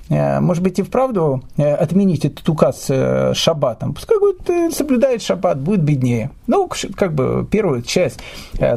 Э, 0.09 0.39
может 0.39 0.63
быть, 0.63 0.79
и 0.79 0.83
вправду 0.83 1.43
э, 1.57 1.73
отменить 1.73 2.25
этот 2.25 2.47
указ 2.47 2.85
э, 2.89 3.33
шаббатом. 3.33 3.93
Пускай 3.93 4.19
будет 4.19 4.73
соблюдает 4.73 5.21
шаббат, 5.21 5.59
будет 5.59 5.81
беднее. 5.81 6.31
Ну, 6.47 6.69
как 6.95 7.13
бы 7.13 7.45
первую 7.49 7.81
часть 7.81 8.19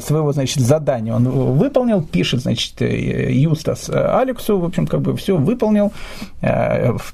своего, 0.01 0.33
значит, 0.33 0.61
задания 0.61 1.15
он 1.15 1.29
выполнил, 1.29 2.03
пишет, 2.03 2.41
значит, 2.41 2.81
Юстас 2.81 3.89
Алексу, 3.89 4.59
в 4.59 4.65
общем, 4.65 4.87
как 4.87 5.01
бы 5.01 5.17
все 5.17 5.37
выполнил, 5.37 5.93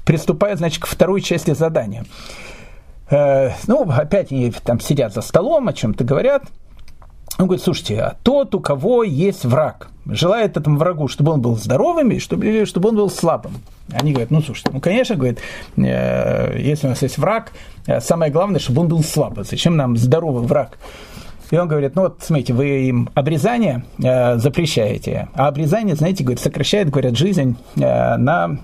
приступает, 0.05 0.57
значит, 0.57 0.81
к 0.81 0.87
второй 0.87 1.21
части 1.21 1.53
задания. 1.53 2.05
Ну, 3.11 3.89
опять 3.89 4.31
они 4.31 4.51
там 4.63 4.79
сидят 4.79 5.13
за 5.13 5.21
столом, 5.21 5.67
о 5.67 5.73
чем-то 5.73 6.03
говорят. 6.03 6.43
Он 7.37 7.45
говорит, 7.45 7.63
слушайте, 7.63 7.99
а 7.99 8.15
тот, 8.23 8.55
у 8.55 8.59
кого 8.59 9.03
есть 9.03 9.45
враг, 9.45 9.89
желает 10.07 10.57
этому 10.57 10.77
врагу, 10.77 11.07
чтобы 11.07 11.31
он 11.31 11.41
был 11.41 11.55
здоровым 11.55 12.09
и 12.11 12.19
чтобы, 12.19 12.65
чтобы 12.65 12.89
он 12.89 12.95
был 12.95 13.09
слабым. 13.11 13.53
Они 13.91 14.11
говорят, 14.11 14.31
ну, 14.31 14.41
слушайте, 14.41 14.71
ну, 14.73 14.79
конечно, 14.79 15.15
говорит, 15.15 15.39
э, 15.77 16.59
если 16.59 16.87
у 16.87 16.89
нас 16.89 17.01
есть 17.03 17.19
враг, 17.19 17.51
э, 17.85 18.01
самое 18.01 18.31
главное, 18.31 18.59
чтобы 18.59 18.81
он 18.81 18.87
был 18.87 19.03
слабым. 19.03 19.43
Зачем 19.43 19.77
нам 19.77 19.97
здоровый 19.97 20.47
враг? 20.47 20.79
И 21.51 21.57
он 21.57 21.67
говорит, 21.67 21.95
ну 21.95 22.03
вот, 22.03 22.17
смотрите, 22.21 22.53
вы 22.53 22.87
им 22.87 23.09
обрезание 23.13 23.83
э, 24.03 24.37
запрещаете, 24.37 25.29
а 25.33 25.47
обрезание, 25.47 25.95
знаете, 25.95 26.23
говорит, 26.23 26.41
сокращает, 26.41 26.89
говорят, 26.89 27.17
жизнь 27.17 27.55
э, 27.75 28.17
на 28.17 28.57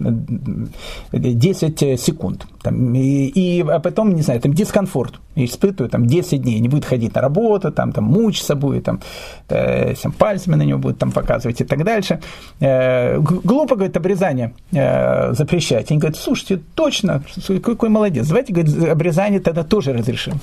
10 1.12 2.00
секунд. 2.00 2.46
Там, 2.62 2.96
и, 2.96 3.28
и 3.28 3.62
а 3.62 3.80
потом, 3.80 4.16
не 4.16 4.22
знаю, 4.22 4.40
там 4.40 4.54
дискомфорт 4.54 5.20
испытывает, 5.36 5.92
там 5.92 6.06
10 6.06 6.42
дней, 6.42 6.60
не 6.60 6.70
будет 6.70 6.86
ходить 6.86 7.16
на 7.16 7.22
работу, 7.22 7.72
там, 7.72 7.92
там 7.92 8.06
мучиться 8.06 8.56
будет, 8.56 8.86
там, 8.86 9.02
э, 9.50 9.94
пальцами 10.18 10.56
на 10.56 10.64
него 10.64 10.80
будет 10.80 10.98
там 10.98 11.12
показывать 11.12 11.62
и 11.62 11.64
так 11.64 11.84
дальше. 11.84 12.20
Э, 12.60 13.20
глупо, 13.20 13.76
говорит, 13.76 13.98
обрезание 13.98 14.54
э, 14.72 15.34
запрещать. 15.34 15.92
Они 15.92 16.00
говорят, 16.00 16.18
слушайте, 16.18 16.62
точно, 16.76 17.24
какой 17.64 17.90
молодец, 17.90 18.28
давайте, 18.28 18.54
говорит, 18.54 18.90
обрезание 18.90 19.40
тогда 19.40 19.64
тоже 19.64 19.94
разрешим. 19.94 20.34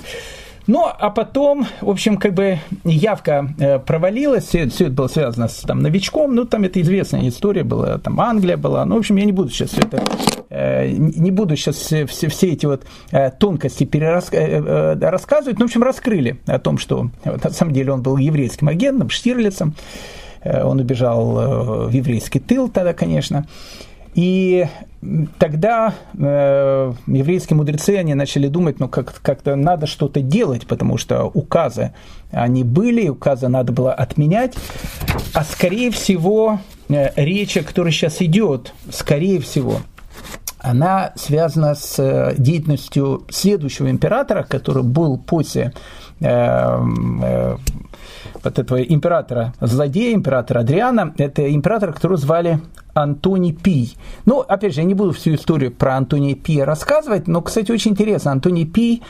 Ну, 0.66 0.86
а 0.86 1.10
потом, 1.10 1.66
в 1.80 1.90
общем, 1.90 2.16
как 2.16 2.34
бы 2.34 2.58
явка 2.84 3.52
э, 3.58 3.78
провалилась, 3.78 4.44
все, 4.44 4.68
все 4.68 4.84
это 4.84 4.92
было 4.92 5.08
связано 5.08 5.48
с 5.48 5.60
там, 5.60 5.80
новичком, 5.80 6.34
ну, 6.34 6.44
там 6.44 6.64
это 6.64 6.80
известная 6.80 7.28
история 7.28 7.64
была, 7.64 7.98
там 7.98 8.20
Англия 8.20 8.56
была, 8.56 8.84
ну, 8.84 8.96
в 8.96 8.98
общем, 8.98 9.16
я 9.16 9.24
не 9.24 9.32
буду 9.32 9.50
сейчас 9.50 9.70
все 9.70 9.80
это, 9.80 10.02
э, 10.50 10.88
не 10.90 11.30
буду 11.30 11.56
сейчас 11.56 11.76
все, 11.76 12.06
все, 12.06 12.52
эти 12.52 12.66
вот 12.66 12.84
э, 13.10 13.30
тонкости 13.30 13.84
перерас, 13.84 14.30
рассказывать, 14.32 15.58
ну, 15.58 15.66
в 15.66 15.68
общем, 15.68 15.82
раскрыли 15.82 16.38
о 16.46 16.58
том, 16.58 16.78
что 16.78 17.10
на 17.24 17.50
самом 17.50 17.72
деле 17.72 17.92
он 17.92 18.02
был 18.02 18.16
еврейским 18.16 18.68
агентом, 18.68 19.10
Штирлицем, 19.10 19.74
он 20.42 20.80
убежал 20.80 21.88
в 21.88 21.90
еврейский 21.90 22.38
тыл 22.38 22.70
тогда, 22.70 22.94
конечно, 22.94 23.46
и 24.14 24.66
тогда 25.38 25.94
э, 26.18 26.92
еврейские 27.06 27.56
мудрецы, 27.56 27.96
они 27.96 28.14
начали 28.14 28.48
думать, 28.48 28.80
ну, 28.80 28.88
как- 28.88 29.20
как-то 29.22 29.56
надо 29.56 29.86
что-то 29.86 30.20
делать, 30.20 30.66
потому 30.66 30.98
что 30.98 31.24
указы, 31.24 31.92
они 32.30 32.64
были, 32.64 33.08
указы 33.08 33.48
надо 33.48 33.72
было 33.72 33.92
отменять, 33.94 34.54
а 35.32 35.44
скорее 35.44 35.90
всего, 35.90 36.60
э, 36.88 37.10
речь, 37.16 37.56
о 37.56 37.62
которой 37.62 37.92
сейчас 37.92 38.20
идет, 38.20 38.74
скорее 38.90 39.40
всего, 39.40 39.80
она 40.62 41.12
связана 41.16 41.74
с 41.74 41.98
э, 41.98 42.34
деятельностью 42.36 43.24
следующего 43.30 43.90
императора, 43.90 44.42
который 44.42 44.82
был 44.82 45.18
после 45.18 45.72
э, 46.20 46.26
э, 46.26 47.56
вот 48.42 48.58
этого 48.58 48.82
императора, 48.82 49.54
злодея, 49.60 50.14
императора 50.14 50.60
Адриана, 50.60 51.14
это 51.18 51.52
император, 51.52 51.92
которого 51.92 52.18
звали 52.18 52.60
Антоний 52.94 53.52
Пий. 53.52 53.96
Ну, 54.26 54.40
опять 54.40 54.74
же, 54.74 54.80
я 54.80 54.86
не 54.86 54.94
буду 54.94 55.12
всю 55.12 55.34
историю 55.34 55.72
про 55.72 55.96
Антония 55.96 56.34
Пия 56.34 56.64
рассказывать, 56.64 57.28
но, 57.28 57.40
кстати, 57.42 57.70
очень 57.72 57.92
интересно. 57.92 58.32
Антоний 58.32 58.66
Пий, 58.66 59.02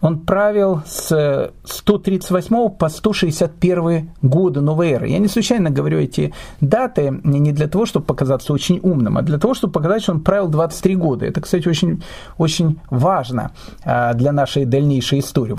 он 0.00 0.20
правил 0.20 0.82
с 0.86 1.52
138 1.64 2.70
по 2.70 2.88
161 2.88 4.10
годы 4.22 4.60
новой 4.60 4.90
эры. 4.90 5.08
Я 5.08 5.18
не 5.18 5.28
случайно 5.28 5.70
говорю 5.70 5.98
эти 5.98 6.32
даты 6.60 7.20
не 7.24 7.52
для 7.52 7.68
того, 7.68 7.86
чтобы 7.86 8.06
показаться 8.06 8.52
очень 8.52 8.80
умным, 8.82 9.18
а 9.18 9.22
для 9.22 9.38
того, 9.38 9.54
чтобы 9.54 9.72
показать, 9.72 10.02
что 10.02 10.12
он 10.12 10.20
правил 10.20 10.48
23 10.48 10.96
года. 10.96 11.26
Это, 11.26 11.40
кстати, 11.40 11.68
очень, 11.68 12.02
очень 12.38 12.78
важно 12.90 13.52
а, 13.84 14.14
для 14.14 14.32
нашей 14.32 14.64
дальнейшей 14.64 15.20
истории. 15.20 15.56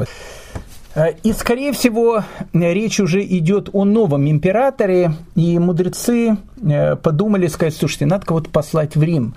Э, 0.96 1.12
и, 1.24 1.34
скорее 1.34 1.74
всего, 1.74 2.24
речь 2.54 3.00
уже 3.00 3.24
идет 3.24 3.70
о 3.74 3.86
новом 3.86 4.30
императоре, 4.30 5.14
и 5.36 5.60
мудрецы 5.60 6.38
э, 6.62 6.96
подумали 6.96 7.48
сказать, 7.48 7.76
слушайте, 7.76 8.06
надо 8.06 8.26
кого-то 8.26 8.50
послать 8.50 8.96
в 8.96 9.04
Рим 9.04 9.36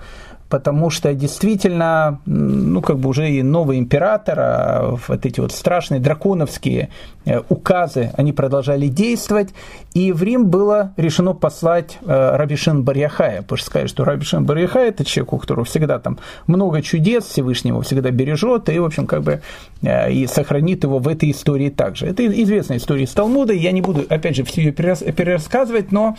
потому 0.49 0.89
что 0.89 1.13
действительно, 1.13 2.19
ну, 2.25 2.81
как 2.81 2.97
бы 2.97 3.09
уже 3.09 3.29
и 3.29 3.43
новый 3.43 3.77
император, 3.77 4.39
а 4.39 4.97
вот 5.07 5.25
эти 5.25 5.39
вот 5.39 5.51
страшные 5.51 5.99
драконовские 5.99 6.89
э, 7.25 7.41
указы, 7.49 8.11
они 8.15 8.33
продолжали 8.33 8.87
действовать, 8.87 9.49
и 9.93 10.11
в 10.11 10.23
Рим 10.23 10.47
было 10.47 10.93
решено 10.97 11.33
послать 11.33 11.99
э, 12.01 12.35
Рабишин 12.35 12.83
Барьяхая, 12.83 13.43
потому 13.43 13.57
что 13.57 13.67
сказать, 13.67 13.89
что 13.89 14.03
Рабишин 14.03 14.45
Барьяхай– 14.45 14.89
это 14.89 15.05
человек, 15.05 15.33
у 15.33 15.37
которого 15.37 15.65
всегда 15.65 15.99
там 15.99 16.17
много 16.47 16.81
чудес, 16.81 17.25
Всевышнего 17.25 17.83
всегда 17.83 18.09
бережет, 18.09 18.69
и, 18.69 18.79
в 18.79 18.85
общем, 18.85 19.05
как 19.05 19.21
бы 19.21 19.41
э, 19.83 20.11
и 20.11 20.25
сохранит 20.25 20.83
его 20.83 20.97
в 20.97 21.07
этой 21.07 21.29
истории 21.29 21.69
также. 21.69 22.07
Это 22.07 22.25
известная 22.25 22.77
история 22.77 23.03
из 23.03 23.11
Талмуда, 23.11 23.53
я 23.53 23.71
не 23.71 23.81
буду, 23.81 24.03
опять 24.09 24.35
же, 24.35 24.43
все 24.43 24.63
ее 24.63 24.71
перерассказывать, 24.71 25.91
но 25.91 26.15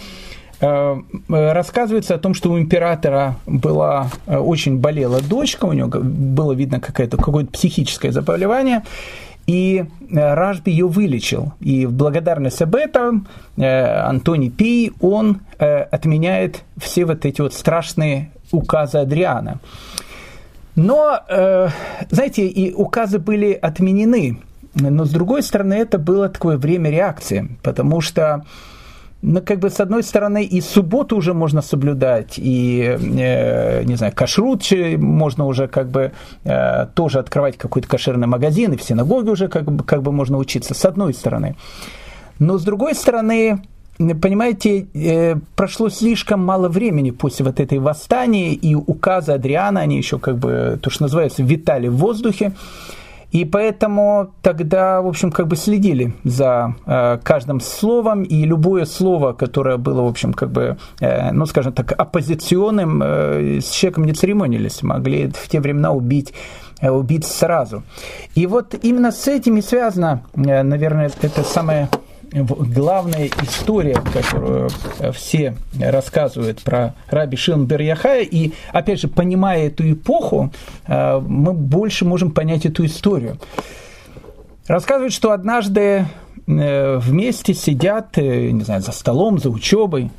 рассказывается 0.60 2.14
о 2.14 2.18
том, 2.18 2.34
что 2.34 2.52
у 2.52 2.58
императора 2.58 3.36
была 3.46 4.10
э, 4.26 4.36
очень 4.36 4.78
болела 4.78 5.20
дочка, 5.22 5.64
у 5.64 5.72
него 5.72 5.88
было 5.88 6.52
видно 6.52 6.80
какое-то 6.80 7.16
какое-то 7.16 7.50
психическое 7.50 8.12
заболевание, 8.12 8.82
и 9.46 9.86
э, 10.10 10.34
Ражби 10.34 10.70
ее 10.70 10.86
вылечил. 10.86 11.52
И 11.60 11.86
в 11.86 11.92
благодарность 11.92 12.60
об 12.60 12.74
этом 12.74 13.26
Антоний 13.56 14.50
Пий, 14.50 14.92
он 15.00 15.40
отменяет 15.58 16.62
все 16.76 17.04
вот 17.04 17.24
эти 17.24 17.40
вот 17.40 17.54
страшные 17.54 18.30
указы 18.52 18.98
Адриана. 18.98 19.60
Но, 20.76 21.20
знаете, 22.10 22.46
и 22.46 22.72
указы 22.72 23.18
были 23.18 23.52
отменены, 23.52 24.40
но 24.74 25.04
с 25.04 25.10
другой 25.10 25.42
стороны 25.42 25.74
это 25.74 25.98
было 25.98 26.28
такое 26.28 26.56
время 26.56 26.90
реакции, 26.90 27.48
потому 27.62 28.00
что 28.00 28.44
ну, 29.22 29.42
как 29.42 29.58
бы, 29.58 29.68
с 29.68 29.80
одной 29.80 30.02
стороны, 30.02 30.44
и 30.44 30.60
субботу 30.60 31.16
уже 31.16 31.34
можно 31.34 31.62
соблюдать, 31.62 32.38
и, 32.38 32.96
э, 32.98 33.84
не 33.84 33.96
знаю, 33.96 34.12
кашрут 34.14 34.62
можно 34.98 35.46
уже, 35.46 35.68
как 35.68 35.90
бы, 35.90 36.12
э, 36.44 36.86
тоже 36.94 37.18
открывать 37.18 37.58
какой-то 37.58 37.86
кошерный 37.88 38.26
магазин, 38.26 38.72
и 38.72 38.76
в 38.76 38.82
синагоге 38.82 39.30
уже, 39.30 39.48
как 39.48 39.64
бы, 39.64 39.84
как 39.84 40.02
бы 40.02 40.12
можно 40.12 40.38
учиться, 40.38 40.74
с 40.74 40.84
одной 40.86 41.12
стороны. 41.12 41.56
Но, 42.38 42.58
с 42.58 42.64
другой 42.64 42.94
стороны, 42.94 43.62
понимаете, 43.98 44.86
э, 44.94 45.36
прошло 45.54 45.90
слишком 45.90 46.42
мало 46.44 46.68
времени 46.68 47.10
после 47.10 47.44
вот 47.44 47.60
этой 47.60 47.78
восстания, 47.78 48.54
и 48.54 48.74
указы 48.74 49.32
Адриана, 49.32 49.80
они 49.80 49.98
еще, 49.98 50.18
как 50.18 50.38
бы, 50.38 50.78
то, 50.82 50.88
что 50.88 51.02
называется, 51.02 51.42
витали 51.42 51.88
в 51.88 51.96
воздухе, 51.96 52.52
и 53.32 53.44
поэтому 53.44 54.32
тогда, 54.42 55.00
в 55.00 55.06
общем, 55.06 55.30
как 55.30 55.46
бы 55.46 55.56
следили 55.56 56.12
за 56.24 56.74
э, 56.86 57.18
каждым 57.22 57.60
словом, 57.60 58.22
и 58.22 58.44
любое 58.44 58.84
слово, 58.84 59.32
которое 59.32 59.76
было, 59.76 60.02
в 60.02 60.08
общем, 60.08 60.32
как 60.32 60.50
бы, 60.50 60.76
э, 61.00 61.30
ну, 61.32 61.46
скажем 61.46 61.72
так, 61.72 61.92
оппозиционным, 61.92 63.02
э, 63.02 63.60
с 63.60 63.70
человеком 63.70 64.04
не 64.04 64.14
церемонились, 64.14 64.82
могли 64.82 65.28
в 65.28 65.48
те 65.48 65.60
времена 65.60 65.92
убить 65.92 66.34
э, 66.80 66.90
убить 66.90 67.24
сразу. 67.24 67.82
И 68.34 68.46
вот 68.46 68.74
именно 68.82 69.12
с 69.12 69.28
этим 69.28 69.58
и 69.58 69.62
связано, 69.62 70.22
э, 70.34 70.62
наверное, 70.62 71.10
это 71.22 71.44
самое 71.44 71.88
главная 72.32 73.28
история, 73.42 74.00
которую 74.12 74.70
э, 74.98 75.12
все 75.12 75.54
рассказывают 75.78 76.62
про 76.62 76.94
Раби 77.08 77.36
Шилн 77.36 77.66
Берьяхая, 77.66 78.22
и, 78.22 78.52
опять 78.72 79.00
же, 79.00 79.08
понимая 79.08 79.66
эту 79.66 79.90
эпоху, 79.90 80.52
э, 80.86 81.20
мы 81.20 81.52
больше 81.52 82.04
можем 82.04 82.30
понять 82.30 82.66
эту 82.66 82.84
историю. 82.84 83.38
Рассказывают, 84.66 85.12
что 85.12 85.32
однажды 85.32 86.06
э, 86.46 86.98
вместе 86.98 87.54
сидят, 87.54 88.16
не 88.16 88.62
знаю, 88.62 88.82
за 88.82 88.92
столом, 88.92 89.38
за 89.38 89.50
учебой, 89.50 90.10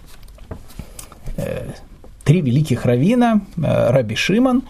три 2.25 2.41
великих 2.41 2.85
равина, 2.85 3.41
Раби 3.57 4.15
Шиман, 4.15 4.63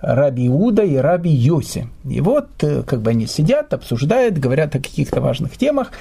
Раби 0.00 0.46
Иуда 0.46 0.82
и 0.82 0.96
Раби 0.96 1.30
Йоси. 1.30 1.88
И 2.08 2.20
вот 2.20 2.50
как 2.58 3.00
бы 3.00 3.10
они 3.10 3.26
сидят, 3.26 3.72
обсуждают, 3.72 4.38
говорят 4.38 4.76
о 4.76 4.78
каких-то 4.78 5.20
важных 5.20 5.56
темах. 5.56 5.92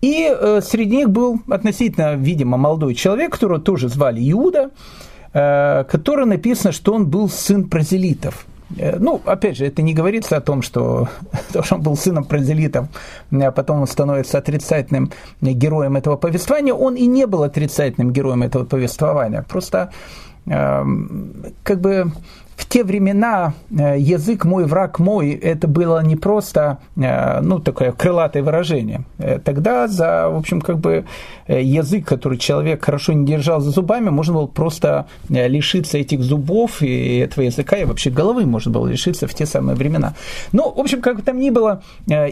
И 0.00 0.26
э, 0.30 0.60
среди 0.62 0.96
них 0.96 1.10
был 1.10 1.40
относительно, 1.48 2.14
видимо, 2.14 2.56
молодой 2.56 2.94
человек, 2.94 3.32
которого 3.32 3.60
тоже 3.60 3.88
звали 3.88 4.20
Иуда, 4.32 4.70
э, 5.32 5.84
который 5.84 6.24
написано, 6.26 6.72
что 6.72 6.94
он 6.94 7.06
был 7.06 7.28
сын 7.28 7.68
прозелитов. 7.68 8.46
Э, 8.78 8.96
ну, 8.98 9.20
опять 9.24 9.56
же, 9.56 9.66
это 9.66 9.82
не 9.82 9.94
говорится 9.94 10.36
о 10.36 10.40
том, 10.40 10.62
что, 10.62 11.08
то, 11.52 11.62
что 11.62 11.76
он 11.76 11.82
был 11.82 11.96
сыном 11.96 12.24
прозелитов, 12.24 12.88
а 13.30 13.50
потом 13.50 13.82
он 13.82 13.86
становится 13.86 14.38
отрицательным 14.38 15.12
героем 15.40 15.96
этого 15.96 16.16
повествования. 16.16 16.72
Он 16.72 16.94
и 16.94 17.06
не 17.06 17.26
был 17.26 17.42
отрицательным 17.42 18.12
героем 18.12 18.42
этого 18.42 18.64
повествования. 18.64 19.42
Просто 19.42 19.92
э, 20.46 20.84
как 21.62 21.80
бы 21.80 22.12
в 22.60 22.66
те 22.66 22.84
времена 22.84 23.54
э, 23.70 23.98
язык 23.98 24.44
мой, 24.44 24.66
враг 24.66 24.98
мой, 24.98 25.30
это 25.30 25.66
было 25.66 26.02
не 26.02 26.14
просто, 26.14 26.78
э, 26.96 27.40
ну, 27.40 27.58
такое 27.58 27.92
крылатое 27.92 28.42
выражение. 28.42 29.04
Э, 29.18 29.38
тогда 29.38 29.88
за, 29.88 30.28
в 30.28 30.36
общем, 30.36 30.60
как 30.60 30.78
бы 30.78 31.06
язык, 31.48 32.06
который 32.06 32.38
человек 32.38 32.84
хорошо 32.84 33.12
не 33.14 33.26
держал 33.26 33.60
за 33.60 33.70
зубами, 33.70 34.10
можно 34.10 34.34
было 34.34 34.46
просто 34.46 35.06
лишиться 35.28 35.98
этих 35.98 36.22
зубов 36.22 36.82
и 36.82 37.18
этого 37.18 37.44
языка, 37.44 37.76
и 37.76 37.84
вообще 37.84 38.10
головы 38.10 38.46
можно 38.46 38.70
было 38.70 38.86
лишиться 38.86 39.26
в 39.26 39.34
те 39.34 39.46
самые 39.46 39.74
времена. 39.74 40.14
Ну, 40.52 40.70
в 40.70 40.78
общем, 40.78 41.00
как 41.00 41.16
бы 41.16 41.22
там 41.22 41.40
ни 41.40 41.50
было, 41.50 41.82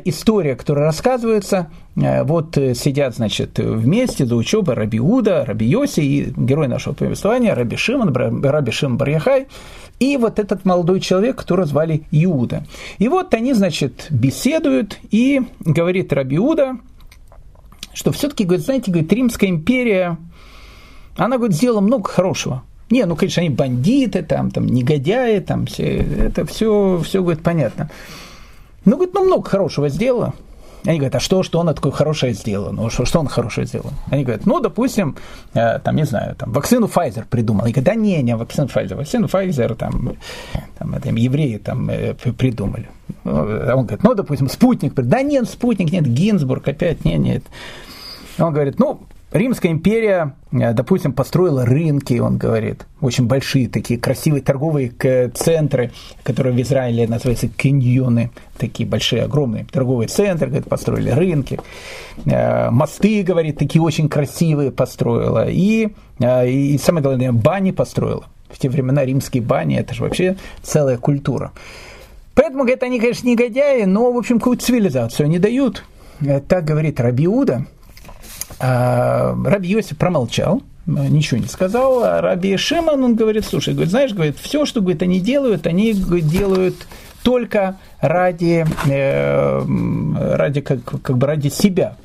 история, 0.04 0.54
которая 0.54 0.84
рассказывается, 0.84 1.66
вот 1.96 2.54
сидят, 2.54 3.16
значит, 3.16 3.58
вместе 3.58 4.24
за 4.24 4.36
учебой 4.36 4.76
Раби 4.76 5.00
Уда, 5.00 5.44
Раби 5.44 5.66
Йоси 5.66 6.00
и 6.00 6.32
герой 6.36 6.68
нашего 6.68 6.94
повествования 6.94 7.56
Раби 7.56 7.74
Шимон, 7.76 8.12
Раби 8.12 8.70
Шимон 8.70 8.98
Барьяхай, 8.98 9.48
и 9.98 10.16
вот 10.16 10.38
этот 10.38 10.64
молодой 10.64 11.00
человек, 11.00 11.36
которого 11.36 11.66
звали 11.66 12.02
Иуда. 12.10 12.64
И 12.98 13.08
вот 13.08 13.34
они, 13.34 13.52
значит, 13.52 14.06
беседуют, 14.10 14.98
и 15.10 15.42
говорит 15.60 16.12
Раби 16.12 16.36
Иуда, 16.36 16.78
что 17.92 18.12
все-таки, 18.12 18.44
говорит, 18.44 18.64
знаете, 18.64 18.90
говорит, 18.90 19.12
Римская 19.12 19.50
империя, 19.50 20.18
она, 21.16 21.36
говорит, 21.36 21.56
сделала 21.56 21.80
много 21.80 22.08
хорошего. 22.08 22.62
Не, 22.90 23.04
ну, 23.04 23.16
конечно, 23.16 23.40
они 23.40 23.50
бандиты, 23.50 24.22
там, 24.22 24.50
там, 24.50 24.66
негодяи, 24.66 25.40
там, 25.40 25.66
все, 25.66 25.96
это 25.96 26.46
все, 26.46 27.02
все, 27.04 27.22
говорит, 27.22 27.42
понятно. 27.42 27.90
Ну, 28.84 28.96
говорит, 28.96 29.14
ну, 29.14 29.24
много 29.24 29.48
хорошего 29.48 29.88
сделала. 29.88 30.32
Они 30.88 30.96
говорят, 30.96 31.16
а 31.16 31.20
что, 31.20 31.42
что 31.42 31.58
он 31.58 31.66
такое 31.74 31.92
хорошее 31.92 32.32
сделал? 32.32 32.72
Ну, 32.72 32.88
что, 32.88 33.04
что 33.04 33.20
он 33.20 33.26
хорошее 33.26 33.66
сделал? 33.66 33.90
Они 34.10 34.24
говорят, 34.24 34.46
ну, 34.46 34.58
допустим, 34.58 35.16
э, 35.52 35.80
там, 35.80 35.94
не 35.96 36.04
знаю, 36.06 36.34
там, 36.34 36.50
вакцину 36.50 36.86
Pfizer 36.86 37.26
придумал. 37.28 37.64
Они 37.64 37.74
говорят, 37.74 37.94
да 37.94 37.94
не, 37.94 38.22
не 38.22 38.34
вакцину 38.34 38.68
Pfizer, 38.68 38.94
вакцину 38.94 39.26
Pfizer, 39.26 39.74
там, 39.74 40.16
там, 40.78 40.94
это, 40.94 41.10
евреи 41.10 41.58
там 41.58 41.90
э, 41.90 42.14
придумали. 42.14 42.88
А 43.24 43.74
он 43.76 43.84
говорит, 43.84 44.02
ну, 44.02 44.14
допустим, 44.14 44.48
спутник. 44.48 44.94
Да 44.94 45.20
нет, 45.20 45.46
спутник, 45.46 45.92
нет, 45.92 46.06
Гинзбург 46.06 46.66
опять, 46.66 47.04
нет, 47.04 47.18
нет. 47.18 47.44
Он 48.38 48.54
говорит, 48.54 48.78
ну, 48.78 49.02
Римская 49.30 49.72
империя, 49.72 50.34
э, 50.52 50.72
допустим, 50.72 51.12
построила 51.12 51.66
рынки, 51.66 52.18
он 52.18 52.38
говорит, 52.38 52.86
очень 53.02 53.26
большие 53.26 53.68
такие 53.68 54.00
красивые 54.00 54.42
торговые 54.42 54.90
центры, 55.34 55.92
которые 56.22 56.54
в 56.56 56.60
Израиле 56.62 57.06
называются 57.06 57.48
каньоны, 57.48 58.30
такие 58.56 58.88
большие, 58.88 59.24
огромные 59.24 59.66
торговые 59.70 60.08
центры, 60.08 60.46
говорит, 60.46 60.68
построили 60.68 61.10
рынки. 61.10 61.60
Э, 62.24 62.70
мосты, 62.70 63.22
говорит, 63.22 63.58
такие 63.58 63.82
очень 63.82 64.08
красивые 64.08 64.70
построила. 64.70 65.46
И, 65.46 65.88
э, 66.20 66.48
и 66.48 66.78
самое 66.78 67.02
главное, 67.02 67.32
бани 67.32 67.72
построила. 67.72 68.24
В 68.48 68.58
те 68.58 68.70
времена 68.70 69.04
римские 69.04 69.42
бани, 69.42 69.76
это 69.76 69.92
же 69.92 70.04
вообще 70.04 70.36
целая 70.62 70.96
культура. 70.96 71.52
Поэтому, 72.34 72.60
говорит, 72.60 72.82
они, 72.82 72.98
конечно, 72.98 73.28
негодяи, 73.28 73.82
но, 73.84 74.10
в 74.10 74.16
общем, 74.16 74.38
какую-то 74.38 74.64
цивилизацию 74.64 75.26
они 75.26 75.38
дают. 75.38 75.84
Так 76.48 76.64
говорит 76.64 76.98
Рабиуда– 76.98 77.66
Раби 78.60 79.68
Йосиф 79.68 79.96
промолчал, 79.96 80.62
ничего 80.86 81.40
не 81.40 81.46
сказал, 81.46 82.02
а 82.02 82.20
Раби 82.20 82.56
Шиман, 82.56 83.04
он 83.04 83.14
говорит, 83.14 83.44
слушай, 83.44 83.74
говорит, 83.74 83.90
знаешь, 83.90 84.12
говорит, 84.12 84.36
все, 84.40 84.64
что 84.64 84.80
говорит, 84.80 85.02
они 85.02 85.20
делают, 85.20 85.66
они 85.66 85.92
говорит, 85.92 86.26
делают 86.26 86.74
только 87.22 87.76
ради, 88.00 88.64
э, 88.88 90.34
ради 90.34 90.60
как, 90.60 90.80
как 91.02 91.18
бы 91.18 91.26
ради 91.26 91.48
себя. 91.48 91.96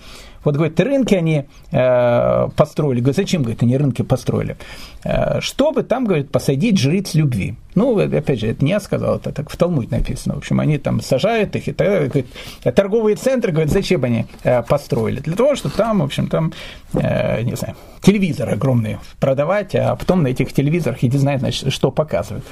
Вот, 0.43 0.55
говорит, 0.55 0.79
рынки 0.79 1.15
они 1.15 1.45
э, 1.71 2.47
построили. 2.55 2.99
Говорит, 2.99 3.15
зачем, 3.15 3.43
говорит, 3.43 3.63
они 3.63 3.77
рынки 3.77 4.01
построили? 4.01 4.57
Э, 5.03 5.39
чтобы 5.41 5.83
там, 5.83 6.05
говорит, 6.05 6.31
посадить 6.31 6.77
жриц 6.77 7.13
любви. 7.13 7.55
Ну, 7.75 7.97
опять 7.97 8.39
же, 8.39 8.47
это 8.47 8.63
не 8.63 8.71
я 8.71 8.79
сказал, 8.79 9.17
это 9.17 9.31
так 9.31 9.49
в 9.49 9.57
Талмуде 9.57 9.95
написано. 9.95 10.35
В 10.35 10.39
общем, 10.39 10.59
они 10.59 10.77
там 10.77 11.01
сажают 11.01 11.55
их, 11.55 11.67
и 11.67 11.71
тогда, 11.71 12.05
говорит, 12.05 12.27
торговые 12.75 13.15
центры, 13.15 13.51
говорит, 13.51 13.71
зачем 13.71 14.03
они 14.03 14.25
э, 14.43 14.61
построили? 14.63 15.19
Для 15.19 15.35
того, 15.35 15.55
чтобы 15.55 15.75
там, 15.75 15.99
в 15.99 16.03
общем, 16.03 16.27
там, 16.27 16.53
э, 16.93 17.41
не 17.41 17.55
знаю, 17.55 17.75
телевизоры 18.01 18.51
огромные 18.51 18.99
продавать, 19.19 19.75
а 19.75 19.95
потом 19.95 20.23
на 20.23 20.27
этих 20.27 20.53
телевизорах 20.53 21.03
иди 21.03 21.17
знает, 21.17 21.39
значит, 21.39 21.73
что 21.73 21.89
показывают. 21.89 22.45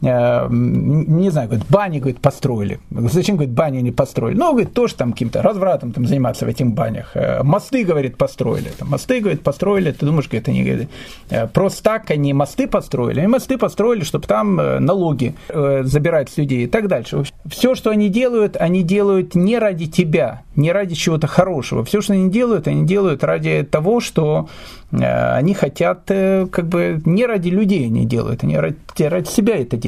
Э, 0.00 0.46
не 0.48 1.30
знаю, 1.30 1.48
говорит, 1.48 1.66
бани, 1.68 1.98
говорит, 1.98 2.20
построили. 2.20 2.78
Зачем, 2.90 3.36
говорит, 3.36 3.52
бани 3.52 3.80
не 3.80 3.90
построили? 3.90 4.36
Ну, 4.36 4.52
говорит, 4.52 4.72
тоже 4.72 4.94
там 4.94 5.12
каким-то 5.12 5.42
развратом 5.42 5.90
там 5.92 6.06
заниматься 6.06 6.46
в 6.46 6.48
этих 6.48 6.68
банях. 6.68 7.10
Э, 7.14 7.42
мосты, 7.42 7.84
говорит, 7.84 8.16
построили. 8.16 8.68
Там, 8.78 8.90
мосты, 8.90 9.20
говорит, 9.20 9.42
построили. 9.42 9.90
Ты 9.90 10.06
думаешь, 10.06 10.28
говорит, 10.28 10.48
они 10.48 10.62
говорит, 10.62 10.88
э, 11.30 11.48
просто 11.48 11.82
так 11.82 12.10
они 12.12 12.32
мосты 12.32 12.68
построили. 12.68 13.18
Они 13.20 13.28
мосты 13.28 13.58
построили, 13.58 14.04
чтобы 14.04 14.26
там 14.26 14.56
налоги 14.56 15.34
забирать 15.48 16.30
с 16.30 16.36
людей 16.36 16.64
и 16.64 16.66
так 16.66 16.88
дальше. 16.88 17.24
Все, 17.46 17.74
что 17.74 17.90
они 17.90 18.08
делают, 18.08 18.56
они 18.56 18.82
делают 18.82 19.34
не 19.34 19.58
ради 19.58 19.86
тебя, 19.86 20.42
не 20.54 20.70
ради 20.72 20.94
чего-то 20.94 21.26
хорошего. 21.26 21.84
Все, 21.84 22.00
что 22.00 22.12
они 22.12 22.30
делают, 22.30 22.68
они 22.68 22.86
делают 22.86 23.24
ради 23.24 23.66
того, 23.68 24.00
что 24.00 24.48
они 24.90 25.54
хотят, 25.54 26.02
как 26.06 26.68
бы, 26.68 27.00
не 27.04 27.26
ради 27.26 27.48
людей 27.48 27.86
они 27.86 28.06
делают, 28.06 28.44
они 28.44 28.56
ради, 28.56 28.76
ради 28.98 29.28
себя 29.28 29.56
это 29.56 29.76
делают. 29.76 29.87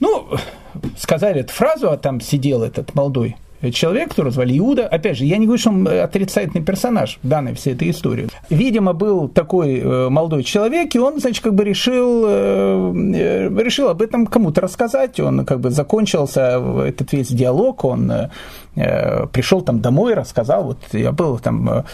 Ну, 0.00 0.28
сказали 0.96 1.40
эту 1.40 1.52
фразу, 1.52 1.90
а 1.90 1.96
там 1.96 2.20
сидел 2.20 2.62
этот 2.62 2.94
молодой 2.94 3.36
человек, 3.72 4.08
которого 4.08 4.32
звали 4.32 4.58
Иуда. 4.58 4.88
Опять 4.88 5.18
же, 5.18 5.24
я 5.24 5.36
не 5.36 5.46
говорю, 5.46 5.60
что 5.60 5.70
он 5.70 5.86
отрицательный 5.86 6.64
персонаж 6.64 7.20
данной 7.22 7.54
всей 7.54 7.74
этой 7.74 7.90
истории. 7.90 8.26
Видимо, 8.50 8.92
был 8.92 9.28
такой 9.28 9.78
э, 9.78 10.08
молодой 10.08 10.42
человек, 10.42 10.92
и 10.96 10.98
он, 10.98 11.20
значит, 11.20 11.44
как 11.44 11.54
бы 11.54 11.62
решил, 11.62 12.26
решил 12.26 13.88
об 13.88 14.02
этом 14.02 14.26
кому-то 14.26 14.62
рассказать. 14.62 15.20
Он 15.20 15.44
как 15.44 15.60
бы 15.60 15.70
закончился 15.70 16.60
этот 16.84 17.12
весь 17.12 17.28
диалог, 17.28 17.84
он 17.84 18.10
Э, 18.10 18.71
пришел 18.74 19.60
там 19.60 19.80
домой, 19.80 20.14
рассказал, 20.14 20.64
вот 20.64 20.78
я 20.92 21.12
был 21.12 21.38
там 21.38 21.68
э, 21.68 21.84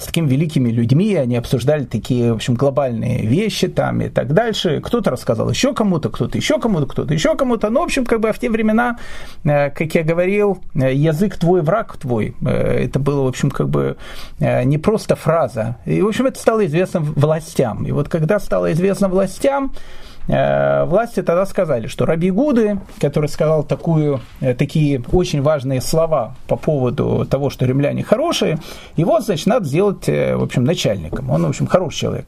с 0.00 0.04
такими 0.04 0.28
великими 0.28 0.70
людьми, 0.70 1.14
они 1.14 1.36
обсуждали 1.36 1.84
такие, 1.84 2.32
в 2.32 2.36
общем, 2.36 2.54
глобальные 2.54 3.26
вещи 3.26 3.68
там 3.68 4.00
и 4.02 4.08
так 4.08 4.34
дальше. 4.34 4.80
Кто-то 4.80 5.10
рассказал 5.10 5.48
еще 5.48 5.72
кому-то, 5.72 6.10
кто-то 6.10 6.36
еще 6.36 6.58
кому-то, 6.58 6.86
кто-то 6.86 7.14
еще 7.14 7.34
кому-то. 7.34 7.70
Ну, 7.70 7.80
в 7.80 7.84
общем, 7.84 8.04
как 8.04 8.20
бы 8.20 8.32
в 8.32 8.38
те 8.38 8.50
времена, 8.50 8.98
э, 9.44 9.70
как 9.70 9.94
я 9.94 10.02
говорил, 10.02 10.58
язык 10.74 11.36
твой, 11.36 11.62
враг 11.62 11.96
твой. 11.96 12.34
Это 12.44 12.98
было, 12.98 13.22
в 13.22 13.28
общем, 13.28 13.50
как 13.50 13.68
бы 13.68 13.96
не 14.38 14.78
просто 14.78 15.16
фраза. 15.16 15.76
И, 15.86 16.02
в 16.02 16.08
общем, 16.08 16.26
это 16.26 16.38
стало 16.38 16.66
известно 16.66 17.00
властям. 17.00 17.84
И 17.84 17.92
вот 17.92 18.08
когда 18.08 18.38
стало 18.38 18.72
известно 18.72 19.08
властям, 19.08 19.72
Э, 19.72 20.17
власти 20.28 21.22
тогда 21.22 21.46
сказали, 21.46 21.86
что 21.86 22.04
Раби 22.04 22.30
Гуды, 22.30 22.78
который 23.00 23.30
сказал 23.30 23.64
такую, 23.64 24.20
э, 24.40 24.54
такие 24.54 25.02
очень 25.10 25.40
важные 25.40 25.80
слова 25.80 26.34
по 26.46 26.56
поводу 26.56 27.26
того, 27.28 27.48
что 27.48 27.64
римляне 27.64 28.02
хорошие, 28.02 28.58
его, 28.96 29.20
значит, 29.20 29.46
надо 29.46 29.64
сделать, 29.64 30.06
э, 30.08 30.36
в 30.36 30.42
общем, 30.42 30.64
начальником. 30.64 31.30
Он, 31.30 31.46
в 31.46 31.48
общем, 31.48 31.66
хороший 31.66 31.98
человек. 32.00 32.26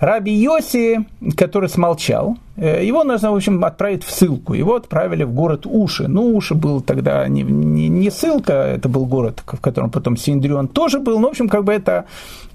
Раби 0.00 0.32
Йоси, 0.32 1.06
который 1.36 1.68
смолчал, 1.68 2.36
э, 2.56 2.84
его 2.84 3.04
нужно, 3.04 3.32
в 3.32 3.36
общем, 3.36 3.64
отправить 3.64 4.04
в 4.04 4.10
ссылку. 4.10 4.54
Его 4.54 4.74
отправили 4.74 5.24
в 5.24 5.32
город 5.32 5.66
Уши. 5.66 6.08
Ну, 6.08 6.34
Уши 6.34 6.54
был 6.54 6.80
тогда 6.80 7.28
не, 7.28 7.42
не, 7.42 7.88
не 7.88 8.10
ссылка, 8.10 8.52
это 8.52 8.88
был 8.88 9.06
город, 9.06 9.42
в 9.44 9.60
котором 9.60 9.90
потом 9.90 10.16
Синдрион 10.16 10.68
тоже 10.68 10.98
был. 10.98 11.18
Ну, 11.18 11.28
в 11.28 11.30
общем, 11.30 11.48
как 11.48 11.64
бы 11.64 11.72
это, 11.72 12.04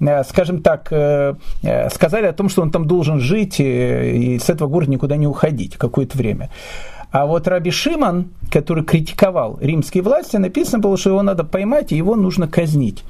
э, 0.00 0.24
скажем 0.24 0.62
так, 0.62 0.88
э, 0.90 1.34
сказали 1.92 2.26
о 2.26 2.32
том, 2.32 2.48
что 2.48 2.62
он 2.62 2.70
там 2.70 2.86
должен 2.86 3.20
жить 3.20 3.56
и 3.58 4.38
с 4.38 4.50
этого 4.50 4.68
города 4.68 4.90
никуда 4.90 5.16
не 5.16 5.26
уходить 5.26 5.76
какое-то 5.76 6.16
время. 6.16 6.50
А 7.12 7.26
вот 7.26 7.48
Раби 7.48 7.70
Шиман, 7.70 8.28
который 8.52 8.84
критиковал 8.84 9.58
римские 9.60 10.02
власти, 10.02 10.36
написано 10.36 10.78
было, 10.78 10.96
что 10.96 11.10
его 11.10 11.22
надо 11.22 11.42
поймать 11.44 11.92
и 11.92 11.96
его 11.96 12.14
нужно 12.14 12.46
казнить. 12.46 13.02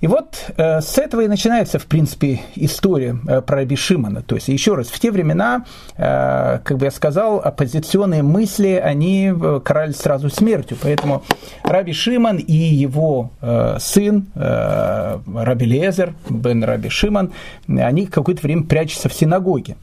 И 0.00 0.06
вот 0.06 0.52
э, 0.56 0.80
с 0.80 0.96
этого 0.98 1.22
и 1.22 1.28
начинается, 1.28 1.80
в 1.80 1.86
принципе, 1.86 2.40
история 2.54 3.18
э, 3.26 3.40
про 3.40 3.56
Раби 3.56 3.74
Шимона. 3.74 4.22
То 4.22 4.36
есть, 4.36 4.46
еще 4.46 4.74
раз, 4.74 4.88
в 4.88 5.00
те 5.00 5.10
времена, 5.10 5.64
э, 5.96 6.60
как 6.62 6.78
бы 6.78 6.84
я 6.84 6.90
сказал, 6.92 7.40
оппозиционные 7.40 8.22
мысли, 8.22 8.80
они 8.82 9.32
э, 9.34 9.60
карались 9.64 9.96
сразу 9.96 10.30
смертью. 10.30 10.76
Поэтому 10.80 11.24
Раби 11.64 11.92
Шимон 11.92 12.36
и 12.36 12.52
его 12.52 13.32
э, 13.40 13.78
сын, 13.80 14.28
э, 14.36 15.18
Раби 15.34 15.66
Лезер, 15.66 16.14
бен 16.30 16.62
Раби 16.62 16.90
Шимон, 16.90 17.32
они 17.66 18.06
какое-то 18.06 18.42
время 18.42 18.64
прячутся 18.64 19.08
в 19.08 19.12
синагоге 19.12 19.76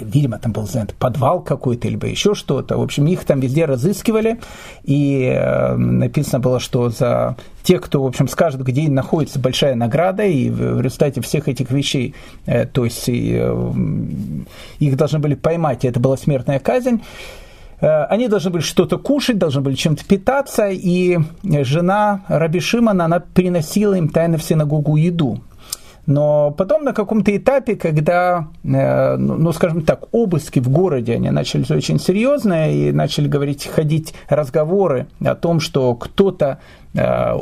видимо, 0.00 0.38
там 0.38 0.52
был 0.52 0.66
знает, 0.66 0.94
подвал 0.94 1.40
какой-то, 1.42 1.88
либо 1.88 2.06
еще 2.06 2.34
что-то. 2.34 2.76
В 2.78 2.82
общем, 2.82 3.06
их 3.06 3.24
там 3.24 3.40
везде 3.40 3.64
разыскивали, 3.64 4.40
и 4.84 5.24
э, 5.24 5.76
написано 5.76 6.40
было, 6.40 6.60
что 6.60 6.90
за 6.90 7.36
тех, 7.62 7.80
кто, 7.80 8.02
в 8.02 8.06
общем, 8.06 8.28
скажет, 8.28 8.62
где 8.62 8.88
находится 8.88 9.38
большая 9.38 9.74
награда, 9.74 10.24
и 10.24 10.50
в 10.50 10.80
результате 10.80 11.20
всех 11.20 11.48
этих 11.48 11.70
вещей, 11.70 12.14
э, 12.46 12.66
то 12.66 12.84
есть 12.84 13.08
э, 13.08 13.72
их 14.78 14.96
должны 14.96 15.18
были 15.18 15.34
поймать, 15.34 15.84
и 15.84 15.88
это 15.88 16.00
была 16.00 16.16
смертная 16.16 16.58
казнь, 16.58 17.02
они 17.78 18.28
должны 18.28 18.50
были 18.50 18.62
что-то 18.62 18.96
кушать, 18.96 19.36
должны 19.36 19.60
были 19.60 19.74
чем-то 19.74 20.02
питаться, 20.06 20.70
и 20.70 21.18
жена 21.44 22.22
Раби 22.26 22.58
Шимана, 22.58 23.04
она 23.04 23.20
приносила 23.20 23.92
им 23.92 24.08
тайно 24.08 24.38
в 24.38 24.42
синагогу 24.42 24.96
еду. 24.96 25.42
Но 26.06 26.52
потом 26.52 26.84
на 26.84 26.92
каком-то 26.92 27.36
этапе, 27.36 27.74
когда, 27.74 28.48
э, 28.62 29.16
ну, 29.16 29.34
ну, 29.34 29.52
скажем 29.52 29.82
так, 29.82 30.04
обыски 30.12 30.60
в 30.60 30.68
городе, 30.68 31.14
они 31.14 31.30
начались 31.30 31.70
очень 31.70 31.98
серьезные, 31.98 32.90
и 32.90 32.92
начали 32.92 33.26
говорить, 33.26 33.66
ходить 33.66 34.14
разговоры 34.28 35.08
о 35.24 35.34
том, 35.34 35.58
что 35.58 35.94
кто-то 35.94 36.60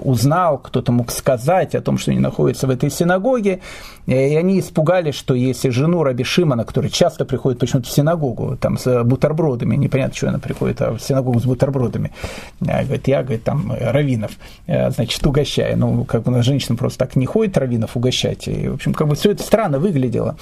узнал, 0.03 0.59
кто-то 0.59 0.93
мог 0.93 1.11
сказать 1.11 1.75
о 1.75 1.81
том, 1.81 1.99
что 1.99 2.11
они 2.11 2.21
находятся 2.21 2.67
в 2.67 2.71
этой 2.71 2.91
синагоге, 2.91 3.61
и 4.07 4.13
они 4.13 4.61
испугались, 4.61 5.15
что 5.15 5.35
если 5.35 5.71
жену 5.71 6.03
Раби 6.03 6.25
Шимана, 6.25 6.65
которая 6.65 6.91
часто 6.91 7.25
приходит 7.25 7.59
почему-то 7.59 7.89
в 7.89 7.93
синагогу, 7.93 8.57
там 8.61 8.77
с 8.79 9.03
бутербродами, 9.05 9.77
непонятно, 9.77 10.15
что 10.15 10.29
она 10.29 10.39
приходит, 10.39 10.83
а 10.83 10.93
в 10.93 11.01
синагогу 11.01 11.41
с 11.41 11.45
бутербродами, 11.45 12.13
э, 12.61 12.85
говорит, 12.85 13.09
я, 13.09 13.23
говорит, 13.23 13.45
там, 13.45 13.73
раввинов, 13.79 14.33
э, 14.67 14.91
значит, 14.91 15.27
угощаю. 15.27 15.79
Ну, 15.79 16.05
как 16.05 16.23
бы 16.23 16.43
женщина 16.43 16.77
просто 16.77 16.99
так 16.99 17.17
не 17.17 17.27
ходит 17.27 17.57
раввинов 17.57 17.97
угощать, 17.97 18.49
и, 18.49 18.69
в 18.69 18.75
общем, 18.75 18.93
как 18.93 19.09
бы 19.09 19.15
все 19.15 19.31
это 19.31 19.43
странно 19.43 19.79
выглядело. 19.79 20.37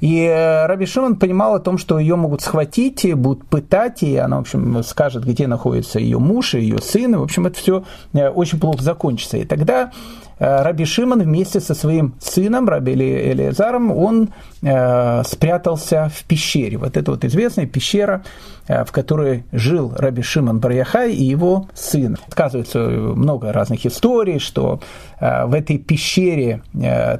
И 0.00 0.24
э, 0.24 0.66
Раби 0.66 0.86
Шимон 0.86 1.16
понимал 1.16 1.54
о 1.54 1.60
том, 1.60 1.78
что 1.78 1.98
ее 1.98 2.16
могут 2.16 2.42
схватить, 2.42 3.04
и 3.04 3.14
будут 3.14 3.46
пытать, 3.46 4.02
и 4.02 4.16
она, 4.16 4.36
в 4.38 4.40
общем, 4.40 4.82
скажет, 4.82 5.24
где 5.24 5.46
находится 5.46 5.98
ее 5.98 6.18
муж 6.18 6.54
и 6.54 6.60
ее 6.60 6.78
сын, 6.78 7.14
и, 7.14 7.18
в 7.18 7.22
общем, 7.22 7.46
это 7.46 7.58
все 7.58 7.84
э, 8.12 8.28
очень 8.28 8.60
плохо 8.60 8.82
закончится. 8.82 9.36
И 9.36 9.44
тогда 9.44 9.90
Раби 10.38 10.84
Шимон 10.84 11.22
вместе 11.22 11.60
со 11.60 11.74
своим 11.74 12.14
сыном, 12.20 12.68
Раби 12.68 12.92
Элиезаром, 12.92 13.90
он 13.92 14.30
спрятался 14.60 16.10
в 16.14 16.24
пещере. 16.24 16.78
Вот 16.78 16.96
это 16.96 17.10
вот 17.10 17.24
известная 17.24 17.66
пещера, 17.66 18.22
в 18.66 18.90
которой 18.90 19.44
жил 19.52 19.92
Раби 19.96 20.22
Шимон 20.22 20.58
Барьяхай 20.58 21.12
и 21.12 21.22
его 21.22 21.68
сын. 21.74 22.16
Сказывается 22.30 22.78
много 22.78 23.52
разных 23.52 23.84
историй, 23.86 24.38
что 24.38 24.80
в 25.20 25.54
этой 25.54 25.78
пещере 25.78 26.62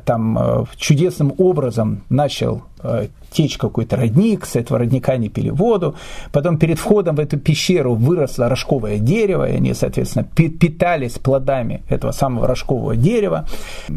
там 0.04 0.66
чудесным 0.76 1.34
образом 1.36 2.02
начал 2.08 2.62
Э, 2.73 2.73
течь 3.34 3.58
какой-то 3.58 3.96
родник, 3.96 4.46
с 4.46 4.56
этого 4.56 4.78
родника 4.78 5.12
они 5.12 5.28
пили 5.28 5.50
воду, 5.50 5.96
потом 6.32 6.56
перед 6.56 6.78
входом 6.78 7.16
в 7.16 7.20
эту 7.20 7.38
пещеру 7.38 7.94
выросло 7.94 8.48
рожковое 8.48 8.98
дерево, 8.98 9.50
и 9.50 9.56
они, 9.56 9.74
соответственно, 9.74 10.24
питались 10.24 11.18
плодами 11.18 11.82
этого 11.88 12.12
самого 12.12 12.46
рожкового 12.46 12.96
дерева. 12.96 13.46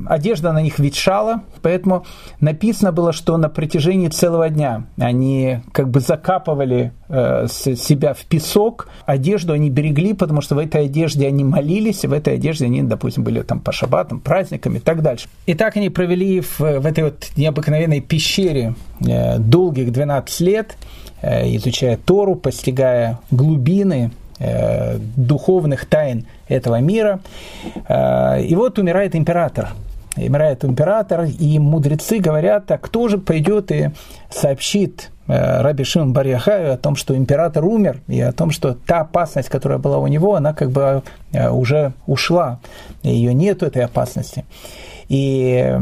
Одежда 0.07 0.51
на 0.51 0.61
них 0.61 0.79
ветшала, 0.79 1.43
поэтому 1.61 2.05
написано 2.41 2.91
было, 2.91 3.13
что 3.13 3.37
на 3.37 3.49
протяжении 3.49 4.07
целого 4.07 4.49
дня 4.49 4.85
они 4.97 5.59
как 5.71 5.89
бы 5.89 5.99
закапывали 5.99 6.91
э, 7.09 7.47
себя 7.47 8.13
в 8.13 8.25
песок, 8.25 8.89
одежду 9.05 9.53
они 9.53 9.69
берегли, 9.69 10.13
потому 10.13 10.41
что 10.41 10.55
в 10.55 10.57
этой 10.57 10.85
одежде 10.85 11.27
они 11.27 11.43
молились, 11.43 12.05
в 12.05 12.13
этой 12.13 12.35
одежде 12.35 12.65
они, 12.65 12.81
допустим, 12.81 13.23
были 13.23 13.41
там 13.41 13.59
по 13.59 13.71
шабатам, 13.71 14.19
праздникам 14.19 14.75
и 14.75 14.79
так 14.79 15.03
дальше. 15.03 15.27
И 15.45 15.53
так 15.53 15.77
они 15.77 15.89
провели 15.89 16.41
в, 16.41 16.59
в 16.59 16.85
этой 16.85 17.03
вот 17.03 17.29
необыкновенной 17.35 18.01
пещере 18.01 18.47
Э, 18.57 18.73
долгих 18.99 19.91
12 19.91 20.41
лет, 20.41 20.77
э, 21.21 21.55
изучая 21.55 21.97
Тору, 21.97 22.35
постигая 22.35 23.19
глубины 23.31 24.11
э, 24.39 24.97
духовных 25.15 25.85
тайн 25.85 26.25
этого 26.47 26.79
мира. 26.79 27.19
И 27.75 28.55
вот 28.55 28.79
умирает 28.79 29.15
император. 29.15 29.69
Умирает 30.15 30.63
император, 30.63 31.25
и 31.25 31.59
мудрецы 31.59 32.19
говорят, 32.19 32.71
а 32.71 32.77
кто 32.77 33.07
же 33.07 33.17
пойдет 33.17 33.71
и 33.71 33.91
сообщит 34.31 35.11
Раби 35.27 35.83
Шимон 35.83 36.13
Барьяхаю 36.13 36.73
о 36.73 36.77
том, 36.77 36.95
что 36.95 37.15
император 37.15 37.65
умер, 37.65 37.99
и 38.07 38.21
о 38.21 38.31
том, 38.31 38.49
что 38.51 38.73
та 38.73 39.01
опасность, 39.01 39.49
которая 39.49 39.77
была 39.77 39.97
у 39.97 40.07
него, 40.07 40.35
она 40.35 40.53
как 40.53 40.71
бы 40.71 41.03
уже 41.33 41.93
ушла, 42.07 42.59
ее 43.03 43.33
нету 43.33 43.65
этой 43.65 43.83
опасности. 43.83 44.45
И 45.09 45.77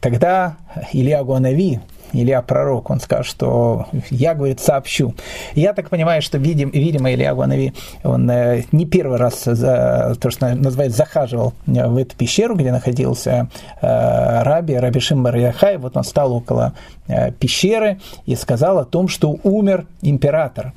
тогда 0.00 0.56
Илья 0.92 1.22
Гуанави, 1.22 1.80
Илья 2.14 2.42
пророк, 2.42 2.90
он 2.90 3.00
скажет, 3.00 3.26
что 3.26 3.86
я, 4.10 4.34
говорит, 4.34 4.60
сообщу. 4.60 5.14
Я 5.54 5.72
так 5.72 5.90
понимаю, 5.90 6.22
что, 6.22 6.38
видим, 6.38 6.70
видимо, 6.70 7.12
Илья 7.12 7.34
Гуанави, 7.34 7.74
он 8.04 8.30
э, 8.30 8.62
не 8.72 8.86
первый 8.86 9.18
раз, 9.18 9.44
за, 9.44 10.16
то, 10.20 10.30
что 10.30 10.54
называется, 10.54 10.98
захаживал 10.98 11.54
в 11.66 11.96
эту 11.96 12.16
пещеру, 12.16 12.54
где 12.54 12.70
находился 12.70 13.48
э, 13.82 14.42
Раби, 14.42 14.74
Раби 14.76 15.00
Шимбар 15.00 15.36
Яхай, 15.36 15.76
вот 15.76 15.96
он 15.96 16.04
стал 16.04 16.32
около 16.32 16.74
э, 17.08 17.32
пещеры 17.32 18.00
и 18.26 18.36
сказал 18.36 18.78
о 18.78 18.84
том, 18.84 19.08
что 19.08 19.36
умер 19.42 19.86
император. 20.02 20.72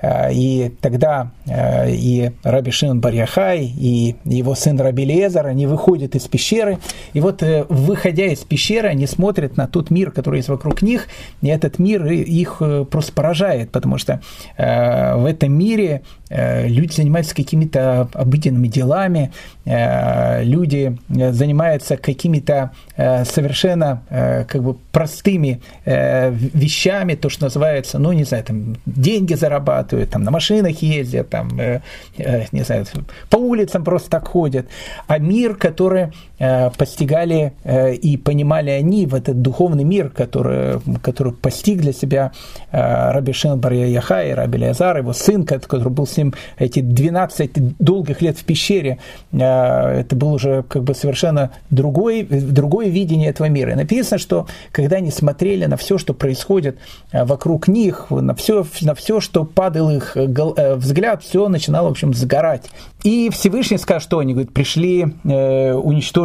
Э, 0.00 0.32
и 0.32 0.70
тогда 0.80 1.30
э, 1.46 1.90
и 1.90 2.30
Раби 2.42 2.70
Шимон 2.70 3.00
Барьяхай, 3.00 3.64
и 3.64 4.16
его 4.24 4.54
сын 4.54 4.80
Раби 4.80 5.04
Лезар, 5.04 5.46
они 5.46 5.66
выходят 5.66 6.14
из 6.14 6.26
пещеры, 6.28 6.78
и 7.12 7.20
вот 7.20 7.42
э, 7.42 7.64
выходя 7.68 8.26
из 8.26 8.40
пещеры, 8.40 8.88
они 8.88 9.06
смотрят 9.06 9.56
на 9.56 9.66
тот 9.66 9.90
мир, 9.90 10.10
который 10.10 10.36
есть 10.36 10.48
вокруг 10.48 10.82
них, 10.82 11.08
и 11.42 11.48
этот 11.48 11.78
мир 11.78 12.06
их 12.06 12.62
просто 12.90 13.12
поражает, 13.12 13.70
потому 13.70 13.98
что 13.98 14.20
в 14.56 15.26
этом 15.28 15.52
мире 15.52 16.02
люди 16.30 16.92
занимаются 16.92 17.34
какими-то 17.34 18.08
обыденными 18.12 18.68
делами, 18.68 19.32
люди 19.64 20.96
занимаются 21.08 21.96
какими-то 21.96 22.72
совершенно 22.96 24.02
как 24.48 24.62
бы 24.62 24.74
простыми 24.92 25.60
вещами, 25.86 27.14
то, 27.14 27.28
что 27.28 27.44
называется, 27.44 27.98
ну, 27.98 28.12
не 28.12 28.24
знаю, 28.24 28.44
там, 28.44 28.76
деньги 28.86 29.34
зарабатывают, 29.34 30.10
там 30.10 30.22
на 30.22 30.30
машинах 30.30 30.82
ездят, 30.82 31.30
там, 31.30 31.58
э, 31.58 31.80
э, 32.16 32.44
не 32.52 32.62
знаю, 32.62 32.84
по 33.30 33.36
улицам 33.36 33.84
просто 33.84 34.10
так 34.10 34.28
ходят. 34.28 34.66
А 35.06 35.18
мир, 35.18 35.54
который 35.56 36.02
э, 36.02 36.08
постигали 36.38 37.52
э, 37.64 37.94
и 37.94 38.16
понимали 38.16 38.70
они 38.70 39.06
в 39.06 39.14
этот 39.14 39.42
духовный 39.42 39.84
мир, 39.84 40.08
который, 40.10 40.80
который 41.02 41.32
постиг 41.32 41.80
для 41.80 41.92
себя 41.92 42.32
э, 42.70 43.10
Раби 43.10 43.32
Шимон 43.32 43.58
бар 43.58 43.72
Яхай, 43.72 44.34
Раби 44.34 44.58
Леазар, 44.58 44.98
его 44.98 45.12
сын, 45.12 45.44
который 45.44 45.90
был 45.90 46.06
с 46.06 46.16
ним 46.16 46.34
эти 46.56 46.80
12 46.80 47.78
долгих 47.78 48.22
лет 48.22 48.38
в 48.38 48.44
пещере. 48.44 48.98
Это 49.32 50.08
был 50.10 50.32
уже 50.32 50.62
как 50.62 50.84
бы 50.84 50.94
совершенно 50.94 51.50
другой, 51.70 52.22
другое 52.22 52.88
видение 52.88 53.30
этого 53.30 53.48
мира. 53.48 53.72
И 53.72 53.74
написано, 53.74 54.18
что 54.18 54.46
когда 54.70 54.96
они 54.96 55.10
смотрели 55.10 55.64
на 55.66 55.76
все, 55.76 55.98
что 55.98 56.14
происходит 56.14 56.78
вокруг 57.12 57.68
них, 57.68 58.06
на 58.10 58.34
все, 58.34 58.64
на 58.82 58.94
все 58.94 59.20
что 59.20 59.44
падал 59.44 59.90
их 59.90 60.16
взгляд, 60.16 61.22
все 61.22 61.48
начинало, 61.48 61.88
в 61.88 61.92
общем, 61.92 62.14
сгорать. 62.14 62.66
И 63.02 63.30
Всевышний 63.30 63.78
сказал, 63.78 64.00
что 64.00 64.18
они 64.18 64.32
говорят, 64.32 64.52
пришли 64.52 65.06
э, 65.24 65.72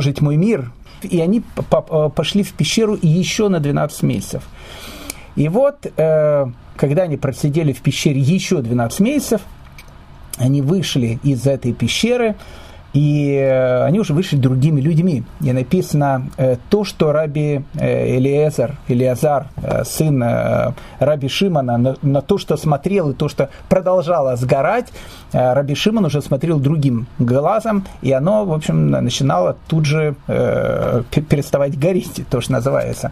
уничтожить 0.03 0.21
мой 0.21 0.37
мир. 0.37 0.71
И 1.01 1.19
они 1.19 1.43
э, 1.55 2.09
пошли 2.15 2.43
в 2.43 2.53
пещеру 2.53 2.97
еще 3.01 3.49
на 3.49 3.59
12 3.59 4.03
месяцев. 4.03 4.43
И 5.35 5.49
вот, 5.49 5.85
э, 5.97 6.45
когда 6.77 7.03
они 7.03 7.17
просидели 7.17 7.73
в 7.73 7.81
пещере 7.81 8.19
еще 8.19 8.61
12 8.61 8.99
месяцев, 9.01 9.41
они 10.37 10.61
вышли 10.61 11.19
из 11.23 11.45
этой 11.45 11.73
пещеры, 11.73 12.35
и 12.93 13.35
э, 13.35 13.85
они 13.85 13.99
уже 13.99 14.13
вышли 14.13 14.37
другими 14.37 14.79
людьми. 14.79 15.23
И 15.41 15.51
написано 15.51 16.29
э, 16.37 16.57
то, 16.69 16.83
что 16.83 17.11
раби 17.11 17.63
э, 17.73 18.17
Элиезар, 18.17 18.77
Элиазар, 18.87 19.47
сын 19.83 20.23
раби 20.99 21.27
Шимона, 21.27 21.77
на, 21.77 21.95
на 22.01 22.21
то, 22.21 22.37
что 22.37 22.55
смотрел 22.55 23.09
и 23.09 23.13
то, 23.13 23.27
что 23.27 23.49
продолжало 23.69 24.35
сгорать, 24.35 24.87
раби 25.31 25.75
Шимон 25.75 26.05
уже 26.05 26.21
смотрел 26.21 26.59
другим 26.59 27.07
глазом, 27.19 27.85
и 28.01 28.11
оно, 28.11 28.45
в 28.45 28.53
общем, 28.53 28.91
начинало 28.91 29.57
тут 29.67 29.85
же 29.85 30.15
переставать 30.27 31.77
гореть, 31.77 32.23
то, 32.29 32.41
что 32.41 32.53
называется. 32.53 33.11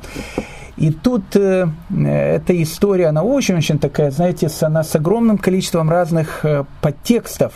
И 0.81 0.89
тут 0.89 1.35
э, 1.35 1.67
эта 1.91 2.59
история, 2.63 3.09
она 3.09 3.21
очень-очень 3.21 3.77
такая, 3.77 4.09
знаете, 4.09 4.49
с, 4.49 4.63
она 4.63 4.83
с 4.83 4.95
огромным 4.95 5.37
количеством 5.37 5.91
разных 5.91 6.43
э, 6.43 6.65
подтекстов. 6.81 7.53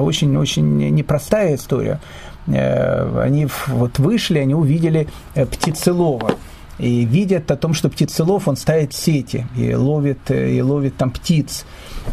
Очень-очень 0.00 0.82
э, 0.82 0.88
непростая 0.88 1.56
история. 1.56 2.00
Э, 2.46 3.20
они 3.22 3.48
вот 3.66 3.98
вышли, 3.98 4.38
они 4.38 4.54
увидели 4.54 5.08
э, 5.34 5.44
птицелова 5.44 6.36
и 6.78 7.04
видят 7.04 7.50
о 7.50 7.56
том, 7.56 7.74
что 7.74 7.90
птицелов, 7.90 8.48
он 8.48 8.56
ставит 8.56 8.94
сети 8.94 9.46
и 9.54 9.74
ловит, 9.74 10.30
э, 10.30 10.52
и 10.52 10.62
ловит 10.62 10.96
там 10.96 11.10
птиц. 11.10 11.66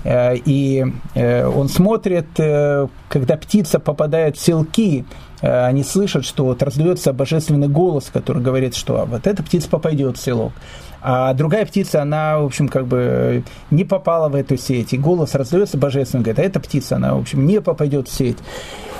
И 0.05 0.85
он 1.13 1.69
смотрит, 1.69 2.27
когда 2.35 3.37
птица 3.37 3.79
попадает 3.79 4.37
в 4.37 4.41
селки, 4.41 5.05
Э, 5.41 5.65
они 5.65 5.83
слышат, 5.83 6.25
что 6.25 6.45
вот 6.45 6.63
раздается 6.63 7.13
божественный 7.13 7.67
голос, 7.67 8.09
который 8.11 8.41
говорит, 8.41 8.75
что 8.75 9.05
вот 9.05 9.27
эта 9.27 9.43
птица 9.43 9.69
попадет 9.69 10.17
в 10.17 10.21
селок. 10.21 10.53
А 11.01 11.33
другая 11.33 11.65
птица, 11.65 12.03
она, 12.03 12.39
в 12.39 12.45
общем, 12.45 12.67
как 12.67 12.85
бы 12.85 13.43
не 13.71 13.83
попала 13.83 14.29
в 14.29 14.35
эту 14.35 14.55
сеть. 14.55 14.93
И 14.93 14.97
голос 14.97 15.33
раздается 15.33 15.77
божественный, 15.77 16.23
говорит, 16.23 16.39
а 16.39 16.43
эта 16.43 16.59
птица, 16.59 16.97
она, 16.97 17.15
в 17.15 17.21
общем, 17.21 17.45
не 17.45 17.59
попадет 17.59 18.07
в 18.07 18.13
сеть. 18.13 18.37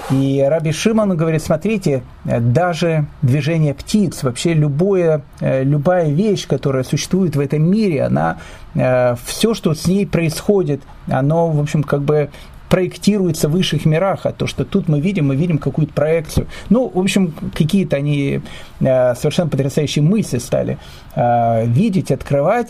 И 0.10 0.46
Раби 0.48 0.72
Шимон 0.72 1.16
говорит, 1.16 1.42
смотрите, 1.42 2.04
даже 2.26 3.06
движение 3.22 3.74
птиц, 3.74 4.24
вообще 4.24 4.54
любое, 4.54 5.22
э, 5.40 5.64
любая 5.64 6.10
вещь, 6.10 6.48
которая 6.48 6.84
существует 6.84 7.36
в 7.36 7.40
этом 7.40 7.70
мире, 7.70 8.04
она, 8.04 8.38
э, 8.74 9.16
все, 9.26 9.54
что 9.54 9.74
с 9.74 9.88
ней 9.88 10.06
происходит, 10.08 10.82
оно, 11.08 11.50
в 11.50 11.60
общем, 11.60 11.84
как 11.84 12.02
бы 12.02 12.30
проектируется 12.72 13.50
в 13.50 13.52
высших 13.52 13.86
мирах, 13.86 14.26
а 14.26 14.32
то, 14.32 14.48
что 14.48 14.64
тут 14.64 14.88
мы 14.88 15.02
видим, 15.02 15.28
мы 15.28 15.36
видим 15.36 15.58
какую-то 15.58 15.94
проекцию. 15.94 16.48
Ну, 16.70 16.90
в 16.90 17.00
общем, 17.00 17.34
какие-то 17.54 17.98
они 17.98 18.42
э, 18.80 19.16
совершенно 19.16 19.50
потрясающие 19.50 20.02
мысли 20.02 20.38
стали 20.38 20.78
э, 21.16 21.66
видеть, 21.66 22.12
открывать. 22.12 22.70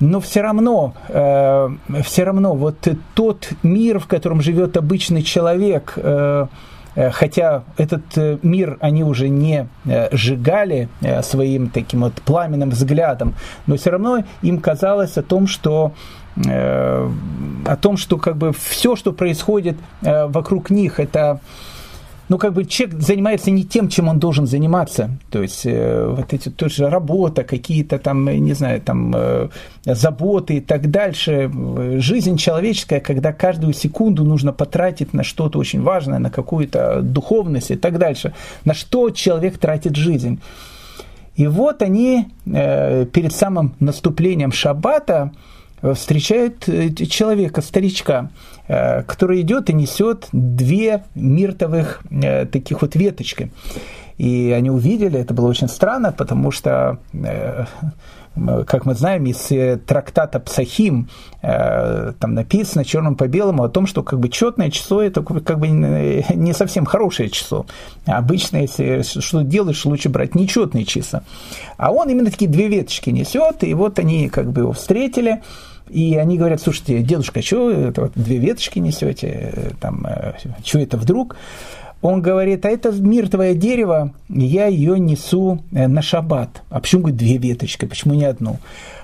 Но 0.00 0.20
все 0.20 0.42
равно, 0.42 0.94
э, 1.08 1.68
все 2.04 2.24
равно 2.24 2.54
вот 2.54 2.86
тот 3.14 3.48
мир, 3.62 3.98
в 3.98 4.06
котором 4.06 4.42
живет 4.42 4.76
обычный 4.76 5.22
человек, 5.22 5.94
э, 5.96 6.46
э 6.94 7.10
хотя 7.10 7.62
этот 7.76 8.02
э, 8.16 8.38
мир 8.42 8.76
они 8.80 9.04
уже 9.04 9.28
не 9.28 9.68
сжигали 10.12 10.88
своим 11.22 11.68
таким 11.70 12.00
вот 12.00 12.14
пламенным 12.14 12.70
взглядом, 12.70 13.34
но 13.66 13.76
все 13.76 13.90
равно 13.90 14.24
им 14.42 14.60
казалось 14.60 15.18
о 15.18 15.22
том, 15.22 15.46
что 15.46 15.92
Э, 16.44 17.10
о 17.64 17.76
том, 17.76 17.96
что 17.96 18.18
как 18.18 18.36
бы 18.36 18.52
все, 18.52 18.94
что 18.94 19.12
происходит 19.12 19.76
э, 20.02 20.26
вокруг 20.26 20.68
них, 20.68 21.00
это 21.00 21.40
ну, 22.28 22.38
как 22.38 22.52
бы 22.52 22.64
человек 22.64 23.00
занимается 23.00 23.50
не 23.50 23.64
тем, 23.64 23.88
чем 23.88 24.08
он 24.08 24.18
должен 24.18 24.46
заниматься. 24.46 25.10
То 25.30 25.42
есть, 25.42 25.64
э, 25.64 26.06
вот 26.08 26.32
эти 26.32 26.48
тоже 26.48 26.88
работа, 26.90 27.44
какие-то 27.44 27.98
там, 27.98 28.24
не 28.24 28.52
знаю, 28.54 28.80
там, 28.80 29.12
э, 29.14 29.48
заботы 29.84 30.54
и 30.54 30.60
так 30.60 30.90
дальше. 30.90 31.50
Жизнь 31.98 32.36
человеческая, 32.36 33.00
когда 33.00 33.32
каждую 33.32 33.72
секунду 33.72 34.24
нужно 34.24 34.52
потратить 34.52 35.14
на 35.14 35.22
что-то 35.22 35.58
очень 35.58 35.82
важное, 35.82 36.18
на 36.18 36.30
какую-то 36.30 37.00
духовность 37.02 37.70
и 37.70 37.76
так 37.76 37.98
дальше. 37.98 38.34
На 38.64 38.74
что 38.74 39.10
человек 39.10 39.58
тратит 39.58 39.94
жизнь. 39.96 40.40
И 41.36 41.46
вот 41.46 41.82
они 41.82 42.28
э, 42.46 43.06
перед 43.12 43.32
самым 43.32 43.74
наступлением 43.78 44.52
шаббата, 44.52 45.32
э, 45.82 45.94
человека, 45.94 47.60
старичка, 47.60 48.30
э, 48.30 48.55
который 48.66 49.40
идет 49.40 49.70
и 49.70 49.72
несет 49.72 50.28
две 50.32 51.04
миртовых 51.14 52.00
э, 52.10 52.46
таких 52.46 52.82
вот 52.82 52.96
веточки. 52.96 53.50
И 54.18 54.52
они 54.56 54.70
увидели, 54.70 55.20
это 55.20 55.34
было 55.34 55.46
очень 55.46 55.68
странно, 55.68 56.10
потому 56.10 56.50
что, 56.50 56.98
как 58.34 58.86
мы 58.86 58.94
знаем, 58.94 59.26
из 59.26 59.52
трактата 59.84 60.40
Псахим 60.40 61.10
там 61.42 62.32
написано 62.32 62.82
черным 62.86 63.14
по 63.14 63.28
белому 63.28 63.62
о 63.62 63.68
том, 63.68 63.86
что 63.86 64.02
как 64.02 64.18
бы 64.18 64.30
четное 64.30 64.70
число 64.70 65.02
это 65.02 65.22
как 65.22 65.58
бы 65.58 65.68
не 65.68 66.54
совсем 66.54 66.86
хорошее 66.86 67.28
число. 67.28 67.66
Обычно, 68.06 68.56
если 68.62 69.02
что 69.02 69.42
делаешь, 69.42 69.84
лучше 69.84 70.08
брать 70.08 70.34
нечетные 70.34 70.86
числа. 70.86 71.22
А 71.76 71.92
он 71.92 72.08
именно 72.08 72.30
такие 72.30 72.50
две 72.50 72.68
веточки 72.68 73.10
несет, 73.10 73.64
и 73.64 73.74
вот 73.74 73.98
они 73.98 74.30
как 74.30 74.50
бы 74.50 74.62
его 74.62 74.72
встретили. 74.72 75.42
И 75.88 76.16
они 76.16 76.36
говорят, 76.38 76.60
слушайте, 76.60 77.02
дедушка, 77.02 77.42
что 77.42 77.70
это 77.70 78.02
вот 78.02 78.12
две 78.14 78.38
веточки 78.38 78.78
несете, 78.78 79.72
там, 79.80 80.06
э, 80.06 80.34
что 80.64 80.78
это 80.78 80.96
вдруг? 80.96 81.36
Он 82.02 82.20
говорит, 82.20 82.64
а 82.66 82.68
это 82.68 82.92
миртовое 82.92 83.54
дерево, 83.54 84.12
я 84.28 84.66
ее 84.66 84.98
несу 84.98 85.62
э, 85.72 85.86
на 85.86 86.02
шаббат. 86.02 86.62
А 86.70 86.80
почему, 86.80 87.02
говорит, 87.02 87.18
две 87.18 87.36
веточки, 87.38 87.84
почему 87.86 88.14
не 88.14 88.24
одну? 88.24 88.58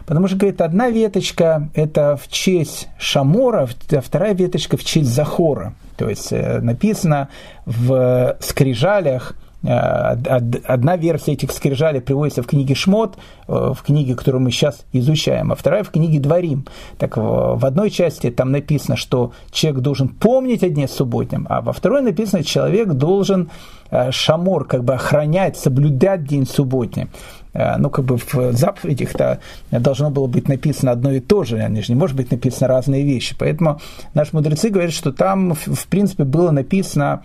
Потому 0.07 0.27
что, 0.27 0.37
говорит, 0.37 0.61
одна 0.61 0.91
веточка– 0.91 1.69
это 1.75 2.17
в 2.17 2.29
честь 2.29 2.89
Шамора, 2.99 3.69
а 3.93 4.01
вторая 4.01 4.35
веточка– 4.35 4.77
в 4.79 4.85
честь 4.85 5.09
Захора. 5.09 5.75
То 5.97 6.09
есть 6.09 6.33
э, 6.33 6.61
написано 6.61 7.29
в 7.65 8.37
скрижалях, 8.41 9.35
Э, 9.35 9.52
одна 9.63 10.97
версия 10.97 11.33
этих 11.33 11.53
скрижалей 11.53 12.01
приводится 12.01 12.43
в 12.43 12.47
книге 12.47 12.75
Шмот, 12.75 13.17
э, 13.47 13.73
в 13.75 13.83
книге, 13.83 14.17
которую 14.17 14.43
мы 14.43 14.51
сейчас 14.51 14.85
изучаем, 14.93 15.53
а 15.53 15.55
вторая 15.55 15.85
в 15.85 15.91
книге 15.91 16.19
Дворим. 16.19 16.67
Так 16.99 17.17
в 17.17 17.65
одной 17.65 17.91
части 17.91 18.31
там 18.31 18.51
написано, 18.51 18.97
что 18.97 19.33
человек 19.51 19.83
должен 19.83 20.09
помнить 20.09 20.65
о 20.65 20.69
дне 20.69 20.89
субботнем, 20.89 21.47
а 21.49 21.61
во 21.61 21.73
второй 21.73 22.03
написано, 22.03 22.43
человек 22.43 22.89
должен 22.89 23.51
э, 23.91 24.11
шамор, 24.11 24.65
как 24.67 24.83
бы 24.83 24.95
охранять, 24.95 25.57
соблюдать 25.57 26.25
день 26.25 26.47
субботний. 26.47 27.07
Ну, 27.55 27.91
как 27.91 28.07
бы 28.07 28.17
в 28.17 28.53
заповедях-то 28.55 29.41
должно 29.71 30.09
было 30.09 30.27
быть 30.27 30.49
написано 30.49 30.91
одно 30.91 31.13
и 31.13 31.21
то 31.21 31.45
же, 31.45 31.59
они 31.59 31.83
же 31.83 31.93
не 31.93 31.99
может 31.99 32.17
быть 32.17 32.31
написано 32.31 32.67
разные 32.67 33.05
вещи. 33.05 33.37
Поэтому 33.39 33.79
наши 34.15 34.35
мудрецы 34.35 34.71
говорят, 34.71 34.95
что 34.95 35.13
там, 35.13 35.53
в 35.53 35.87
принципе, 35.89 36.25
было 36.25 36.51
написано 36.51 37.25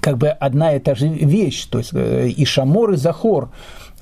как 0.00 0.18
бы 0.18 0.28
одна 0.28 0.74
и 0.74 0.78
та 0.78 0.94
же 0.94 1.08
вещь, 1.08 1.66
то 1.66 1.78
есть 1.78 1.90
э, 1.92 2.28
и 2.28 2.44
шамор, 2.44 2.92
и 2.92 2.96
захор. 2.96 3.50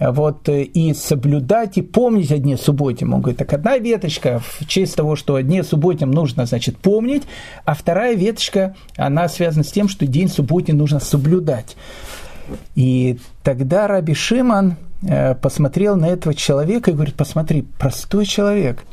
Вот, 0.01 0.49
э, 0.49 0.63
и 0.63 0.95
соблюдать, 0.95 1.77
и 1.77 1.83
помнить 1.83 2.31
о 2.31 2.39
дне 2.39 2.57
субботнем. 2.57 3.15
Он 3.15 3.21
говорит, 3.21 3.39
так 3.39 3.53
одна 3.53 3.79
веточка 3.79 4.41
в 4.41 4.67
честь 4.67 4.95
того, 4.95 5.17
что 5.17 5.35
о 5.35 5.43
дне 5.43 5.65
субботнем 5.65 6.13
нужно, 6.13 6.47
значит, 6.47 6.77
помнить, 6.79 7.25
а 7.65 7.75
вторая 7.75 8.15
веточка, 8.15 8.77
она 8.97 9.29
связана 9.29 9.65
с 9.65 9.73
тем, 9.73 9.89
что 9.89 10.07
день 10.07 10.29
субботний 10.29 10.75
нужно 10.75 11.01
соблюдать. 11.01 11.77
И 12.77 13.19
тогда 13.43 13.89
Раби 13.89 14.15
Шиман 14.15 14.77
э, 15.03 15.35
посмотрел 15.35 15.97
на 15.97 16.07
этого 16.07 16.33
человека 16.33 16.93
и 16.93 16.95
говорит, 16.95 17.17
посмотри, 17.17 17.63
простой 17.63 18.25
человек, 18.25 18.85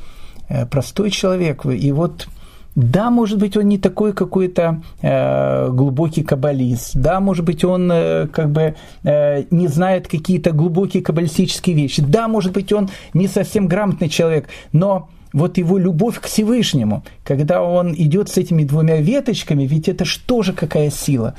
простой 0.70 1.12
человек, 1.12 1.66
и 1.66 1.92
вот 1.92 2.28
да, 2.76 3.10
может 3.10 3.40
быть, 3.40 3.56
он 3.56 3.70
не 3.70 3.78
такой 3.78 4.12
какой-то 4.12 4.82
э, 5.02 5.70
глубокий 5.70 6.24
каббалист. 6.24 6.96
Да, 6.96 7.22
может 7.22 7.46
быть, 7.46 7.64
он 7.64 7.90
э, 7.92 8.28
как 8.28 8.52
бы 8.52 8.76
э, 9.04 9.44
не 9.50 9.68
знает 9.68 10.10
какие-то 10.10 10.52
глубокие 10.52 11.02
каббалистические 11.02 11.76
вещи. 11.76 12.02
Да, 12.02 12.28
может 12.28 12.52
быть, 12.52 12.74
он 12.74 12.90
не 13.14 13.30
совсем 13.30 13.68
грамотный 13.68 14.10
человек. 14.10 14.50
Но 14.74 15.08
вот 15.32 15.58
его 15.58 15.78
любовь 15.78 16.20
к 16.20 16.26
Всевышнему, 16.26 17.04
когда 17.24 17.62
он 17.62 17.94
идет 17.94 18.30
с 18.30 18.38
этими 18.38 18.66
двумя 18.66 18.98
веточками, 18.98 19.64
ведь 19.64 19.88
это 19.88 20.04
что 20.04 20.44
же 20.44 20.52
какая 20.52 20.90
сила. 20.90 21.36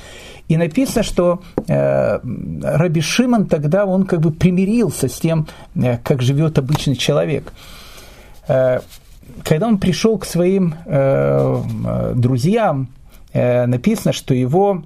И 0.49 0.57
написано, 0.57 1.03
что 1.03 1.43
э, 1.69 2.19
Раби 2.63 3.01
Шимон 3.03 3.47
тогда 3.47 3.85
он 3.85 4.05
как 4.05 4.21
бы 4.21 4.33
примирился 4.33 5.09
с 5.09 5.19
тем, 5.19 5.49
э, 5.75 5.99
как 5.99 6.23
живет 6.23 6.59
обычный 6.59 6.97
человек. 6.97 7.53
Э, 8.49 8.81
когда 9.45 9.67
он 9.69 9.79
пришел 9.79 10.19
к 10.19 10.25
своим 10.25 10.75
э, 10.87 11.63
э 11.87 12.13
друзьям, 12.15 12.89
э, 13.33 13.67
написано, 13.67 14.13
что 14.13 14.35
его 14.35 14.83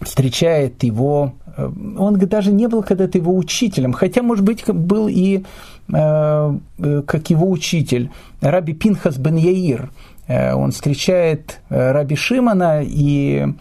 встречает 0.00 0.82
его, 0.82 1.34
э, 1.56 1.70
он 1.98 2.18
даже 2.18 2.52
не 2.52 2.68
был 2.68 2.82
когда-то 2.82 3.18
его 3.18 3.36
учителем, 3.36 3.92
хотя, 3.92 4.22
может 4.22 4.44
быть, 4.44 4.64
был 4.66 5.08
и 5.08 5.44
э, 5.92 6.58
как 7.06 7.30
его 7.30 7.50
учитель, 7.50 8.10
Раби 8.40 8.72
Пинхас 8.72 9.16
бен 9.16 9.36
Яир. 9.36 9.90
Он 10.26 10.70
встречает 10.70 11.60
Раби 11.68 12.16
Шимана 12.16 12.80
и 12.82 13.46
Э, 13.46 13.52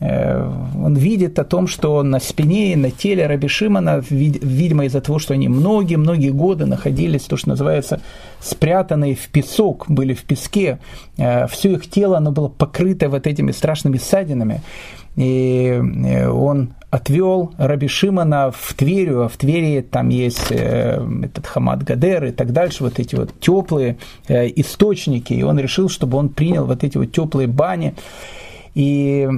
он 0.00 0.96
видит 0.96 1.38
о 1.38 1.44
том, 1.44 1.66
что 1.66 2.02
на 2.02 2.18
спине 2.18 2.72
и 2.72 2.76
на 2.76 2.90
теле 2.90 3.26
Раби 3.26 3.46
Шимона, 3.48 4.02
видимо, 4.10 4.86
из-за 4.86 5.00
того, 5.00 5.18
что 5.18 5.34
они 5.34 5.48
многие-многие 5.48 6.30
годы 6.30 6.66
находились, 6.66 7.22
то, 7.22 7.36
что 7.36 7.50
называется, 7.50 8.00
спрятанные 8.40 9.14
в 9.14 9.28
песок, 9.28 9.86
были 9.88 10.12
в 10.12 10.24
песке, 10.24 10.78
э, 11.16 11.46
все 11.46 11.72
их 11.72 11.88
тело, 11.88 12.18
оно 12.18 12.32
было 12.32 12.48
покрыто 12.48 13.08
вот 13.08 13.26
этими 13.26 13.52
страшными 13.52 13.96
ссадинами. 13.96 14.62
И 15.16 15.80
э, 15.80 16.28
он 16.28 16.74
отвел 16.90 17.54
Раби 17.56 17.86
Шимона 17.86 18.50
в 18.50 18.74
Тверью, 18.74 19.22
а 19.22 19.28
в 19.28 19.36
Твери 19.36 19.80
там 19.80 20.08
есть 20.08 20.50
этот 20.50 21.46
Хамад 21.46 21.82
Гадер 21.84 22.26
и 22.26 22.30
так 22.32 22.52
дальше, 22.52 22.84
вот 22.84 22.98
эти 22.98 23.14
вот 23.14 23.32
теплые 23.40 23.96
источники, 24.28 25.32
и 25.32 25.42
он 25.42 25.58
решил, 25.58 25.88
чтобы 25.88 26.18
он 26.18 26.28
принял 26.28 26.66
вот 26.66 26.84
эти 26.84 26.98
вот 26.98 27.10
теплые 27.10 27.48
бани, 27.48 27.94
и, 28.74 29.28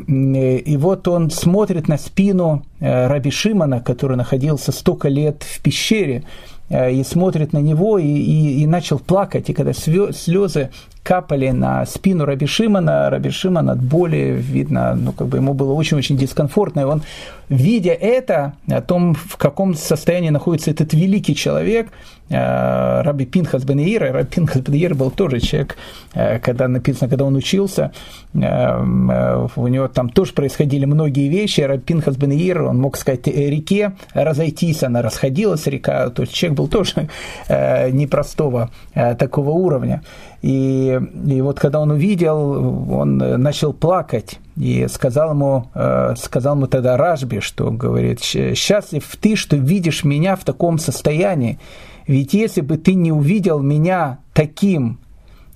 и 0.65 0.77
вот 0.77 1.07
он 1.09 1.31
смотрит 1.31 1.89
на 1.89 1.99
спину 1.99 2.65
э, 2.81 3.07
Раби 3.07 3.31
Шимона, 3.31 3.81
который 3.81 4.17
находился 4.17 4.73
столько 4.73 5.09
лет 5.09 5.43
в 5.43 5.61
пещере, 5.61 6.25
э, 6.71 6.93
и 6.93 7.05
смотрит 7.05 7.53
на 7.53 7.59
него 7.59 7.99
и, 7.99 8.07
и, 8.07 8.63
и 8.63 8.67
начал 8.67 8.99
плакать. 8.99 9.51
И 9.51 9.53
когда 9.53 9.75
слезы 9.75 10.71
капали 11.03 11.51
на 11.51 11.85
спину 11.85 12.25
Раби 12.25 12.47
Шимона, 12.47 13.11
Раби 13.11 13.29
Шимон 13.31 13.69
от 13.69 13.83
боли, 13.83 14.35
видно, 14.39 14.95
ну, 14.95 15.13
как 15.13 15.29
бы 15.29 15.37
ему 15.37 15.53
было 15.53 15.75
очень-очень 15.75 16.17
дискомфортно, 16.17 16.81
и 16.81 16.85
он, 16.85 17.03
видя 17.51 17.93
это, 17.93 18.55
о 18.69 18.81
том, 18.81 19.15
в 19.15 19.37
каком 19.37 19.75
состоянии 19.75 20.31
находится 20.31 20.71
этот 20.71 20.95
великий 20.95 21.37
человек, 21.37 21.89
э, 21.89 22.16
Раби 22.29 23.25
Пинхас 23.25 23.65
бен 23.65 23.79
Ир, 23.79 24.13
Раби 24.13 24.29
Пинхас 24.29 24.63
бен 24.63 24.75
Ир 24.75 24.95
был 24.95 25.11
тоже 25.11 25.39
человек, 25.41 25.77
э, 26.15 26.39
когда 26.41 26.67
написано, 26.67 27.09
когда 27.09 27.25
он 27.25 27.37
учился, 27.37 27.93
э, 28.35 29.47
у 29.57 29.67
него 29.69 29.87
там 29.89 30.09
тоже 30.09 30.33
происходили 30.33 30.87
многие 30.87 31.29
вещи, 31.29 31.61
Раби 31.61 31.83
Пинхас 31.83 32.17
бен 32.17 32.33
Ир, 32.33 32.63
он 32.63 32.79
мог 32.79 32.97
сказать 32.97 33.27
реке 33.29 33.93
разойтись, 34.13 34.83
она 34.83 35.03
расходилась, 35.03 35.67
река, 35.67 36.11
то 36.11 36.23
есть 36.23 36.35
человек 36.35 36.59
был 36.59 36.69
тоже 36.69 37.09
непростого 37.49 38.71
такого 39.19 39.51
уровня. 39.51 40.03
И, 40.43 41.01
и 41.27 41.41
вот 41.41 41.59
когда 41.59 41.81
он 41.81 41.91
увидел, 41.91 42.93
он 42.93 43.19
начал 43.19 43.73
плакать 43.73 44.39
и 44.57 44.87
сказал 44.89 45.31
ему, 45.31 45.69
э, 45.75 46.15
сказал 46.17 46.57
ему 46.57 46.67
тогда 46.67 46.97
Ражби, 46.97 47.41
что 47.41 47.71
говорит, 47.71 48.21
счастлив 48.23 49.05
ты, 49.21 49.37
что 49.37 49.57
видишь 49.57 50.05
меня 50.05 50.37
в 50.37 50.45
таком 50.45 50.79
состоянии, 50.79 51.59
ведь 52.07 52.35
если 52.35 52.61
бы 52.61 52.77
ты 52.77 52.95
не 52.95 53.13
увидел 53.13 53.61
меня 53.61 54.19
таким, 54.33 54.99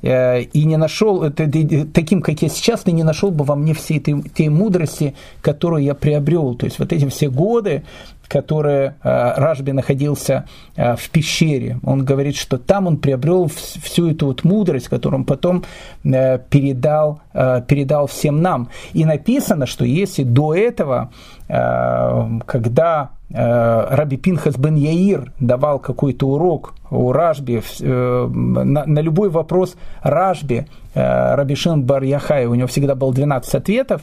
э, 0.03 0.43
и 0.43 0.65
не 0.65 0.77
нашел, 0.77 1.31
таким, 1.31 2.23
как 2.23 2.43
я 2.43 2.49
сейчас, 2.49 2.83
ты 2.83 2.93
не 2.93 3.05
нашел 3.05 3.31
бы 3.31 3.45
во 3.45 3.55
мне 3.55 3.75
всей 3.75 3.99
этой, 3.99 4.23
той 4.23 4.49
мудрости, 4.49 5.15
которую 5.43 5.85
я 5.85 5.95
приобрел. 5.95 6.55
То 6.55 6.67
есть 6.67 6.79
вот 6.79 6.93
эти 6.93 7.09
все 7.09 7.31
годы, 7.31 7.85
которые 8.31 8.95
э, 9.03 9.33
Ражби 9.41 9.73
находился 9.73 10.45
э, 10.77 10.95
в 10.95 11.11
пещере. 11.11 11.81
Он 11.83 12.05
говорит, 12.05 12.37
что 12.37 12.59
там 12.59 12.87
он 12.87 12.97
приобрел 12.99 13.49
всю 13.49 14.11
эту 14.11 14.27
вот 14.27 14.45
мудрость, 14.45 14.89
которую 14.89 15.21
он 15.21 15.27
потом 15.27 15.65
э, 16.05 16.39
передал, 16.39 17.21
передал 17.33 18.07
всем 18.07 18.41
нам. 18.41 18.69
И 18.93 19.05
написано, 19.05 19.67
что 19.67 19.85
если 19.85 20.23
до 20.25 20.55
этого, 20.55 21.11
когда 21.49 23.11
Раби 23.31 24.17
Пинхас 24.17 24.57
бен 24.57 24.75
Яир 24.75 25.33
давал 25.41 25.79
какой-то 25.79 26.29
урок 26.29 26.75
у 26.91 27.13
Ражби, 27.13 27.63
на, 27.81 29.01
любой 29.01 29.29
вопрос 29.29 29.77
Ражби, 30.03 30.67
Рабишин 30.95 31.85
бар 31.85 32.03
Яхай, 32.03 32.47
у 32.47 32.55
него 32.55 32.67
всегда 32.67 32.95
было 32.95 33.13
12 33.13 33.55
ответов, 33.55 34.03